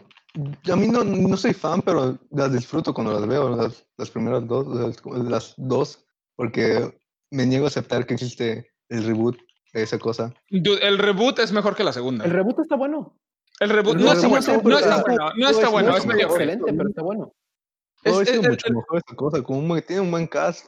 a 0.73 0.77
mí 0.77 0.89
no, 0.89 1.05
no 1.05 1.37
soy 1.37 1.53
fan, 1.55 1.81
pero 1.83 2.19
las 2.31 2.53
disfruto 2.53 2.93
cuando 2.93 3.13
las 3.13 3.27
veo, 3.27 3.55
las, 3.57 3.87
las 3.97 4.11
primeras 4.11 4.47
dos, 4.49 4.67
las, 4.67 5.01
las 5.25 5.55
dos, 5.57 6.05
porque 6.35 6.99
me 7.31 7.47
niego 7.47 7.67
a 7.67 7.69
aceptar 7.69 8.07
que 8.07 8.15
existe 8.15 8.73
el 8.89 9.05
reboot 9.05 9.37
de 9.73 9.83
esa 9.83 9.99
cosa. 9.99 10.33
dude, 10.51 10.87
el 10.87 10.99
reboot 10.99 11.39
es 11.39 11.53
mejor 11.53 11.77
que 11.77 11.85
la 11.85 11.93
segunda. 11.93 12.25
El 12.25 12.31
reboot 12.33 12.59
está 12.61 12.77
bueno. 12.77 13.17
El 13.61 13.71
reboot 13.71 13.97
el 13.97 14.05
no 14.05 14.15
reboot 14.15 14.39
está 14.39 14.53
No 14.63 14.79
está 14.79 15.03
bueno. 15.03 15.31
No 15.37 15.49
está 15.51 15.63
es- 15.67 15.71
bueno. 15.71 15.89
no 15.91 15.95
Es 15.97 16.01
es 16.03 16.07
mediocre. 16.07 16.35
excelente, 16.45 16.73
pero 16.73 16.89
está 16.89 17.03
bueno. 17.03 17.35
Pudo 18.05 18.21
Es- 18.23 18.29
haber 18.29 18.29
sido 18.29 18.43
es- 18.43 18.49
mucho 18.51 18.71
mejor 18.75 19.03
esa 19.07 19.17
cosa, 19.17 19.43
como 19.43 19.59
un, 19.75 19.83
tiene 19.83 20.03
un 20.03 20.11
buen 20.11 20.27
cast. 20.27 20.67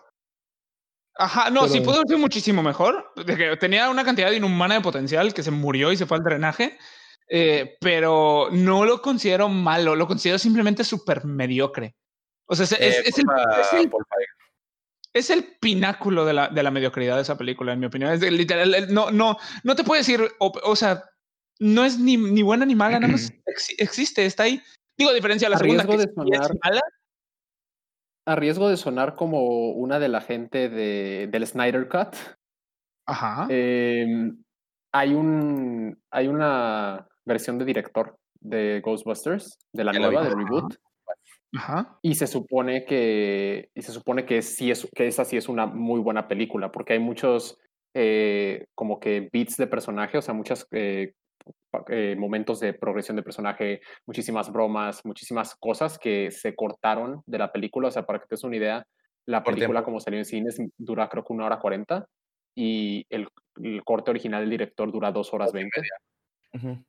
Ajá, 1.18 1.50
no, 1.50 1.66
sí 1.66 1.74
Pero- 1.74 1.84
pudo 1.84 1.94
haber 1.96 2.06
sido 2.08 2.18
muchísimo 2.18 2.62
mejor. 2.62 3.12
De 3.16 3.36
que 3.36 3.56
tenía 3.56 3.88
una 3.90 4.04
cantidad 4.04 4.30
inhumana 4.32 4.74
de 4.74 4.80
potencial 4.82 5.32
que 5.32 5.42
se 5.42 5.50
murió 5.50 5.92
y 5.92 5.96
se 5.96 6.06
fue 6.06 6.16
al 6.18 6.24
drenaje. 6.24 6.76
eh, 7.28 7.76
pero 7.80 8.50
no 8.52 8.84
lo 8.84 9.02
considero 9.02 9.48
malo, 9.48 9.96
lo 9.96 10.06
considero 10.06 10.38
simplemente 10.38 10.84
súper 10.84 11.24
mediocre. 11.24 11.96
O 12.48 12.54
sea, 12.54 12.62
es, 12.62 12.70
es- 12.70 12.78
Eh, 12.78 13.02
es 13.06 13.18
el, 13.18 13.24
es 13.60 13.72
el- 13.72 13.90
Feig. 13.90 13.90
es 15.12 15.30
el 15.30 15.44
pináculo 15.60 16.24
de 16.24 16.32
la, 16.34 16.46
de 16.50 16.62
la 16.62 16.70
mediocridad 16.70 17.16
de 17.16 17.22
esa 17.22 17.36
película, 17.36 17.72
en 17.72 17.80
mi 17.80 17.86
opinión. 17.86 18.12
Es 18.12 18.20
de- 18.20 18.30
literal, 18.30 18.72
el- 18.72 18.94
no, 18.94 19.10
no, 19.10 19.38
no 19.64 19.74
te 19.74 19.82
puedo 19.82 19.98
decir, 19.98 20.20
o, 20.38 20.52
o 20.62 20.76
sea, 20.76 21.02
no 21.58 21.84
es 21.84 21.98
ni, 21.98 22.16
ni 22.16 22.42
buena 22.42 22.64
ni 22.64 22.76
mala, 22.76 23.00
nada 23.00 23.12
más 23.12 23.32
ex- 23.46 23.74
existe, 23.78 24.24
está 24.24 24.44
ahí. 24.44 24.62
Digo, 24.96 25.10
a 25.10 25.14
diferencia 25.14 25.46
de 25.46 25.50
la 25.50 25.56
A 25.56 25.58
segunda, 25.58 25.84
que 25.84 25.96
de 25.96 26.04
sí 26.04 26.08
es 26.08 26.14
sonar- 26.14 26.56
mala. 26.62 26.80
A 28.26 28.34
riesgo 28.34 28.68
de 28.68 28.76
sonar 28.76 29.14
como 29.14 29.70
una 29.70 29.98
de 29.98 30.08
la 30.08 30.20
gente 30.20 30.68
de, 30.68 31.28
del 31.30 31.46
Snyder 31.46 31.88
Cut, 31.88 32.16
Ajá. 33.06 33.46
em, 33.48 34.42
hay, 34.92 35.14
un, 35.14 35.98
hay 36.10 36.26
una 36.26 37.06
versión 37.24 37.58
de 37.58 37.64
director 37.64 38.18
de 38.40 38.80
Ghostbusters, 38.84 39.58
de 39.72 39.84
la 39.84 39.92
nueva, 39.92 40.24
del 40.24 40.36
reboot. 40.36 40.74
Ajá. 41.56 41.98
Y 42.02 42.16
se 42.16 42.26
supone 42.26 42.84
que, 42.84 43.70
y 43.74 43.82
se 43.82 43.92
supone 43.92 44.26
que 44.26 44.42
sí 44.42 44.70
es, 44.70 44.88
que 44.94 45.06
esa 45.06 45.24
sí 45.24 45.36
es 45.36 45.48
una 45.48 45.66
muy 45.66 46.00
buena 46.00 46.28
película, 46.28 46.70
porque 46.70 46.94
hay 46.94 46.98
muchos 46.98 47.58
eh, 47.94 48.66
como 48.74 49.00
que 49.00 49.30
beats 49.32 49.56
de 49.56 49.66
personaje, 49.66 50.18
o 50.18 50.22
sea, 50.22 50.34
muchos 50.34 50.66
eh, 50.72 51.14
eh, 51.88 52.16
momentos 52.16 52.60
de 52.60 52.74
progresión 52.74 53.16
de 53.16 53.22
personaje, 53.22 53.80
muchísimas 54.06 54.52
bromas, 54.52 55.04
muchísimas 55.04 55.54
cosas 55.56 55.98
que 55.98 56.30
se 56.30 56.54
cortaron 56.54 57.22
de 57.26 57.38
la 57.38 57.52
película. 57.52 57.88
O 57.88 57.90
sea, 57.90 58.06
para 58.06 58.18
que 58.18 58.26
te 58.26 58.34
des 58.34 58.44
una 58.44 58.56
idea, 58.56 58.86
la 59.26 59.42
película 59.42 59.82
como 59.82 60.00
salió 60.00 60.18
en 60.18 60.24
cines 60.24 60.60
dura 60.76 61.08
creo 61.08 61.24
que 61.24 61.32
una 61.32 61.46
hora 61.46 61.58
cuarenta 61.58 62.06
y 62.54 63.04
el, 63.10 63.28
el 63.62 63.84
corte 63.84 64.10
original 64.10 64.42
del 64.42 64.50
director 64.50 64.90
dura 64.90 65.12
dos 65.12 65.32
horas 65.34 65.52
veinte. 65.52 65.82
Ujú. 66.54 66.84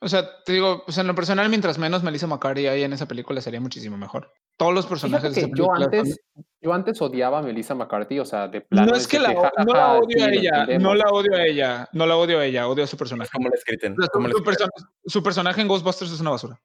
O 0.00 0.08
sea, 0.08 0.42
te 0.44 0.52
digo, 0.52 0.82
pues 0.84 0.96
en 0.98 1.06
lo 1.06 1.14
personal, 1.14 1.48
mientras 1.48 1.78
menos 1.78 2.02
Melissa 2.02 2.26
McCarthy 2.26 2.66
hay 2.66 2.82
en 2.82 2.92
esa 2.92 3.06
película, 3.06 3.40
sería 3.40 3.60
muchísimo 3.60 3.96
mejor. 3.96 4.32
Todos 4.56 4.74
los 4.74 4.86
personajes 4.86 5.34
Fíjate 5.34 5.46
de 5.46 5.52
que 5.54 5.62
esa 5.62 5.62
yo 5.62 5.84
antes, 5.84 6.20
yo 6.60 6.72
antes 6.72 7.00
odiaba 7.02 7.38
a 7.38 7.42
Melissa 7.42 7.74
McCarthy, 7.74 8.18
o 8.18 8.24
sea, 8.24 8.48
de 8.48 8.60
plano. 8.62 8.90
No 8.92 8.96
es 8.96 9.06
que 9.06 9.18
la, 9.18 9.28
"Ja, 9.34 9.52
ja, 9.56 9.64
no 9.64 9.72
la 9.74 9.92
odio 9.98 10.18
sí, 10.18 10.22
a 10.22 10.28
ella, 10.30 10.50
no 10.52 10.60
entendemos". 10.62 10.96
la 10.96 11.10
odio 11.10 11.34
a 11.36 11.46
ella, 11.46 11.88
no 11.92 12.06
la 12.06 12.16
odio 12.16 12.38
a 12.40 12.44
ella, 12.46 12.68
odio 12.68 12.84
a 12.84 12.86
su 12.86 12.96
personaje. 12.96 13.30
¿Cómo 13.32 13.48
le 13.48 13.54
escriten? 13.56 13.92
O 13.92 13.96
sea, 13.96 14.06
su, 14.06 14.10
¿Cómo 14.12 14.28
le 14.28 14.34
su 14.34 14.70
su 15.06 15.22
personaje 15.22 15.60
en 15.60 15.68
Ghostbusters 15.68 16.10
es 16.12 16.20
una 16.20 16.30
basura. 16.30 16.60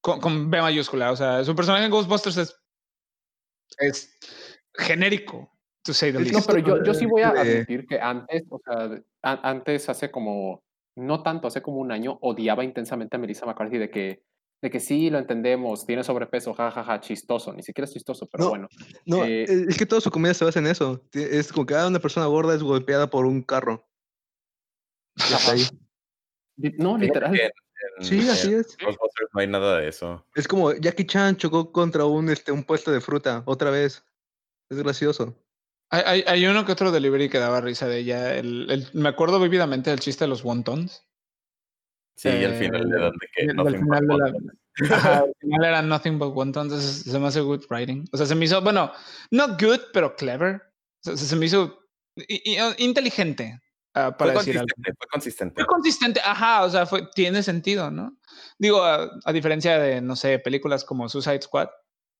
Con, 0.00 0.20
con 0.20 0.50
B 0.50 0.60
mayúscula. 0.60 1.10
O 1.12 1.16
sea, 1.16 1.42
su 1.44 1.54
personaje 1.56 1.84
en 1.84 1.90
Ghostbusters 1.90 2.36
es, 2.36 2.60
es 3.78 4.18
genérico, 4.74 5.50
to 5.82 5.92
say 5.92 6.12
the 6.12 6.18
que 6.18 6.24
No, 6.24 6.30
least. 6.38 6.46
pero 6.50 6.58
yo, 6.60 6.84
yo 6.84 6.94
sí 6.94 7.06
voy 7.06 7.22
a 7.22 7.30
Eh, 7.30 7.40
admitir 7.40 7.86
que 7.86 8.00
antes, 8.00 8.44
o 8.50 8.60
sea, 8.64 8.90
a- 9.22 9.48
antes 9.50 9.88
hace 9.88 10.10
como, 10.10 10.62
no 10.98 11.22
tanto, 11.22 11.48
hace 11.48 11.62
como 11.62 11.78
un 11.78 11.92
año, 11.92 12.18
odiaba 12.22 12.64
intensamente 12.64 13.16
a 13.16 13.18
Melissa 13.18 13.46
McCarthy 13.46 13.78
de 13.78 13.90
que, 13.90 14.22
de 14.60 14.70
que 14.70 14.80
sí, 14.80 15.08
lo 15.10 15.18
entendemos, 15.18 15.86
tiene 15.86 16.02
sobrepeso, 16.02 16.52
jajaja, 16.52 17.00
chistoso, 17.00 17.52
ni 17.52 17.62
siquiera 17.62 17.84
es 17.86 17.92
chistoso, 17.92 18.26
pero 18.30 18.44
No. 18.44 18.50
bueno. 18.50 18.68
No, 19.06 19.24
Eh, 19.24 19.44
eh, 19.44 19.66
es 19.68 19.78
que 19.78 19.86
toda 19.86 20.00
su 20.00 20.10
comedia 20.10 20.34
se 20.34 20.44
basa 20.44 20.58
en 20.58 20.66
eso. 20.66 21.04
Es 21.12 21.52
como 21.52 21.64
que 21.66 21.74
cada 21.74 21.86
una 21.88 22.00
persona 22.00 22.26
gorda 22.26 22.54
es 22.54 22.62
golpeada 22.62 23.08
por 23.08 23.24
un 23.26 23.42
carro. 23.42 23.86
Ahí. 25.48 25.62
No, 26.78 26.96
literal. 26.98 27.32
que 27.32 27.42
en- 27.44 27.50
en- 27.98 28.04
Sí, 28.04 28.28
así 28.28 28.52
en 28.52 28.60
es. 28.60 28.76
No 29.32 29.40
hay 29.40 29.46
nada 29.46 29.78
de 29.78 29.88
eso. 29.88 30.24
Es 30.34 30.48
como 30.48 30.72
Jackie 30.72 31.06
Chan 31.06 31.36
chocó 31.36 31.70
contra 31.70 32.04
un, 32.04 32.28
este, 32.28 32.50
un 32.50 32.64
puesto 32.64 32.90
de 32.90 33.00
fruta 33.00 33.42
otra 33.46 33.70
vez. 33.70 34.04
Es 34.70 34.78
gracioso. 34.78 35.36
Hay, 35.90 36.22
hay, 36.26 36.46
uno 36.46 36.66
que 36.66 36.72
otro 36.72 36.92
delivery 36.92 37.30
que 37.30 37.38
daba 37.38 37.60
risa 37.62 37.88
de 37.88 37.98
ella. 37.98 38.34
El, 38.34 38.70
el- 38.70 38.88
me 38.92 39.08
acuerdo 39.08 39.40
vívidamente 39.40 39.88
del 39.90 40.00
chiste 40.00 40.24
de 40.24 40.28
los 40.28 40.44
wontons. 40.44 41.04
Sí, 42.16 42.28
y 42.28 42.44
al 42.44 42.54
final 42.56 42.88
le 42.88 43.00
dan 43.00 43.12
de 43.12 43.28
que 43.34 43.46
no 43.54 43.64
del 43.64 43.74
se 43.74 43.78
final 43.80 44.06
de 44.06 44.16
la-. 44.18 44.94
Ajá, 44.96 45.18
al 45.24 45.32
final 45.40 45.64
era 45.64 45.82
nothing 45.82 46.18
but 46.18 46.34
wontons. 46.34 46.72
entonces 46.72 47.02
Se 47.10 47.18
me 47.18 47.28
hace 47.28 47.40
good 47.40 47.64
writing. 47.70 48.04
O 48.12 48.16
sea, 48.16 48.26
se 48.26 48.34
me 48.34 48.44
hizo, 48.44 48.60
bueno, 48.60 48.92
no 49.30 49.48
good, 49.56 49.80
pero 49.92 50.14
clever. 50.14 50.56
O 50.56 51.16
sea, 51.16 51.16
se, 51.16 51.36
me 51.36 51.46
hizo 51.46 51.78
i- 52.16 52.56
i- 52.56 52.84
inteligente 52.84 53.58
ah, 53.94 54.14
para 54.16 54.32
Fue 54.32 54.40
decir 54.40 54.58
algo. 54.58 54.66
consistente, 54.74 54.94
fue 54.98 55.06
consistente. 55.08 55.54
Fue 55.54 55.66
consistente, 55.66 56.20
ajá, 56.22 56.64
o 56.64 56.70
sea, 56.70 56.84
fue, 56.86 57.08
tiene 57.14 57.42
sentido, 57.42 57.90
¿no? 57.90 58.18
Digo, 58.58 58.82
a, 58.82 59.08
a 59.24 59.32
diferencia 59.32 59.78
de, 59.78 60.00
no 60.02 60.16
sé, 60.16 60.38
películas 60.40 60.84
como 60.84 61.08
Suicide 61.08 61.40
Squad. 61.42 61.68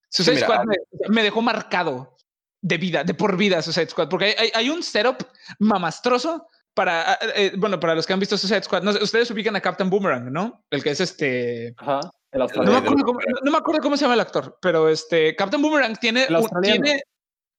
Suicide 0.09 0.37
mira, 0.37 0.47
Squad 0.47 0.65
me, 0.65 0.77
me 1.15 1.23
dejó 1.23 1.43
marcado 1.43 2.17
de 2.61 2.77
vida, 2.79 3.05
de 3.05 3.15
por 3.15 3.37
vida 3.37 3.63
Suicide 3.63 3.89
Squad, 3.91 4.09
porque 4.09 4.27
hay, 4.27 4.35
hay, 4.39 4.51
hay 4.55 4.71
un 4.71 4.83
setup 4.83 5.19
mamastroso 5.59 6.47
para, 6.75 7.13
ah, 7.13 7.19
eh, 7.35 7.53
bueno, 7.57 7.79
para 7.81 7.95
los 7.95 8.07
que 8.07 8.13
han 8.13 8.21
visto 8.21 8.37
Suicide 8.39 8.63
Squad, 8.63 8.83
no 8.83 8.91
ustedes 8.93 9.31
ubican 9.31 9.57
a 9.57 9.61
Captain 9.61 9.91
Boomerang, 9.91 10.33
¿no? 10.33 10.65
El 10.71 10.83
que 10.83 10.91
es 10.91 11.01
este... 11.01 11.75
Ajá, 11.79 12.01
el 12.31 12.39
No 12.39 12.39
me, 12.39 12.43
australiano. 12.45 12.79
acuerdo 12.79 13.05
cómo, 13.05 13.21
no- 13.21 13.39
no 13.43 13.51
me 13.51 13.59
acuerdo 13.59 13.81
cómo 13.83 13.97
se 13.97 14.03
llama 14.05 14.15
el 14.15 14.21
actor, 14.21 14.59
pero 14.61 14.89
este 14.89 15.35
Captain 15.35 15.63
Boomerang 15.63 15.97
tiene, 15.97 16.25
El 16.25 16.37
australiano. 16.37 16.83
tiene 16.85 17.03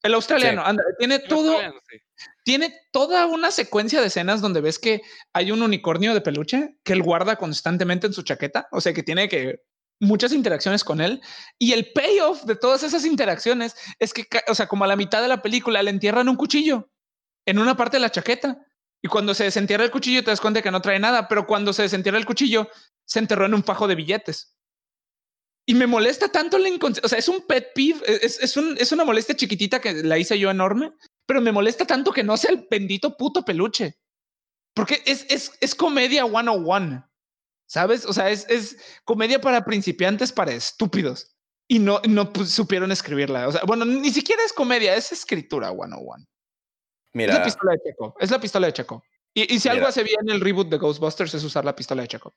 el 0.02 0.14
australiano, 0.14 0.64
anda, 0.66 0.84
tiene 0.98 1.16
El 1.16 1.24
todo, 1.24 1.50
australiano, 1.52 1.80
sí. 1.90 1.98
tiene 2.46 2.74
toda 2.94 3.26
una 3.26 3.52
secuencia 3.52 4.00
de 4.00 4.08
escenas 4.08 4.40
donde 4.40 4.62
ves 4.62 4.80
que 4.80 5.02
hay 5.34 5.52
un 5.52 5.62
unicornio 5.62 6.14
de 6.14 6.22
peluche 6.22 6.78
que 6.84 6.94
él 6.94 7.04
guarda 7.04 7.36
constantemente 7.36 8.08
en 8.08 8.14
su 8.14 8.22
chaqueta, 8.24 8.68
o 8.72 8.80
sea 8.80 8.94
que 8.94 9.04
tiene 9.04 9.28
que 9.28 9.60
muchas 10.00 10.32
interacciones 10.32 10.84
con 10.84 11.02
él 11.02 11.22
y 11.58 11.74
el 11.74 11.92
payoff 11.92 12.44
de 12.44 12.56
todas 12.56 12.84
esas 12.84 13.06
interacciones 13.06 13.76
es 14.00 14.14
que, 14.14 14.28
o 14.48 14.56
sea, 14.56 14.68
como 14.68 14.84
a 14.84 14.88
la 14.88 14.96
mitad 14.96 15.22
de 15.22 15.28
la 15.28 15.42
película 15.42 15.84
le 15.84 15.92
entierran 15.92 16.30
un 16.30 16.36
cuchillo 16.36 16.90
en 17.46 17.60
una 17.60 17.76
parte 17.76 17.98
de 17.98 18.02
la 18.02 18.12
chaqueta 18.12 18.66
y 19.02 19.08
cuando 19.08 19.34
se 19.34 19.46
desentierra 19.46 19.84
el 19.84 19.92
cuchillo 19.92 20.24
te 20.24 20.32
das 20.32 20.42
cuenta 20.42 20.62
que 20.62 20.72
no 20.72 20.82
trae 20.82 21.00
nada, 21.00 21.28
pero 21.28 21.46
cuando 21.46 21.74
se 21.74 21.84
desentierra 21.84 22.18
el 22.18 22.26
cuchillo 22.26 22.70
se 23.06 23.20
enterró 23.20 23.46
en 23.46 23.54
un 23.54 23.64
fajo 23.64 23.88
de 23.88 23.96
billetes. 23.96 24.56
Y 25.66 25.74
me 25.76 25.88
molesta 25.88 26.30
tanto 26.30 26.58
la 26.58 26.68
inconsistencia. 26.68 27.06
O 27.06 27.10
sea, 27.10 27.20
es 27.20 27.30
un 27.30 27.46
pet 27.46 27.74
peeve, 27.76 28.00
e, 28.06 28.20
es, 28.26 28.40
es 28.42 28.92
una 28.92 29.06
molestia 29.06 29.36
chiquitita 29.36 29.80
que 29.80 30.04
la 30.04 30.18
hice 30.18 30.38
yo 30.40 30.50
enorme, 30.50 30.92
pero 31.26 31.42
me 31.42 31.52
molesta 31.52 31.86
tanto 31.86 32.12
que 32.12 32.24
no 32.24 32.38
sea 32.38 32.52
el 32.52 32.68
bendito 32.70 33.16
puto 33.16 33.46
peluche. 33.46 34.00
Porque 34.74 35.02
es, 35.06 35.26
es, 35.30 35.52
es 35.62 35.76
comedia 35.76 36.26
101. 36.26 37.09
¿Sabes? 37.70 38.04
O 38.06 38.14
sea, 38.14 38.32
es, 38.32 38.50
es 38.50 38.78
comedia 39.06 39.40
para 39.40 39.64
principiantes, 39.64 40.32
para 40.34 40.52
estúpidos. 40.54 41.36
Y 41.68 41.78
no, 41.78 42.02
no 42.10 42.34
pues, 42.34 42.50
supieron 42.50 42.92
escribirla. 42.92 43.48
O 43.48 43.52
sea, 43.52 43.62
bueno, 43.64 43.86
ni 43.86 44.10
siquiera 44.10 44.44
es 44.44 44.52
comedia, 44.52 44.96
es 44.96 45.12
escritura 45.12 45.70
101. 45.70 46.26
Mira. 47.14 47.34
Es 47.34 47.38
la 47.40 47.44
pistola 47.46 47.72
de 47.74 47.80
Checo. 47.84 48.16
Es 48.20 48.32
la 48.32 48.40
pistola 48.42 48.68
de 48.68 48.74
Checo. 48.74 49.04
Y, 49.36 49.54
y 49.54 49.60
si 49.60 49.70
algo 49.70 49.82
Mira. 49.82 49.90
hace 49.90 50.04
bien 50.04 50.28
el 50.30 50.42
reboot 50.42 50.68
de 50.70 50.78
Ghostbusters 50.80 51.36
es 51.36 51.44
usar 51.44 51.64
la 51.64 51.76
pistola 51.76 52.02
de 52.02 52.08
Checo. 52.08 52.34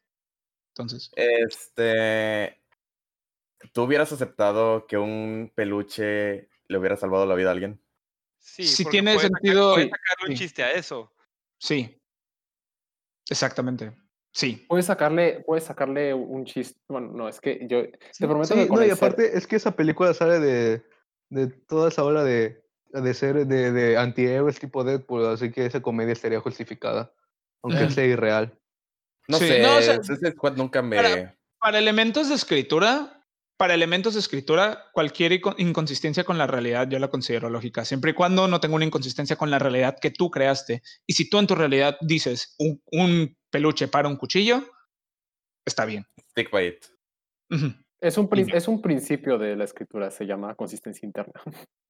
Entonces, 0.74 1.10
Este. 1.16 2.62
¿Tú 3.72 3.84
hubieras 3.84 4.12
aceptado 4.12 4.86
que 4.86 4.98
un 4.98 5.50
peluche 5.54 6.50
le 6.66 6.78
hubiera 6.78 6.96
salvado 6.98 7.24
la 7.24 7.34
vida 7.34 7.48
a 7.48 7.52
alguien? 7.52 7.82
Sí, 8.38 8.64
Si 8.66 8.84
tiene 8.84 9.14
sacar- 9.14 9.30
sentido- 9.30 9.74
sacarle 9.76 10.28
un 10.28 10.36
sí. 10.36 10.44
chiste 10.44 10.62
a 10.62 10.72
eso. 10.72 11.10
sí. 11.58 11.98
Exactamente. 13.30 13.96
Sí. 14.34 14.64
Puedes 14.68 14.86
sacarle, 14.86 15.40
puedes 15.46 15.64
sacarle 15.64 16.14
un 16.14 16.44
chiste. 16.46 16.80
Bueno, 16.88 17.12
no, 17.12 17.28
es 17.28 17.40
que 17.40 17.66
yo 17.68 17.82
te 17.84 18.26
prometo 18.26 18.54
Sí, 18.54 18.60
que 18.60 18.68
con 18.68 18.78
no, 18.78 18.84
y 18.86 18.88
el 18.90 18.96
ser- 18.96 19.08
aparte 19.08 19.36
es 19.36 19.46
que 19.46 19.56
esa 19.56 19.72
película 19.76 20.14
sale 20.14 20.40
de, 20.40 20.82
de 21.28 21.48
toda 21.48 21.90
esa 21.90 22.02
ola 22.02 22.24
de, 22.24 22.62
de 22.92 23.14
ser 23.14 23.46
de, 23.46 23.72
de 23.72 23.96
antihéroes 23.98 24.58
tipo 24.58 24.84
Deadpool, 24.84 25.26
así 25.26 25.50
que 25.52 25.66
esa 25.66 25.80
comedia 25.82 26.12
estaría 26.12 26.40
justificada, 26.40 27.12
aunque 27.62 27.84
Ujú. 27.84 27.92
sea 27.92 28.06
irreal. 28.06 28.58
No 29.28 29.38
Sí, 29.38 29.48
sé, 29.48 29.62
no, 29.62 29.76
o 29.76 29.82
sea, 29.82 30.00
Squad 30.32 30.56
nunca 30.56 30.80
me. 30.82 30.96
para- 30.96 31.38
Para 31.58 31.78
elementos 31.78 32.28
de 32.30 32.34
escritura, 32.34 33.22
para 33.58 33.74
elementos 33.74 34.14
de 34.14 34.20
escritura, 34.20 34.86
cualquier 34.94 35.40
inconsistencia 35.58 36.24
con 36.24 36.38
la 36.38 36.46
realidad 36.48 36.88
yo 36.88 36.98
la 36.98 37.08
considero 37.08 37.50
lógica, 37.50 37.84
siempre 37.84 38.10
y 38.12 38.14
cuando 38.14 38.48
no 38.48 38.60
tenga 38.60 38.74
una 38.76 38.84
inconsistencia 38.86 39.36
con 39.36 39.50
la 39.50 39.58
realidad 39.60 39.96
que 40.00 40.10
tú 40.10 40.30
creaste. 40.30 40.82
Y 41.06 41.12
si 41.12 41.28
tú 41.30 41.38
en 41.38 41.46
tu 41.46 41.54
realidad 41.54 41.98
dices 42.00 42.56
un, 42.58 42.82
un 42.90 43.36
peluche 43.52 43.86
para 43.86 44.08
un 44.08 44.16
cuchillo, 44.16 44.64
está 45.64 45.84
bien. 45.84 46.04
Stick 46.30 46.50
by 46.50 46.66
it. 46.68 46.84
Es, 48.00 48.16
un, 48.18 48.28
es 48.52 48.66
un 48.66 48.80
principio 48.82 49.38
de 49.38 49.54
la 49.54 49.64
escritura, 49.64 50.10
se 50.10 50.26
llama 50.26 50.54
consistencia 50.56 51.06
interna. 51.06 51.34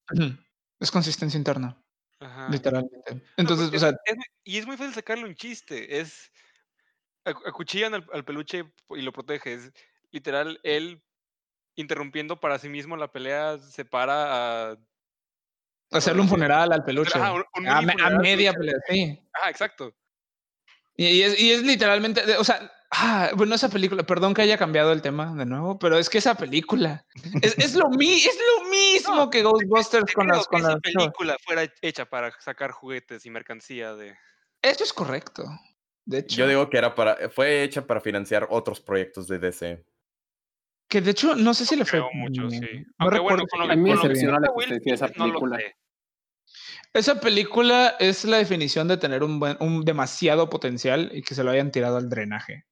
Es 0.80 0.90
consistencia 0.90 1.38
interna, 1.38 1.80
Ajá. 2.18 2.48
literalmente. 2.50 3.14
No, 3.14 3.20
Entonces, 3.36 3.66
porque 3.66 3.76
o 3.76 3.80
sea, 3.80 3.90
es 4.04 4.16
muy- 4.16 4.24
y 4.42 4.58
es 4.58 4.66
muy 4.66 4.76
fácil 4.76 4.92
sacarle 4.92 5.24
un 5.26 5.36
chiste. 5.36 6.00
Es. 6.00 6.32
acu- 7.24 7.46
Acuchillan 7.46 7.94
al, 7.94 8.04
al 8.12 8.24
peluche 8.24 8.64
y 8.90 9.02
lo 9.02 9.12
protege. 9.12 9.54
Es 9.54 9.72
literal, 10.10 10.58
él 10.64 11.00
interrumpiendo 11.76 12.40
para 12.40 12.58
sí 12.58 12.68
mismo 12.68 12.96
la 12.96 13.12
pelea 13.12 13.58
se 13.58 13.84
para 13.84 14.72
a. 14.72 14.76
hacerle 15.92 16.22
un 16.22 16.28
funeral 16.28 16.72
al 16.72 16.82
peluche. 16.82 17.16
Ajá, 17.16 17.32
un- 17.32 17.44
un 17.54 17.68
a, 17.68 17.78
a 17.78 17.82
media 18.18 18.52
peluche. 18.52 18.58
pelea, 18.58 18.76
sí. 18.88 19.28
Ah, 19.40 19.48
exacto. 19.50 19.94
Y, 20.96 21.06
y 21.06 21.22
es, 21.22 21.40
y 21.40 21.52
es 21.52 21.62
literalmente, 21.62 22.22
o 22.36 22.44
sea, 22.44 22.70
ah, 22.90 23.30
bueno, 23.34 23.54
esa 23.54 23.70
película, 23.70 24.02
perdón 24.04 24.34
que 24.34 24.42
haya 24.42 24.58
cambiado 24.58 24.92
el 24.92 25.00
tema 25.02 25.34
de 25.34 25.46
nuevo, 25.46 25.78
pero 25.78 25.98
es 25.98 26.10
que 26.10 26.18
esa 26.18 26.34
película 26.34 27.04
es, 27.40 27.56
es 27.58 27.74
lo, 27.74 27.88
mi, 27.90 28.12
es 28.12 28.38
lo 28.58 28.68
mismo 28.68 29.14
No, 29.14 29.30
que 29.30 29.42
Ghostbusters 29.42 30.04
Te 30.04 30.12
con 30.12 30.28
las... 30.28 30.40
que 30.40 30.46
Con 30.48 30.60
esa 30.60 30.70
las 30.72 30.80
película 30.80 31.36
fuera 31.44 31.66
hecha 31.80 32.04
para 32.04 32.30
sacar 32.40 32.70
juguetes 32.72 33.24
y 33.24 33.30
mercancía 33.30 33.94
de. 33.94 34.14
Eso 34.60 34.84
es 34.84 34.92
correcto. 34.92 35.44
De 36.04 36.18
hecho, 36.18 36.36
Yo 36.36 36.48
digo 36.48 36.68
que 36.68 36.78
era 36.78 36.94
para. 36.94 37.30
Fue 37.30 37.62
hecha 37.62 37.86
para 37.86 38.00
financiar 38.00 38.46
otros 38.50 38.80
proyectos 38.80 39.26
de 39.28 39.38
DC. 39.38 39.84
que 40.88 41.00
de 41.00 41.10
hecho, 41.12 41.34
no 41.34 41.54
sé 41.54 41.64
si 41.64 41.76
le 41.76 41.84
fue. 41.84 42.00
Creo 42.00 42.10
mucho, 42.12 42.50
sí. 42.50 42.58
No 42.60 42.94
Aunque 42.98 43.16
recuerdo 43.16 43.22
bueno, 43.22 43.46
con 43.48 43.60
lo 43.60 43.66
le 43.66 43.72
A 43.72 43.76
mí 43.76 43.82
me 43.82 43.96
fue 43.96 44.00
con 44.00 44.08
lo 44.10 44.14
que 44.14 44.90
esa 44.90 45.06
Smith, 45.06 45.18
no 45.18 45.26
lo 45.26 45.32
película. 45.32 45.58
sé. 45.58 45.76
Esa 46.94 47.20
película 47.20 47.96
es 47.98 48.24
la 48.24 48.36
definición 48.38 48.86
de 48.88 48.98
tener 48.98 49.22
un, 49.22 49.40
buen, 49.40 49.56
un 49.60 49.84
demasiado 49.84 50.50
potencial 50.50 51.10
y 51.14 51.22
que 51.22 51.34
se 51.34 51.42
lo 51.42 51.50
hayan 51.50 51.70
tirado 51.70 51.96
al 51.96 52.08
drenaje. 52.10 52.66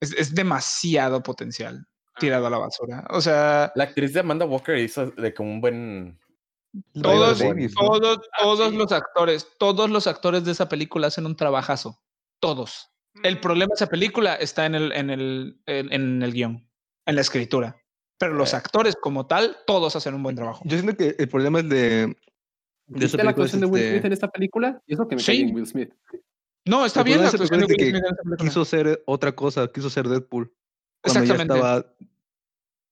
Es, 0.00 0.12
es 0.12 0.34
demasiado 0.34 1.22
potencial 1.22 1.86
tirado 2.18 2.46
a 2.46 2.50
la 2.50 2.58
basura. 2.58 3.06
O 3.10 3.20
sea, 3.20 3.72
La 3.76 3.84
actriz 3.84 4.12
de 4.12 4.20
Amanda 4.20 4.44
Walker 4.46 4.76
hizo 4.76 5.06
de 5.12 5.32
como 5.32 5.50
un 5.52 5.60
buen. 5.60 6.18
todos, 7.00 7.38
Viola 7.38 7.54
Davis, 7.54 7.72
¿no? 7.80 7.88
todos, 7.88 8.18
Ah, 8.32 8.42
todos 8.42 8.70
sí. 8.70 8.76
los 8.76 8.92
actores, 8.92 9.46
todos 9.58 9.90
los 9.90 10.06
actores 10.06 10.44
de 10.44 10.52
esa 10.52 10.68
película 10.68 11.06
hacen 11.06 11.26
un 11.26 11.36
trabajazo. 11.36 12.02
Todos. 12.40 12.88
El 13.22 13.36
Mm, 13.36 13.40
problema 13.40 13.68
de 13.70 13.74
esa 13.76 13.86
película 13.86 14.34
está 14.34 14.66
en 14.66 14.74
el, 14.74 14.92
en 14.92 15.10
el, 15.10 15.60
en, 15.66 15.92
en 15.92 16.22
el 16.22 16.32
guion, 16.32 16.68
en 17.06 17.14
la 17.14 17.20
escritura. 17.20 17.76
Pero 18.18 18.34
los 18.34 18.52
Eh. 18.52 18.56
actores 18.56 18.96
como 19.00 19.26
tal, 19.26 19.56
todos 19.66 19.94
hacen 19.96 20.14
un 20.14 20.22
buen 20.22 20.34
trabajo. 20.36 20.62
Yo 20.66 20.76
siento 20.78 20.96
que 20.96 21.14
el 21.18 21.28
problema 21.28 21.60
es 21.60 21.68
de, 21.68 22.16
de 22.86 22.98
esa 23.06 23.16
¿Viste 23.16 23.24
la 23.24 23.30
actuación 23.30 23.60
de 23.60 23.66
Will 23.66 23.88
Smith 23.90 24.04
en 24.04 24.12
esta 24.12 24.28
película? 24.28 24.80
Y 24.86 24.94
eso 24.94 25.08
que 25.08 25.16
me 25.16 25.22
Sí. 25.22 25.44
cae 25.44 25.52
Will 25.52 25.66
Smith. 25.66 25.90
No, 26.64 26.84
está 26.86 27.02
bien 27.02 27.18
la 27.18 27.22
de 27.24 27.28
esa 27.28 27.36
actuación 27.36 27.60
de 27.60 27.66
película 27.66 27.86
Will 27.86 27.94
es 27.94 28.00
Smith 28.00 28.04
en 28.04 28.14
esa 28.14 28.22
película. 28.22 28.48
quiso 28.48 28.64
ser 28.64 29.02
otra 29.06 29.32
cosa, 29.34 29.68
quiso 29.72 29.90
ser 29.90 30.08
Deadpool. 30.08 30.52
Cuando 31.02 31.24
ya 31.24 31.32
Exactamente. 31.34 31.54
estaba 31.54 31.94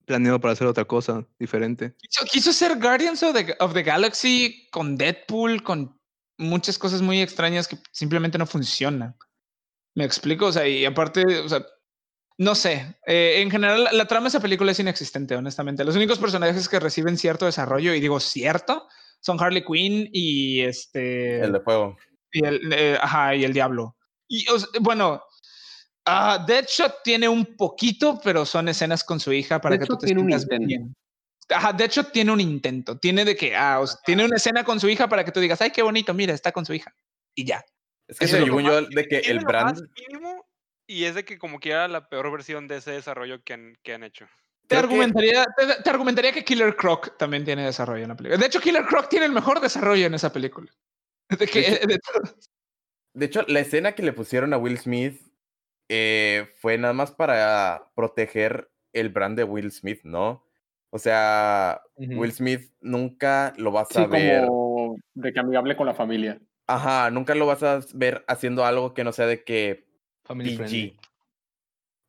planeado 0.06 0.40
para 0.40 0.52
hacer 0.52 0.66
otra 0.66 0.84
cosa 0.84 1.24
diferente. 1.38 1.94
Quiso, 1.98 2.24
quiso 2.32 2.52
ser 2.52 2.78
Guardians 2.80 3.22
of 3.22 3.34
the, 3.34 3.54
of 3.60 3.72
the 3.74 3.82
Galaxy 3.84 4.66
con 4.72 4.96
Deadpool, 4.96 5.62
con 5.62 5.96
muchas 6.38 6.78
cosas 6.78 7.00
muy 7.02 7.20
extrañas 7.20 7.68
que 7.68 7.78
simplemente 7.92 8.38
no 8.38 8.46
funcionan. 8.46 9.14
¿Me 9.94 10.04
explico? 10.04 10.46
O 10.46 10.52
sea, 10.52 10.66
y 10.66 10.84
aparte, 10.84 11.22
o 11.38 11.48
sea, 11.48 11.64
no 12.38 12.54
sé. 12.56 12.96
eh, 13.06 13.40
en 13.42 13.50
general, 13.50 13.84
la, 13.84 13.92
la 13.92 14.06
trama 14.06 14.24
de 14.24 14.28
esa 14.30 14.40
película 14.40 14.72
es 14.72 14.80
inexistente, 14.80 15.36
honestamente. 15.36 15.84
Los 15.84 15.94
únicos 15.96 16.18
personajes 16.18 16.68
que 16.68 16.80
reciben 16.80 17.16
cierto 17.18 17.44
desarrollo, 17.46 17.94
y 17.94 18.00
digo 18.00 18.18
cierto, 18.18 18.88
son 19.20 19.40
Harley 19.40 19.64
Quinn 19.64 20.08
y 20.12 20.60
este. 20.60 21.40
El 21.40 21.52
de 21.52 21.60
fuego. 21.60 21.96
y 22.32 22.44
el, 22.44 22.72
eh, 22.72 22.98
ajá, 23.00 23.34
y 23.34 23.44
el 23.44 23.52
diablo. 23.52 23.96
Y 24.28 24.48
o 24.48 24.58
sea, 24.58 24.68
bueno, 24.80 25.22
ah, 26.06 26.44
Deadshot 26.46 27.02
tiene 27.02 27.28
un 27.28 27.56
poquito, 27.56 28.20
pero 28.22 28.44
son 28.44 28.68
escenas 28.68 29.04
con 29.04 29.20
su 29.20 29.32
hija 29.32 29.60
para 29.60 29.78
que 29.78 29.86
tú 29.86 29.96
Deadshot 29.96 30.00
te 30.00 30.34
intento. 30.34 30.66
bien. 30.66 30.96
Ajá, 31.48 31.72
Deadshot 31.72 32.12
tiene 32.12 32.32
un 32.32 32.40
intento. 32.40 32.98
Tiene 32.98 33.24
de 33.24 33.36
que, 33.36 33.56
ah, 33.56 33.80
o 33.80 33.86
sea, 33.86 33.98
tiene 34.04 34.24
una 34.24 34.36
escena 34.36 34.64
con 34.64 34.78
su 34.78 34.88
hija 34.88 35.08
para 35.08 35.24
que 35.24 35.32
tú 35.32 35.40
digas, 35.40 35.60
ay, 35.60 35.70
qué 35.70 35.82
bonito, 35.82 36.14
mira, 36.14 36.32
está 36.32 36.52
con 36.52 36.64
su 36.64 36.72
hija. 36.72 36.94
Y 37.34 37.44
ya. 37.44 37.64
Es 38.06 38.18
que 38.18 38.28
según 38.28 38.64
yo, 38.64 38.82
de 38.82 39.06
que 39.06 39.18
el 39.18 39.40
brand. 39.40 39.70
más 39.70 39.82
mínimo 40.08 40.44
y 40.90 41.04
es 41.04 41.14
de 41.14 41.24
que 41.24 41.38
como 41.38 41.60
que 41.60 41.70
era 41.70 41.86
la 41.86 42.08
peor 42.08 42.32
versión 42.32 42.66
de 42.66 42.78
ese 42.78 42.90
desarrollo 42.90 43.44
que 43.44 43.52
han, 43.52 43.78
que 43.84 43.94
han 43.94 44.02
hecho. 44.02 44.26
Te 44.70 44.76
Creo 44.76 44.88
que- 44.88 44.94
argumentaría, 44.94 45.44
te, 45.56 45.82
te 45.82 45.90
argumentaría 45.90 46.32
que 46.32 46.44
Killer 46.44 46.76
Croc 46.76 47.16
también 47.18 47.44
tiene 47.44 47.64
desarrollo 47.66 48.04
en 48.04 48.08
la 48.10 48.16
película. 48.16 48.38
De 48.38 48.46
hecho, 48.46 48.60
Killer 48.60 48.84
Croc 48.84 49.08
tiene 49.08 49.26
el 49.26 49.32
mejor 49.32 49.60
desarrollo 49.60 50.06
en 50.06 50.14
esa 50.14 50.32
película. 50.32 50.70
De 51.38 51.46
que, 51.48 51.58
hecho- 51.60 51.86
de 51.88 51.98
todo. 51.98 52.34
De 53.14 53.26
hecho, 53.26 53.42
la 53.48 53.58
escena 53.60 53.92
que 53.96 54.04
le 54.04 54.12
pusieron 54.12 54.52
a 54.54 54.58
Will 54.58 54.78
Smith 54.78 55.20
eh, 55.88 56.48
fue 56.60 56.78
nada 56.78 56.94
más 56.94 57.10
para 57.10 57.90
proteger 57.96 58.70
el 58.92 59.08
brand 59.08 59.36
de 59.36 59.42
Will 59.42 59.72
Smith, 59.72 60.02
¿no? 60.04 60.46
O 60.92 60.98
sea. 61.00 61.82
Will 61.96 62.32
Smith 62.32 62.72
nunca 62.80 63.52
lo 63.56 63.72
vas 63.72 63.88
Sí, 63.90 63.98
a 64.00 64.06
ver. 64.06 64.46
como 64.46 64.96
de 65.14 65.32
que 65.32 65.40
amigable 65.40 65.76
con 65.76 65.86
la 65.88 65.94
familia. 65.94 66.40
Ajá, 66.68 67.10
nunca 67.10 67.34
lo 67.34 67.46
vas 67.46 67.64
a 67.64 67.80
ver 67.94 68.24
haciendo 68.28 68.64
algo 68.64 68.94
que 68.94 69.02
no 69.02 69.10
sea 69.12 69.26
de 69.26 69.42
que 69.42 69.88
Family 70.24 70.56
friendly. 70.56 70.96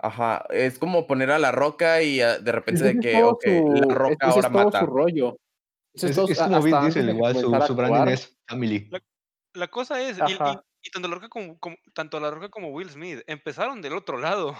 Ajá, 0.03 0.45
es 0.49 0.79
como 0.79 1.05
poner 1.05 1.29
a 1.31 1.37
la 1.39 1.51
roca 1.51 2.01
y 2.01 2.21
ah, 2.21 2.39
de 2.39 2.51
repente 2.51 2.83
de 2.83 2.89
Ese 2.89 2.99
es 2.99 3.05
que, 3.05 3.23
ok, 3.23 3.43
su- 3.43 3.73
la 3.87 3.93
roca 3.95 4.27
ese 4.27 4.39
es 4.39 4.45
ahora 4.45 4.51
todo 4.51 4.65
mata. 4.65 4.79
su 4.79 4.85
rollo. 4.87 5.37
Ese 5.93 6.07
Es, 6.09 6.15
todo- 6.15 6.27
es 6.29 6.39
como 6.39 6.59
de 6.61 6.91
que 6.93 6.99
igual 7.11 7.35
su, 7.35 7.41
su 7.67 7.75
branding 7.75 8.11
es 8.13 8.37
Family. 8.47 8.89
La 9.53 9.67
cosa 9.67 10.01
es, 10.01 10.17
y, 10.17 10.21
y- 10.31 10.33
Ajá. 10.33 10.63
y 10.81 10.89
tanto 10.89 11.07
la 11.07 11.15
roca 11.15 11.29
como, 11.29 11.59
como- 11.59 11.75
tanto 11.93 12.19
la 12.19 12.31
roca 12.31 12.49
como 12.49 12.69
Will 12.69 12.89
Smith 12.89 13.19
empezaron 13.27 13.81
del 13.81 13.93
otro 13.93 14.17
lado. 14.17 14.55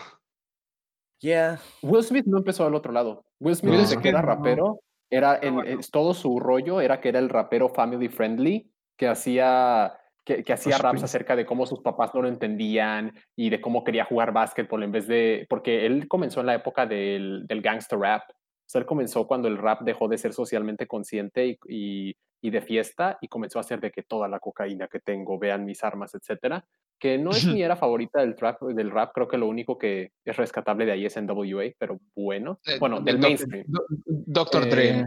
Yeah. 1.22 1.60
Will 1.82 2.04
Smith 2.04 2.26
no 2.26 2.38
empezó 2.39 2.66
al 2.66 2.76
otro 2.76 2.92
lado. 2.92 3.24
Will 3.39 3.56
Smith 3.56 3.74
No. 3.74 3.80
desde 3.82 4.00
que 4.02 4.10
era 4.10 4.22
rapero, 4.22 4.80
era 5.10 5.38
en, 5.42 5.56
bueno. 5.56 5.80
es- 5.80 5.89
todo 5.92 6.14
su 6.14 6.39
rollo 6.39 6.82
era 6.82 7.00
que 7.00 7.10
era 7.10 7.20
el 7.20 7.30
rapero 7.30 7.70
family 7.70 8.10
friendly, 8.10 8.72
que 8.98 9.08
hacía, 9.08 9.98
que, 10.38 10.44
que 10.44 10.54
hacía 10.54 10.78
raps 10.78 10.92
Prince. 10.92 11.06
acerca 11.06 11.36
de 11.36 11.46
cómo 11.46 11.66
sus 11.66 11.80
papás 11.82 12.14
no 12.14 12.22
lo 12.22 12.28
entendían 12.28 13.14
y 13.36 13.50
de 13.50 13.60
cómo 13.62 13.84
quería 13.84 14.06
jugar 14.06 14.32
básquetbol 14.34 14.84
en 14.84 14.92
vez 14.92 15.08
de, 15.08 15.46
porque 15.50 15.86
él 15.86 16.08
comenzó 16.08 16.40
en 16.42 16.46
la 16.48 16.56
época 16.56 16.86
del, 16.86 17.46
del 17.48 17.62
gangster 17.62 18.00
rap. 18.00 18.24
O 18.30 18.34
sea, 18.72 18.80
él 18.80 18.86
comenzó 18.86 19.28
cuando 19.28 19.48
el 19.48 19.58
rap 19.58 19.82
dejó 19.82 20.08
de 20.08 20.18
ser 20.18 20.34
socialmente 20.34 20.88
consciente 20.88 21.46
y, 21.46 21.58
y, 21.68 22.16
y 22.42 22.50
de 22.50 22.62
fiesta 22.62 23.18
y 23.22 23.28
comenzó 23.28 23.60
a 23.60 23.62
hacer 23.62 23.80
de 23.82 23.92
que 23.92 24.04
toda 24.04 24.28
la 24.30 24.40
cocaína 24.40 24.88
que 24.88 25.00
tengo, 25.00 25.38
vean 25.38 25.66
mis 25.66 25.84
armas, 25.84 26.16
etcétera. 26.16 26.64
Que 26.98 27.18
no 27.18 27.32
es 27.32 27.46
mi 27.46 27.64
era 27.64 27.76
favorita 27.76 28.20
del, 28.22 28.36
trap, 28.36 28.62
del 28.62 28.92
rap, 28.92 29.12
creo 29.14 29.28
que 29.28 29.38
lo 29.38 29.48
único 29.48 29.76
que 29.78 30.12
es 30.24 30.38
rescatable 30.38 30.86
de 30.86 30.92
ahí 30.92 31.06
es 31.06 31.20
NWA, 31.20 31.72
pero 31.78 32.00
bueno. 32.16 32.60
Eh, 32.66 32.78
Bueno, 32.80 33.02
del 33.02 33.16
Dr. 33.18 33.28
mainstream. 33.28 33.66
Do- 33.68 33.86
Dr. 34.06 34.64
Eh, 34.64 34.70
Dre. 34.70 35.06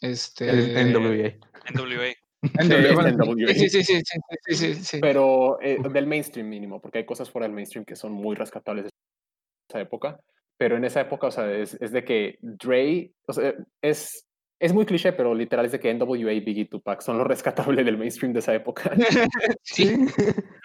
Este. 0.00 0.48
El 0.48 0.92
NWA. 0.92 1.32
NWA. 1.74 2.12
Sí, 3.54 3.68
sí, 3.68 3.82
sí, 3.82 3.82
sí, 3.84 4.02
sí, 4.46 4.54
sí, 4.54 4.74
sí. 4.74 4.98
pero 5.00 5.58
eh, 5.60 5.78
del 5.90 6.06
mainstream 6.06 6.48
mínimo, 6.48 6.80
porque 6.80 6.98
hay 6.98 7.06
cosas 7.06 7.30
fuera 7.30 7.46
del 7.46 7.54
mainstream 7.54 7.84
que 7.84 7.96
son 7.96 8.12
muy 8.12 8.36
rescatables 8.36 8.84
de 8.84 8.90
esa 9.68 9.80
época. 9.80 10.20
pero 10.58 10.76
en 10.76 10.84
esa 10.84 11.00
época, 11.00 11.26
o 11.26 11.30
sea, 11.30 11.50
es, 11.52 11.74
es 11.80 11.92
de 11.92 12.04
que 12.04 12.38
Dre, 12.40 13.12
o 13.26 13.32
sea, 13.32 13.54
es, 13.82 14.26
es 14.58 14.72
muy 14.72 14.86
cliché, 14.86 15.12
pero 15.12 15.34
literal 15.34 15.66
es 15.66 15.72
de 15.72 15.80
que 15.80 15.92
NWA, 15.92 16.16
Biggie, 16.16 16.66
Tupac 16.66 17.02
son 17.02 17.18
lo 17.18 17.24
rescatable 17.24 17.84
del 17.84 17.98
mainstream 17.98 18.32
de 18.32 18.38
esa 18.38 18.54
época. 18.54 18.90
sí. 19.62 20.06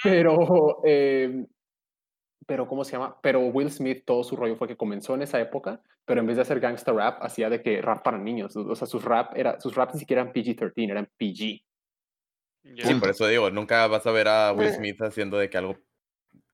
Pero, 0.03 0.81
eh, 0.85 1.45
pero, 2.47 2.67
¿cómo 2.67 2.83
se 2.83 2.93
llama? 2.93 3.17
Pero 3.21 3.41
Will 3.41 3.69
Smith, 3.69 4.03
todo 4.05 4.23
su 4.23 4.35
rollo 4.35 4.55
fue 4.55 4.67
que 4.67 4.77
comenzó 4.77 5.15
en 5.15 5.23
esa 5.23 5.39
época, 5.41 5.81
pero 6.05 6.21
en 6.21 6.27
vez 6.27 6.37
de 6.37 6.43
hacer 6.43 6.59
gangsta 6.59 6.93
rap, 6.93 7.21
hacía 7.21 7.49
de 7.49 7.61
que 7.61 7.81
rap 7.81 8.03
para 8.03 8.17
niños. 8.17 8.55
O 8.55 8.75
sea, 8.75 8.87
sus 8.87 9.03
rap, 9.03 9.35
era, 9.35 9.59
sus 9.59 9.75
raps 9.75 9.93
ni 9.93 9.99
siquiera 9.99 10.21
eran 10.21 10.33
PG-13, 10.33 10.89
eran 10.89 11.09
PG. 11.17 11.63
Sí, 12.63 12.93
por 12.95 13.09
eso 13.09 13.27
digo, 13.27 13.49
nunca 13.49 13.87
vas 13.87 14.05
a 14.05 14.11
ver 14.11 14.27
a 14.27 14.51
Will 14.53 14.67
Eh. 14.67 14.73
Smith 14.73 15.01
haciendo 15.01 15.37
de 15.37 15.49
que 15.49 15.57
algo 15.57 15.77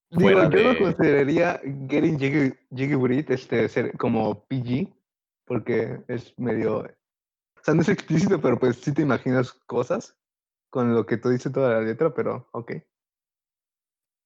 Digo, 0.09 0.21
fuera 0.21 0.49
yo 0.49 0.57
lo 0.63 0.69
de- 0.73 0.77
consideraría 0.79 1.59
Getting 1.89 2.17
Jiggy, 2.19 2.53
Jiggy 2.73 2.95
with 2.95 3.29
este, 3.29 3.67
ser 3.67 3.95
como 3.97 4.45
PG, 4.47 4.87
porque 5.45 5.99
es 6.07 6.33
medio... 6.39 6.77
O 6.79 7.63
sea, 7.63 7.73
no 7.73 7.81
es 7.81 7.89
explícito, 7.89 8.39
pero 8.39 8.57
pues 8.57 8.77
sí 8.77 8.93
te 8.93 9.01
imaginas 9.01 9.51
cosas 9.65 10.15
con 10.69 10.93
lo 10.93 11.05
que 11.05 11.17
tú 11.17 11.29
dices 11.29 11.51
toda 11.51 11.73
la 11.73 11.81
letra, 11.81 12.13
pero 12.13 12.47
ok. 12.53 12.71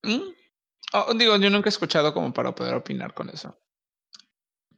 Mm. 0.04 0.32
Oh, 0.94 1.14
digo, 1.14 1.36
yo 1.36 1.50
nunca 1.50 1.68
he 1.68 1.70
escuchado 1.70 2.12
como 2.14 2.32
para 2.32 2.54
poder 2.54 2.74
opinar 2.74 3.14
con 3.14 3.28
eso. 3.30 3.56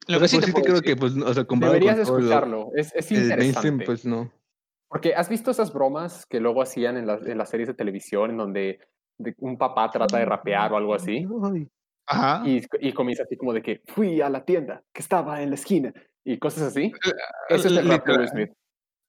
Lo 0.07 0.21
que 0.21 0.29
sí 0.29 0.37
pues, 0.37 0.47
te 0.47 0.53
sí 0.53 0.57
te 0.57 0.63
creo 0.63 0.81
decir- 0.81 0.85
que, 0.85 0.97
pues, 0.97 1.15
o 1.17 1.35
sea, 1.35 1.45
comparado 1.45 1.75
Deberías 1.79 2.09
con 2.09 2.17
lo- 2.17 2.21
escucharlo, 2.29 2.71
es, 2.77 2.93
es 2.95 3.11
el 3.11 3.19
mainstream, 3.37 3.47
interesante. 3.81 3.85
pues 3.85 4.05
no. 4.07 4.33
Porque 4.89 5.15
has 5.15 5.29
visto 5.29 5.51
esas 5.51 5.73
bromas 5.73 6.27
que 6.27 6.41
luego 6.41 6.63
hacían 6.63 6.97
en 6.97 7.07
las, 7.07 7.27
en 7.27 7.39
las 7.39 7.49
series 7.51 7.69
de 7.69 7.75
televisión 7.75 8.31
en 8.31 8.37
donde 8.37 8.79
de- 9.19 9.35
un 9.39 9.57
papá 9.59 9.91
trata 9.91 10.19
de 10.19 10.25
rapear 10.25 10.73
o 10.73 10.77
algo 10.77 10.95
así 10.95 11.27
Ajá. 12.07 12.43
y, 12.47 12.63
y 12.81 12.93
comienza 12.93 13.23
así 13.25 13.37
como 13.37 13.53
de 13.53 13.63
que 13.63 13.83
fui 13.87 14.21
a 14.21 14.29
la 14.29 14.45
tienda 14.45 14.83
que 14.93 15.01
estaba 15.03 15.43
en 15.43 15.51
la 15.51 15.55
esquina 15.57 15.93
y 16.25 16.39
cosas 16.39 16.65
así. 16.65 16.93
Ese 17.49 17.69
es 17.69 17.77
el 17.77 17.89
rap 17.89 18.07
de 18.07 18.17
Will. 18.19 18.29
Smith. 18.29 18.51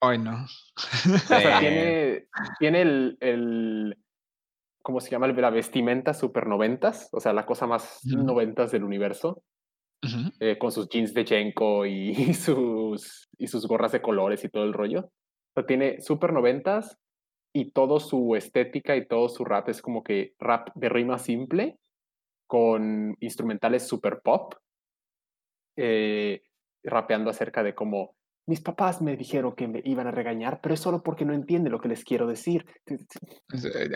Ay, 0.01 0.17
no. 0.19 0.43
O 0.43 1.17
sea, 1.17 1.59
tiene, 1.59 2.27
tiene 2.59 2.81
el, 2.81 3.17
el, 3.21 3.97
¿cómo 4.81 4.99
se 4.99 5.09
llama? 5.09 5.27
La 5.27 5.49
vestimenta 5.49 6.13
super 6.13 6.47
noventas, 6.47 7.09
o 7.11 7.19
sea, 7.19 7.33
la 7.33 7.45
cosa 7.45 7.65
más 7.67 8.01
noventas 8.05 8.71
del 8.71 8.83
universo, 8.83 9.41
Ujú. 10.03 10.31
eh, 10.39 10.57
con 10.57 10.71
sus 10.71 10.89
jeans 10.89 11.13
de 11.13 11.25
Jenko 11.25 11.85
y, 11.85 12.13
sus, 12.33 13.29
y 13.37 13.47
sus 13.47 13.65
gorras 13.67 13.91
de 13.93 14.01
colores 14.01 14.43
y 14.43 14.49
todo 14.49 14.63
el 14.65 14.73
rollo. 14.73 15.09
O 15.55 15.61
sea, 15.61 15.65
tiene 15.65 16.01
super 16.01 16.33
noventas 16.33 16.97
y 17.53 17.71
todo 17.71 17.99
su 18.01 18.35
estética 18.35 18.95
y 18.97 19.07
todo 19.07 19.29
su 19.29 19.45
rap 19.45 19.69
es 19.69 19.81
como 19.81 20.03
que 20.03 20.33
rap 20.39 20.69
de 20.75 20.89
rima 20.89 21.17
simple 21.17 21.79
con 22.47 23.15
instrumentales 23.21 23.87
super 23.87 24.19
pop, 24.21 24.55
eh, 25.77 26.41
rapeando 26.83 27.29
acerca 27.29 27.63
de 27.63 27.73
cómo 27.73 28.15
mis 28.47 28.61
papás 28.61 29.01
me 29.01 29.15
dijeron 29.17 29.55
que 29.55 29.67
me 29.67 29.81
iban 29.85 30.05
a 30.07 30.11
regañar, 30.11 30.59
pero 30.61 30.75
es 30.75 30.79
solo 30.79 31.01
porque 31.01 31.25
no 31.25 31.33
entiende 31.33 31.69
lo 31.71 31.79
que 31.79 31.87
les 31.87 32.03
quiero 32.03 32.27
decir. 32.27 32.65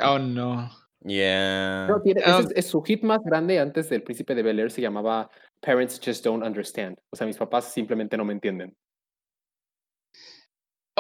Oh, 0.04 0.18
no. 0.18 0.70
Yeah. 1.02 1.88
No, 1.88 2.02
tiene- 2.02 2.22
ese 2.22 2.40
es, 2.40 2.52
es 2.56 2.66
su 2.66 2.82
hit 2.82 3.04
más 3.04 3.22
grande 3.24 3.60
antes 3.60 3.90
del 3.90 4.04
Príncipe 4.04 4.34
de 4.36 4.42
Bel 4.44 4.60
Air 4.60 4.72
se 4.72 4.82
llamaba 4.82 5.30
Parents 5.62 6.02
Just 6.04 6.26
Don't 6.26 6.44
Understand. 6.44 6.98
O 7.12 7.16
sea, 7.16 7.28
mis 7.28 7.38
papás 7.38 7.72
simplemente 7.72 8.18
no 8.18 8.26
me 8.26 8.34
entienden. 8.34 8.76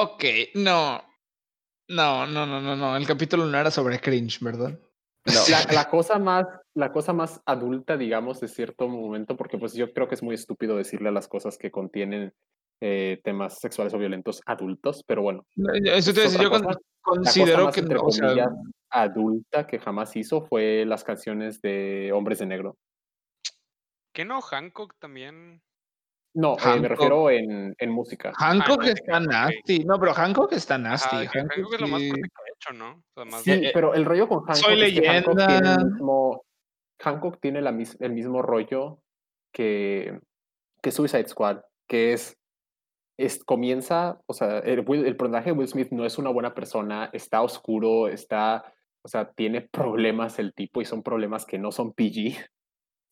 Ok, 0.02 0.24
no. 0.56 1.02
No, 1.90 2.28
no, 2.28 2.46
no, 2.46 2.62
no, 2.62 2.76
no. 2.76 2.96
El 2.96 3.08
capítulo 3.08 3.46
no 3.46 3.58
era 3.58 3.72
sobre 3.72 4.00
cringe, 4.00 4.40
¿verdad? 4.42 4.80
No. 5.26 5.34
La, 5.50 5.74
la 5.74 5.90
cosa 5.90 6.20
más, 6.20 6.46
la 6.76 6.92
cosa 6.92 7.14
más 7.14 7.42
adulta, 7.46 7.98
digamos, 7.98 8.40
de 8.40 8.48
cierto 8.48 8.88
momento, 8.88 9.36
porque 9.36 9.58
pues 9.58 9.74
yo 9.74 9.92
creo 9.94 10.08
que 10.08 10.16
es 10.16 10.24
muy 10.24 10.36
estúpido 10.36 10.78
decirle 10.78 11.10
a 11.10 11.12
las 11.12 11.28
cosas 11.28 11.58
que 11.58 11.72
contienen 11.72 12.34
eh, 12.82 13.20
temas 13.24 13.60
sexuales 13.60 13.94
o 13.94 13.98
violentos 13.98 14.42
adultos, 14.46 15.04
pero 15.06 15.22
bueno. 15.24 15.46
Eso 15.84 16.14
te 16.14 16.24
es 16.26 16.32
decía, 16.34 16.44
yo 16.44 16.48
otra 16.50 16.60
con- 16.60 16.68
cosa. 16.68 16.80
La 16.80 17.20
cosa 17.22 17.32
considero 17.32 17.66
más, 17.66 17.74
que 17.74 17.82
entre 17.82 17.96
no, 17.98 18.04
o 18.04 18.12
sea, 18.12 18.28
comillas, 18.28 18.50
adulta 18.92 19.68
que 19.68 19.80
jamás 19.80 20.16
hizo 20.16 20.46
fue 20.46 20.86
las 20.86 21.04
canciones 21.04 21.60
de 21.62 22.12
Hombres 22.14 22.40
de 22.40 22.46
Negro. 22.46 22.78
¿Qué 24.14 24.26
no? 24.26 24.42
Hancock 24.42 24.96
también. 25.00 25.62
No, 26.36 26.56
eh, 26.58 26.80
me 26.80 26.88
refiero 26.88 27.30
en, 27.32 27.76
en 27.78 27.90
música. 27.90 28.32
Hancock 28.36 28.84
Ah, 28.84 28.90
está 28.90 29.20
nasty. 29.20 29.84
No, 29.84 30.00
pero 30.00 30.14
Hancock 30.14 30.54
está 30.54 30.78
nasty. 30.78 31.28
Que 31.28 31.40
Hancock 31.40 31.74
es 31.74 31.82
lo 31.82 31.88
más 31.88 32.02
ha 32.02 32.06
hecho, 32.06 32.74
¿no? 32.74 32.92
O 32.92 33.04
sea, 33.16 33.26
más 33.26 33.42
Sí, 33.42 33.52
Eh, 33.52 33.72
pero 33.74 33.94
el 33.96 34.06
rollo 34.06 34.28
con 34.28 34.40
Hancock 34.40 34.56
Soy 34.56 34.82
es 34.82 35.00
que 35.00 35.08
Hancock 35.08 35.36
tiene 35.38 35.54
el 35.56 35.62
leyenda. 35.64 35.84
mismo, 35.86 36.44
Hancock 37.02 37.40
tiene 37.42 37.62
la 37.62 37.72
mis- 37.72 37.98
el 38.00 38.14
mismo 38.14 38.42
rollo 38.42 39.00
que, 39.52 40.20
que 40.82 40.92
Suicide 40.92 41.28
Squad, 41.28 41.62
que 41.88 42.14
es, 42.14 42.38
es 43.18 43.44
comienza, 43.44 44.22
o 44.28 44.34
sea, 44.34 44.60
el, 44.60 44.86
el 44.88 45.18
personaje 45.18 45.52
de 45.52 45.58
Will 45.58 45.68
Smith 45.68 45.90
no 45.92 46.06
es 46.06 46.18
una 46.20 46.30
buena 46.30 46.54
persona, 46.54 47.10
está 47.12 47.42
oscuro, 47.42 48.08
está, 48.08 48.72
o 49.04 49.08
sea, 49.08 49.32
tiene 49.32 49.62
problemas 49.62 50.38
el 50.40 50.54
tipo 50.54 50.80
y 50.82 50.86
son 50.86 51.02
problemas 51.04 51.46
que 51.46 51.58
no 51.58 51.72
son 51.72 51.92
PG, 51.94 52.38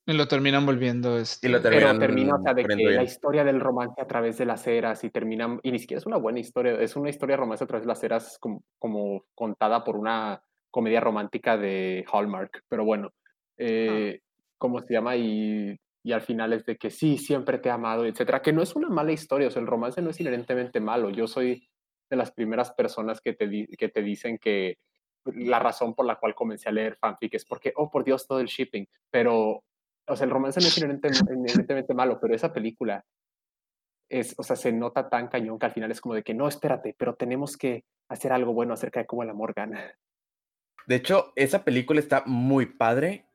Y 0.08 0.14
lo 0.14 0.28
terminan 0.28 0.66
volviendo. 0.66 1.20
Este... 1.20 1.48
Y 1.48 1.52
lo 1.52 1.62
pero 1.62 1.72
Terminan 1.76 2.00
termina, 2.00 2.36
o 2.36 2.42
sea, 2.42 2.54
de 2.54 2.62
que 2.64 2.70
poniendo 2.70 2.92
la 2.92 3.02
bien. 3.02 3.12
historia 3.12 3.44
del 3.44 3.60
romance 3.60 4.02
a 4.02 4.08
través 4.08 4.38
de 4.38 4.46
las 4.46 4.66
eras 4.66 5.04
y 5.04 5.10
termina, 5.10 5.60
y 5.62 5.72
ni 5.72 5.80
siquiera 5.80 6.00
es 6.00 6.06
una 6.06 6.18
buena 6.18 6.40
historia, 6.40 6.80
es 6.80 6.96
una 6.96 7.10
historia 7.10 7.34
de 7.34 7.42
romance 7.42 7.64
a 7.64 7.68
través 7.68 7.84
de 7.84 7.90
las 7.90 8.02
eras 8.04 8.38
como, 8.40 8.64
como 8.80 9.26
contada 9.36 9.84
por 9.84 9.98
una 9.98 10.42
comedia 10.72 11.02
romántica 11.02 11.58
de 11.58 12.06
Hallmark, 12.12 12.64
pero 12.70 12.86
bueno, 12.86 13.12
eh, 13.58 14.22
¿cómo 14.58 14.80
se 14.82 14.94
llama? 14.94 15.16
Y, 15.18 15.78
y 16.04 16.12
al 16.14 16.22
final 16.22 16.54
es 16.54 16.66
de 16.66 16.78
que 16.78 16.90
sí, 16.90 17.18
siempre 17.18 17.58
te 17.58 17.68
he 17.68 17.72
amado, 17.72 18.06
etcétera, 18.06 18.42
que 18.42 18.54
no 18.54 18.62
es 18.62 18.76
una 18.76 18.90
mala 18.90 19.12
historia, 19.12 19.48
o 19.50 19.52
sea, 19.52 19.62
el 19.62 19.68
romance 19.68 20.02
no 20.02 20.12
es 20.12 20.20
inherentemente 20.22 20.80
malo, 20.80 21.10
yo 21.10 21.28
soy 21.28 21.68
de 22.10 22.16
las 22.16 22.32
primeras 22.32 22.72
personas 22.72 23.20
que 23.20 23.34
te, 23.34 23.48
di- 23.48 23.68
que 23.78 23.90
te 23.90 24.02
dicen 24.02 24.38
que 24.38 24.78
la 25.26 25.60
razón 25.60 25.94
por 25.94 26.06
la 26.06 26.16
cual 26.16 26.34
comencé 26.36 26.70
a 26.70 26.72
leer 26.72 26.96
fanfic 26.96 27.34
es 27.34 27.44
porque, 27.44 27.74
oh, 27.76 27.90
por 27.92 28.06
Dios, 28.06 28.26
todo 28.26 28.40
el 28.40 28.48
shipping, 28.48 28.86
pero 29.12 29.64
o 30.08 30.16
sea, 30.16 30.26
el 30.26 30.32
romance 30.32 30.60
no 30.60 30.68
es 30.68 30.78
inherente- 30.78 31.34
inherentemente 31.34 31.94
malo, 31.94 32.20
pero 32.20 32.34
esa 32.34 32.54
película 32.54 33.04
es, 34.10 34.36
o 34.38 34.44
sea, 34.44 34.56
se 34.56 34.72
nota 34.72 35.10
tan 35.10 35.28
cañón 35.28 35.60
que 35.60 35.66
al 35.66 35.74
final 35.74 35.92
es 35.92 36.02
como 36.02 36.16
de 36.16 36.24
que 36.24 36.34
no, 36.34 36.48
espérate, 36.48 36.96
pero 36.98 37.16
tenemos 37.16 37.58
que 37.58 37.84
hacer 38.10 38.32
algo 38.32 38.54
bueno 38.54 38.74
acerca 38.74 39.02
de 39.02 39.06
cómo 39.06 39.24
el 39.24 39.30
amor 39.30 39.54
gana. 39.54 39.98
De 40.86 40.96
hecho, 40.96 41.34
esa 41.36 41.64
película 41.66 42.00
está 42.00 42.24
muy 42.26 42.66
padre. 42.66 43.26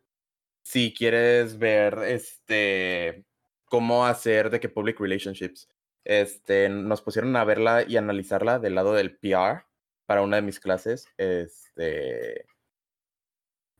Si 0.65 0.95
quieres 0.95 1.59
ver 1.59 1.99
este 2.07 3.27
cómo 3.67 4.07
hacer 4.07 4.51
de 4.51 4.61
que 4.61 4.69
public 4.69 5.01
relationships. 5.01 5.69
Este, 6.05 6.69
nos 6.69 7.01
pusieron 7.01 7.35
a 7.37 7.45
verla 7.45 7.85
y 7.87 7.97
analizarla 7.97 8.59
del 8.59 8.75
lado 8.75 8.93
del 8.93 9.17
PR 9.17 9.65
para 10.07 10.23
una 10.23 10.37
de 10.37 10.43
mis 10.43 10.61
clases. 10.61 11.07
Este. 11.17 12.45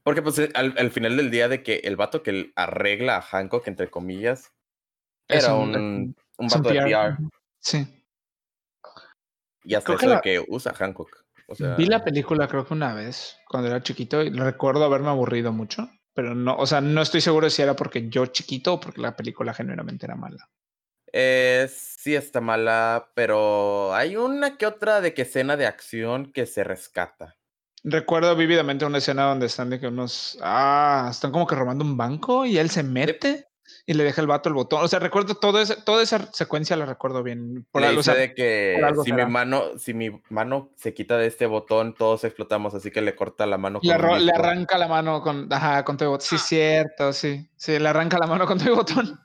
Porque, 0.05 0.23
pues, 0.23 0.39
eh, 0.39 0.51
al, 0.55 0.75
al 0.79 0.91
final 0.91 1.17
del 1.17 1.31
día, 1.31 1.49
de 1.49 1.63
que 1.63 1.77
el 1.85 1.97
vato 1.97 2.23
que 2.23 2.53
arregla 2.57 3.17
a 3.17 3.23
Hancock, 3.23 3.67
entre 3.69 3.91
comillas, 3.91 4.53
Es 5.29 5.45
era 5.45 5.55
un- 5.55 5.75
un, 5.77 5.77
un 5.77 6.47
es 6.47 6.55
un 6.57 6.63
vato 6.63 6.75
de 6.75 6.81
PR. 6.83 7.17
Sí. 7.61 8.05
Y 9.65 9.75
hasta 9.75 9.87
Creo 9.95 9.99
que 9.99 10.07
eso 10.07 10.15
de 10.17 10.21
que 10.23 10.45
usa 10.49 10.73
Hancock. 10.75 11.25
O 11.47 11.55
sea, 11.55 11.75
Vi 11.77 11.87
la 11.87 12.03
película 12.03 12.49
creo 12.49 12.67
que 12.67 12.75
una 12.75 12.95
vez, 12.95 13.39
cuando 13.49 13.69
era 13.69 13.83
chiquito, 13.83 14.23
y 14.23 14.31
recuerdo 14.31 14.85
haberme 14.85 15.09
aburrido 15.09 15.53
mucho, 15.53 15.89
pero 16.15 16.35
no, 16.35 16.57
o 16.57 16.67
sea, 16.67 16.81
no 16.81 17.03
estoy 17.03 17.21
seguro 17.21 17.49
si 17.51 17.63
era 17.63 17.77
porque 17.77 18.09
yo 18.09 18.27
chiquito 18.27 18.75
o 18.75 18.81
porque 18.81 19.01
la 19.01 19.17
película 19.17 19.55
genuinamente 19.55 20.07
era 20.07 20.17
mala. 20.17 20.49
Eh, 21.13 21.69
sí 21.71 22.15
está 22.15 22.41
mala, 22.41 23.11
pero 23.15 23.95
hay 23.95 24.17
una 24.17 24.57
que 24.57 24.67
otra 24.67 25.01
de 25.01 25.13
que 25.15 25.23
escena 25.23 25.57
de 25.57 25.67
acción 25.67 26.33
que 26.33 26.47
se 26.47 26.65
rescata. 26.65 27.37
Recuerdo 27.85 28.37
vívidamente 28.37 28.85
una 28.85 28.99
escena 28.99 29.25
donde 29.25 29.47
están 29.47 29.71
de 29.71 29.81
que 29.81 29.89
unos, 29.89 30.39
ah, 30.43 31.09
están 31.11 31.33
como 31.33 31.47
que 31.47 31.55
robando 31.57 31.85
un 31.85 31.97
banco 31.97 32.47
y 32.47 32.57
él 32.59 32.71
se 32.71 32.83
mete 32.85 33.49
y 33.87 33.95
le 33.95 34.05
deja 34.05 34.21
el 34.21 34.29
vato 34.29 34.49
el 34.49 34.55
botón. 34.55 34.85
O 34.85 34.89
sea, 34.89 35.01
recuerdo 35.01 35.35
todo 35.35 35.61
ese, 35.61 35.75
toda 35.83 36.01
esa 36.03 36.31
secuencia 36.33 36.77
la 36.77 36.87
recuerdo 36.87 37.25
bien. 37.25 37.67
Por 37.73 37.81
Le 37.83 37.89
algo, 37.89 37.99
o 37.99 38.03
dice 38.03 38.13
sea, 38.13 38.21
de 38.21 38.35
que 38.35 38.75
por 38.79 38.85
algo 38.89 39.03
si 39.03 39.13
mi 39.13 39.27
mano, 39.27 39.63
si 39.79 39.95
mi 39.95 40.23
mano 40.31 40.71
se 40.77 40.95
quita 40.95 41.19
de 41.19 41.27
este 41.27 41.47
botón, 41.47 41.95
todos 41.95 42.23
explotamos, 42.23 42.73
así 42.75 42.93
que 42.93 43.03
le 43.03 43.17
corta 43.17 43.47
la 43.47 43.59
mano 43.59 43.81
con 43.81 43.89
le, 43.89 43.95
arro- 43.97 44.19
le 44.19 44.31
arranca 44.31 44.79
la 44.79 44.87
mano 44.87 45.21
con, 45.21 45.53
ajá, 45.53 45.85
con 45.85 45.97
tu 45.97 46.05
botón. 46.05 46.21
Sí, 46.25 46.37
Ah. 46.37 46.39
cierto, 46.39 47.13
sí. 47.13 47.51
Sí, 47.57 47.77
le 47.81 47.89
arranca 47.89 48.17
la 48.19 48.29
mano 48.29 48.47
con 48.47 48.59
tu 48.59 48.65
botón. 48.77 49.19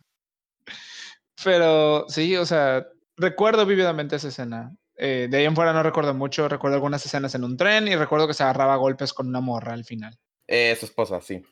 Pero 1.43 2.05
sí, 2.07 2.35
o 2.35 2.45
sea, 2.45 2.87
recuerdo 3.15 3.65
vívidamente 3.65 4.15
esa 4.15 4.29
escena. 4.29 4.75
Eh, 4.97 5.27
de 5.29 5.37
ahí 5.37 5.45
en 5.45 5.55
fuera 5.55 5.73
no 5.73 5.83
recuerdo 5.83 6.13
mucho. 6.13 6.49
Recuerdo 6.49 6.75
algunas 6.75 7.05
escenas 7.05 7.35
en 7.35 7.43
un 7.43 7.55
tren 7.55 7.87
y 7.87 7.95
recuerdo 7.95 8.27
que 8.27 8.33
se 8.33 8.43
agarraba 8.43 8.73
a 8.73 8.77
golpes 8.77 9.13
con 9.13 9.27
una 9.27 9.41
morra 9.41 9.73
al 9.73 9.85
final. 9.85 10.17
Eh, 10.47 10.75
su 10.79 10.85
esposa, 10.85 11.21
sí. 11.21 11.43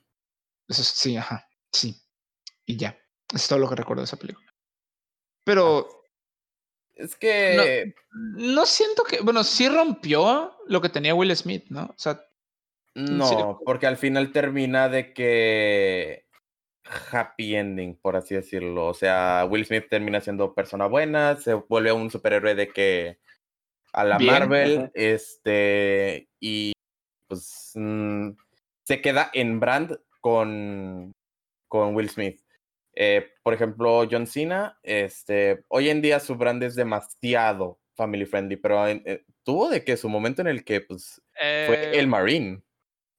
Eso 0.67 0.83
sí, 0.83 1.15
ajá, 1.15 1.47
sí. 1.71 1.95
Y 2.65 2.77
ya. 2.77 2.97
Es 3.33 3.47
todo 3.47 3.59
lo 3.59 3.69
que 3.69 3.75
recuerdo 3.75 4.01
de 4.01 4.05
esa 4.05 4.17
película. 4.17 4.51
Pero 5.43 5.87
Es 6.95 7.15
que 7.15 7.93
no 8.11 8.65
siento 8.65 9.03
que, 9.03 9.19
bueno, 9.21 9.43
sí 9.43 9.67
rompió 9.67 10.57
lo 10.67 10.81
que 10.81 10.89
tenía 10.89 11.13
Will 11.13 11.35
Smith, 11.35 11.65
¿no? 11.69 11.83
O 11.85 11.95
sea, 11.97 12.25
no, 12.95 13.59
porque 13.65 13.87
al 13.87 13.97
final 13.97 14.31
termina 14.31 14.87
de 14.87 15.13
que 15.13 16.25
happy 17.11 17.55
ending, 17.55 17.95
por 17.95 18.15
así 18.15 18.35
decirlo. 18.35 18.87
O 18.87 18.93
sea, 18.93 19.45
Will 19.49 19.65
Smith 19.65 19.87
termina 19.89 20.21
siendo 20.21 20.53
persona 20.53 20.85
buena, 20.87 21.35
se 21.35 21.55
vuelve 21.55 21.91
un 21.91 22.09
superhéroe 22.09 22.55
de 22.55 22.69
que 22.69 23.19
a 23.95 24.03
la 24.03 24.17
Bien, 24.17 24.33
Marvel, 24.33 24.77
ajá. 24.77 24.91
este, 24.93 26.27
y 26.39 26.73
pues 27.29 27.71
mm, 27.75 28.31
se 28.83 29.01
queda 29.01 29.29
en 29.33 29.59
brand 29.59 29.97
con, 30.19 31.13
con 31.69 31.95
Will 31.95 32.09
Smith. 32.09 32.41
Eh, 32.93 33.29
por 33.43 33.53
ejemplo, 33.53 34.05
John 34.09 34.27
Cena, 34.27 34.77
este, 34.83 35.63
hoy 35.69 35.89
en 35.89 36.01
día 36.01 36.19
su 36.19 36.35
brand 36.35 36.61
es 36.63 36.75
demasiado 36.75 37.79
family 37.95 38.25
friendly, 38.25 38.57
pero 38.57 38.87
en- 38.87 39.01
eh, 39.05 39.23
tuvo 39.43 39.69
de 39.69 39.83
que 39.83 39.95
su 39.97 40.09
momento 40.09 40.41
en 40.41 40.47
el 40.47 40.63
que 40.65 40.81
pues 40.81 41.21
fue 41.33 41.91
Eh, 41.95 41.99
el 41.99 42.07
Marine, 42.07 42.61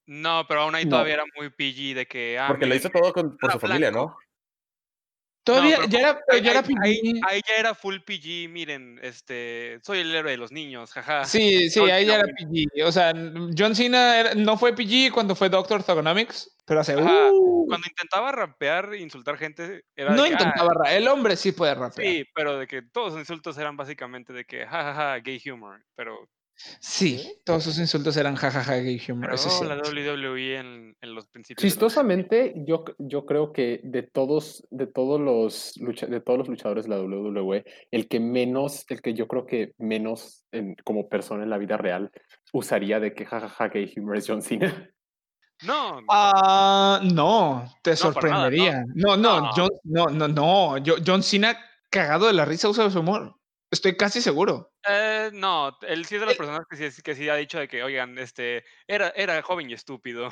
No, 0.09 0.45
pero 0.47 0.61
aún 0.61 0.73
ahí 0.75 0.85
No. 0.85 0.91
todavía 0.91 1.15
era 1.15 1.23
muy 1.35 1.49
PG 1.49 1.93
de 1.93 2.05
que. 2.05 2.39
Ah, 2.39 2.47
porque 2.47 2.65
lo 2.65 2.73
hizo 2.75 2.89
todo 2.89 3.11
con- 3.11 3.35
por 3.37 3.51
su 3.51 3.59
familia. 3.59 3.91
¿no? 3.91 4.15
Todavía, 5.47 5.79
ya 5.89 5.99
era, 5.99 6.21
ahí, 6.29 6.41
ya 6.41 6.51
era 6.51 6.59
ahí- 6.81 7.01
PG. 7.01 7.21
ahí 7.27 7.41
ya 7.47 7.55
era 7.57 7.73
full 7.75 7.97
PG, 8.05 8.49
miren, 8.49 8.99
este, 9.01 9.79
soy 9.83 9.99
el 9.99 10.13
héroe 10.13 10.31
de 10.31 10.37
los 10.37 10.51
niños, 10.51 10.91
jaja. 10.91 11.25
Sí, 11.25 11.69
sí, 11.69 11.79
ahí 11.89 12.05
ya 12.05 12.15
era 12.15 12.25
PG. 12.25 12.83
O 12.83 12.91
sea, 12.91 13.13
John 13.57 13.73
Cena 13.75 14.19
era- 14.19 14.35
no 14.35 14.57
fue 14.57 14.73
PG 14.75 15.11
cuando 15.11 15.35
fue 15.35 15.49
Doctor 15.49 15.83
Thugonomics, 15.83 16.55
pero 16.65 16.81
hace. 16.81 16.95
Uh, 16.97 17.65
Cuando 17.67 17.87
intentaba 17.87 18.31
rapear 18.31 18.93
insultar 18.95 19.37
gente, 19.37 19.83
era 19.95 20.11
de 20.11 20.17
no 20.17 20.23
ah, 20.23 20.27
intentaba 20.29 20.73
ra- 20.73 20.93
El 20.93 21.07
hombre 21.07 21.35
sí 21.35 21.51
puede 21.51 21.75
rapear. 21.75 22.07
sí, 22.07 22.25
pero 22.33 22.57
de 22.59 22.67
que 22.67 22.81
todos 22.81 23.13
los 23.13 23.19
insultos 23.19 23.57
eran 23.57 23.75
básicamente 23.75 24.31
de 24.33 24.45
que, 24.45 24.65
jajaja, 24.65 25.17
gay 25.19 25.41
humor, 25.51 25.83
pero, 25.95 26.29
Sí, 26.79 27.39
todos 27.45 27.63
sus 27.63 27.77
insultos 27.77 28.17
eran 28.17 28.35
jajaja 28.35 28.75
gay 28.77 28.99
humor. 29.09 29.21
pero 29.25 29.35
eso 29.35 29.47
es 29.47 29.61
oh, 29.61 29.63
la. 29.63 29.75
WWE 29.77 30.57
en, 30.57 30.97
en 31.01 31.13
los 31.15 31.27
principios. 31.27 31.63
los- 31.63 31.71
Chistosamente, 31.71 32.53
yo, 32.65 32.83
yo 32.97 33.25
creo 33.25 33.53
que 33.53 33.79
de 33.83 34.01
todos, 34.03 34.67
de 34.71 34.87
todos 34.87 35.21
los 35.21 35.77
lucha- 35.77 36.07
de 36.07 36.19
todos 36.19 36.39
los 36.39 36.47
luchadores 36.47 36.85
de 36.85 36.89
la 36.89 36.99
WWE, 37.01 37.63
el 37.91 38.07
que 38.07 38.19
menos, 38.19 38.85
el 38.89 39.01
que 39.01 39.13
yo 39.13 39.27
creo 39.27 39.45
que 39.45 39.73
menos 39.77 40.45
en- 40.51 40.75
como 40.83 41.07
persona 41.09 41.43
en 41.43 41.49
la 41.51 41.57
vida 41.59 41.77
real 41.77 42.11
usaría 42.53 42.99
de 42.99 43.13
que 43.13 43.25
jajaja 43.25 43.67
gay 43.69 43.93
humor 43.97 44.17
es 44.17 44.27
John 44.27 44.41
Cena. 44.41 44.89
No, 45.63 46.01
Ah, 46.09 46.99
no, 47.03 47.65
te 47.81 47.91
No, 47.91 47.95
nada, 47.95 47.97
sorprendería. 47.97 48.83
No, 48.93 49.17
no, 49.17 49.41
No. 49.41 49.51
John, 49.55 49.69
no, 49.83 50.05
no, 50.07 50.27
no. 50.27 50.77
Yo- 50.79 50.95
John 51.05 51.23
Cena 51.23 51.57
cagado 51.89 52.27
de 52.27 52.33
la 52.33 52.45
risa 52.45 52.69
usa 52.69 52.89
su 52.89 52.99
humor. 52.99 53.35
Estoy 53.69 53.97
casi 53.97 54.21
seguro. 54.21 54.71
eh, 54.87 55.29
no, 55.33 55.77
él 55.81 56.05
sí 56.05 56.15
es 56.15 56.21
de 56.21 56.27
las 56.27 56.35
Eh. 56.35 56.37
personas 56.37 56.61
que 56.69 56.89
sí, 56.89 57.01
que 57.01 57.15
sí 57.15 57.27
ha 57.27 57.35
dicho 57.35 57.59
de 57.59 57.67
que, 57.67 57.83
oigan, 57.83 58.17
este, 58.17 58.63
era, 58.87 59.09
era 59.09 59.41
joven 59.41 59.69
y 59.69 59.73
estúpido. 59.73 60.27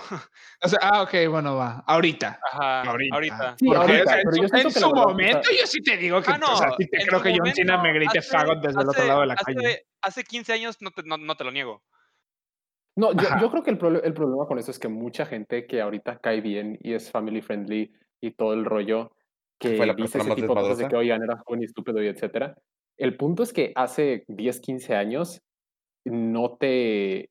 O 0.63 0.67
sea, 0.69 0.79
ah, 0.81 1.01
ok, 1.03 1.13
bueno, 1.29 1.57
va. 1.57 1.83
Ahorita. 1.85 2.39
Ajá, 2.53 2.83
Ahorita. 2.83 3.15
ahorita. 3.15 3.55
Sí, 3.59 3.65
Porque, 3.65 3.81
ahorita, 3.81 4.03
o 4.03 4.07
sea, 4.07 4.15
en 4.17 4.23
pero 4.23 4.35
su, 4.37 4.41
yo 4.41 4.47
siento 4.47 4.67
en 4.69 4.73
que 4.73 4.79
su 4.79 4.79
la 4.79 4.87
verdad, 4.87 5.03
o 5.03 5.07
sea- 5.07 5.11
momento 5.13 5.49
yo 5.59 5.67
sí 5.67 5.81
te 5.81 5.97
digo 5.97 6.21
que, 6.21 6.31
Ah, 6.31 6.37
no, 6.37 6.53
o 6.53 6.57
sea, 6.57 6.69
sí 6.77 6.87
te 6.87 7.05
creo 7.05 7.21
que 7.21 7.35
John 7.37 7.53
Cena 7.53 7.83
me 7.83 7.93
grite 7.93 8.19
hace- 8.19 8.29
fagot 8.37 8.61
desde 8.61 8.81
el 8.81 8.87
otro 8.89 9.05
lado 9.05 9.19
de 9.21 9.27
la 9.27 9.33
hace- 9.33 9.53
calle. 9.53 9.81
Hace 10.01 10.23
15 10.23 10.53
años 10.53 10.77
no 10.81 10.91
te, 10.91 11.03
no, 11.03 11.17
no 11.17 11.35
te 11.35 11.43
lo 11.43 11.51
niego. 11.51 11.83
No, 12.97 13.11
yo, 13.11 13.51
creo 13.51 13.63
que 13.63 13.71
el, 13.71 14.01
el 14.05 14.13
problema 14.13 14.45
con 14.47 14.57
eso 14.59 14.71
es 14.71 14.79
que 14.79 14.87
mucha 14.87 15.25
gente 15.25 15.67
que 15.67 15.81
ahorita 15.81 16.19
cae 16.19 16.39
bien 16.39 16.77
y 16.81 16.93
es 16.93 17.11
family 17.11 17.41
friendly 17.41 17.91
y 18.21 18.31
todo 18.31 18.53
el 18.53 18.63
rollo, 18.63 19.11
que 19.59 19.75
Fue 19.75 19.85
la 19.85 19.93
dice 19.93 20.19
ese 20.19 20.33
tipo 20.35 20.55
de 20.55 20.61
cosas 20.61 20.77
de 20.77 20.87
que, 20.87 20.95
oigan, 20.95 21.21
era 21.21 21.37
joven 21.45 21.63
y 21.63 21.65
estúpido 21.65 22.01
y 22.01 22.07
etcétera. 22.07 22.55
El 22.97 23.17
punto 23.17 23.43
es 23.43 23.53
que 23.53 23.71
hace 23.75 24.23
10, 24.27 24.59
15 24.59 24.95
años 24.95 25.41
no 26.05 26.57
te, 26.57 27.29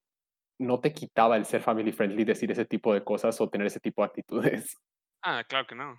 no 0.58 0.80
te 0.80 0.92
quitaba 0.92 1.36
el 1.36 1.44
ser 1.44 1.62
family 1.62 1.92
friendly 1.92 2.24
decir 2.24 2.50
ese 2.50 2.64
tipo 2.64 2.92
de 2.92 3.04
cosas 3.04 3.40
o 3.40 3.48
tener 3.48 3.66
ese 3.66 3.80
tipo 3.80 4.02
de 4.02 4.06
actitudes. 4.06 4.76
Ah, 5.26 5.42
claro 5.48 5.66
que 5.66 5.74
no. 5.74 5.98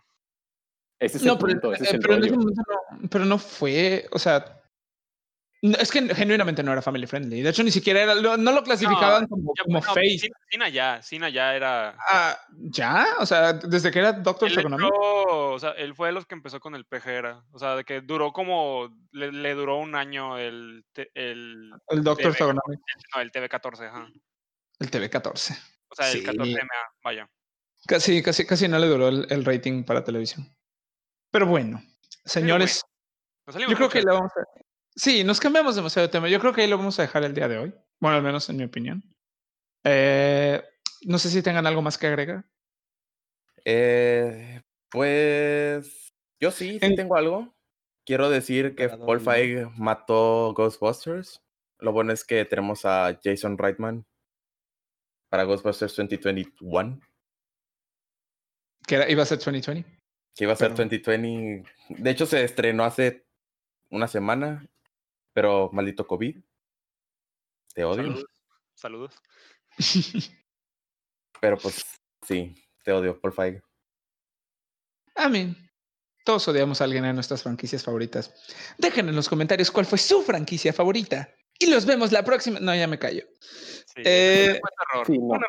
Ese 0.99 1.17
es 1.17 1.23
No, 1.23 1.33
el 1.33 1.39
pero, 1.39 1.51
punto, 1.53 1.73
ese 1.73 1.83
eh, 1.83 1.87
es 1.87 1.93
el 1.95 1.99
pero 1.99 2.13
en 2.13 2.23
ese 2.25 2.37
momento 2.37 2.61
no, 2.69 3.09
pero 3.09 3.25
no 3.25 3.39
fue, 3.39 4.05
o 4.11 4.19
sea, 4.19 4.61
es 5.79 5.91
que 5.91 6.13
genuinamente 6.13 6.63
no 6.63 6.71
era 6.71 6.81
family 6.81 7.07
friendly. 7.07 7.41
De 7.41 7.49
hecho, 7.49 7.63
ni 7.63 7.71
siquiera 7.71 8.01
era, 8.01 8.15
no 8.15 8.51
lo 8.51 8.63
clasificaban 8.63 9.27
como, 9.27 9.53
como 9.63 9.79
no, 9.79 9.81
face. 9.81 10.29
Ya, 10.71 11.01
Cena 11.01 11.29
ya 11.29 11.55
era. 11.55 11.95
Ah, 12.09 12.37
¿Ya? 12.57 13.07
O 13.19 13.25
sea, 13.25 13.53
desde 13.53 13.91
que 13.91 13.99
era 13.99 14.13
Doctor 14.13 14.49
Él, 14.51 14.59
entró, 14.59 14.89
o 15.53 15.59
sea, 15.59 15.71
él 15.71 15.95
fue 15.95 16.07
de 16.09 16.13
los 16.13 16.25
que 16.25 16.35
empezó 16.35 16.59
con 16.59 16.75
el 16.75 16.85
PG 16.85 17.07
era. 17.07 17.43
O 17.51 17.59
sea, 17.59 17.75
de 17.75 17.83
que 17.83 18.01
duró 18.01 18.31
como. 18.33 18.93
Le, 19.11 19.31
le 19.31 19.53
duró 19.53 19.77
un 19.77 19.95
año 19.95 20.37
el. 20.37 20.85
el 21.13 21.71
El 21.87 22.03
Doctor 22.03 22.35
TV, 22.35 22.53
no, 22.53 22.61
el 23.21 23.31
TV14, 23.31 23.87
ajá. 23.87 24.09
El 24.79 24.91
TV14. 24.91 25.57
O 25.89 25.95
sea, 25.95 26.11
el 26.11 26.19
Sí. 26.19 26.25
14MA, 26.25 26.67
vaya. 27.03 27.29
Casi, 27.87 28.21
casi, 28.23 28.45
casi 28.45 28.67
no 28.67 28.79
le 28.79 28.87
duró 28.87 29.07
el, 29.09 29.27
el 29.29 29.45
rating 29.45 29.83
para 29.83 30.03
televisión. 30.03 30.53
Pero 31.31 31.45
bueno, 31.45 31.83
señores, 32.25 32.81
yo 33.47 33.75
creo 33.75 33.89
que 33.89 34.01
lo 34.01 34.13
vamos 34.15 34.31
a... 34.35 34.64
Sí, 34.95 35.23
nos 35.23 35.39
cambiamos 35.39 35.75
demasiado 35.75 36.07
de 36.07 36.11
tema. 36.11 36.29
Yo 36.29 36.39
creo 36.39 36.53
que 36.53 36.61
ahí 36.61 36.67
lo 36.69 36.77
vamos 36.77 36.97
a 36.99 37.03
dejar 37.03 37.23
el 37.23 37.33
día 37.33 37.47
de 37.47 37.57
hoy. 37.57 37.73
Bueno, 37.99 38.17
al 38.17 38.23
menos 38.23 38.49
en 38.49 38.57
mi 38.57 38.63
opinión. 38.63 39.03
Eh, 39.83 40.63
no 41.01 41.17
sé 41.19 41.29
si 41.29 41.41
tengan 41.41 41.67
algo 41.67 41.81
más 41.81 41.97
que 41.97 42.07
agregar. 42.07 42.45
Eh, 43.65 44.61
pues 44.89 46.13
yo 46.39 46.51
sí, 46.51 46.79
sí 46.79 46.85
En- 46.85 46.95
tengo 46.95 47.15
algo. 47.17 47.53
Quiero 48.05 48.29
decir 48.29 48.75
que 48.75 48.87
Paul 48.89 49.19
Feig 49.19 49.67
mató 49.77 50.53
Ghostbusters. 50.53 51.41
Lo 51.79 51.91
bueno 51.91 52.13
es 52.13 52.23
que 52.23 52.45
tenemos 52.45 52.85
a 52.85 53.19
Jason 53.23 53.57
Reitman 53.57 54.05
para 55.29 55.43
Ghostbusters 55.43 55.95
2021, 55.95 56.99
Que 58.87 58.95
era- 58.95 59.09
iba 59.09 59.23
a 59.23 59.25
ser 59.25 59.39
2020. 59.39 59.89
que 60.35 60.43
iba 60.43 60.53
a 60.53 60.55
ser 60.55 60.69
Pero- 60.73 60.83
2020. 60.83 61.69
De 61.89 62.09
hecho, 62.11 62.25
se 62.27 62.43
estrenó 62.43 62.83
hace 62.85 63.25
una 63.89 64.07
semana, 64.07 64.67
pero 65.35 65.69
maldito 65.73 66.07
COVID. 66.07 66.37
Te 67.73 67.83
odio. 67.83 68.03
Saludos. 68.03 68.25
Saludos. 68.73 69.15
Pero 71.41 71.57
pues 71.57 71.83
sí, 72.25 72.55
te 72.83 72.93
odio, 72.93 73.19
Paul 73.19 73.33
Feig. 73.33 73.61
A 75.15 75.27
mí. 75.27 75.53
Todos 76.23 76.47
odiamos 76.47 76.79
a 76.79 76.85
alguien 76.85 77.03
en 77.05 77.13
nuestras 77.15 77.43
franquicias 77.43 77.83
favoritas. 77.83 78.33
Dejen 78.77 79.09
en 79.09 79.15
los 79.15 79.27
comentarios 79.29 79.69
cuál 79.69 79.85
fue 79.85 79.97
su 79.99 80.23
franquicia 80.23 80.71
favorita. 80.73 81.29
Y 81.59 81.67
los 81.67 81.85
vemos 81.85 82.11
la 82.13 82.23
próxima. 82.23 82.59
No, 82.61 82.73
ya 82.73 82.87
me 82.87 82.97
callo. 82.97 83.25
Sí, 83.41 84.01
Eh, 84.05 84.59
fue 84.61 84.69
un 84.71 84.89
error. 84.89 85.05
sí, 85.07 85.17
no. 85.19 85.25
un 85.25 85.43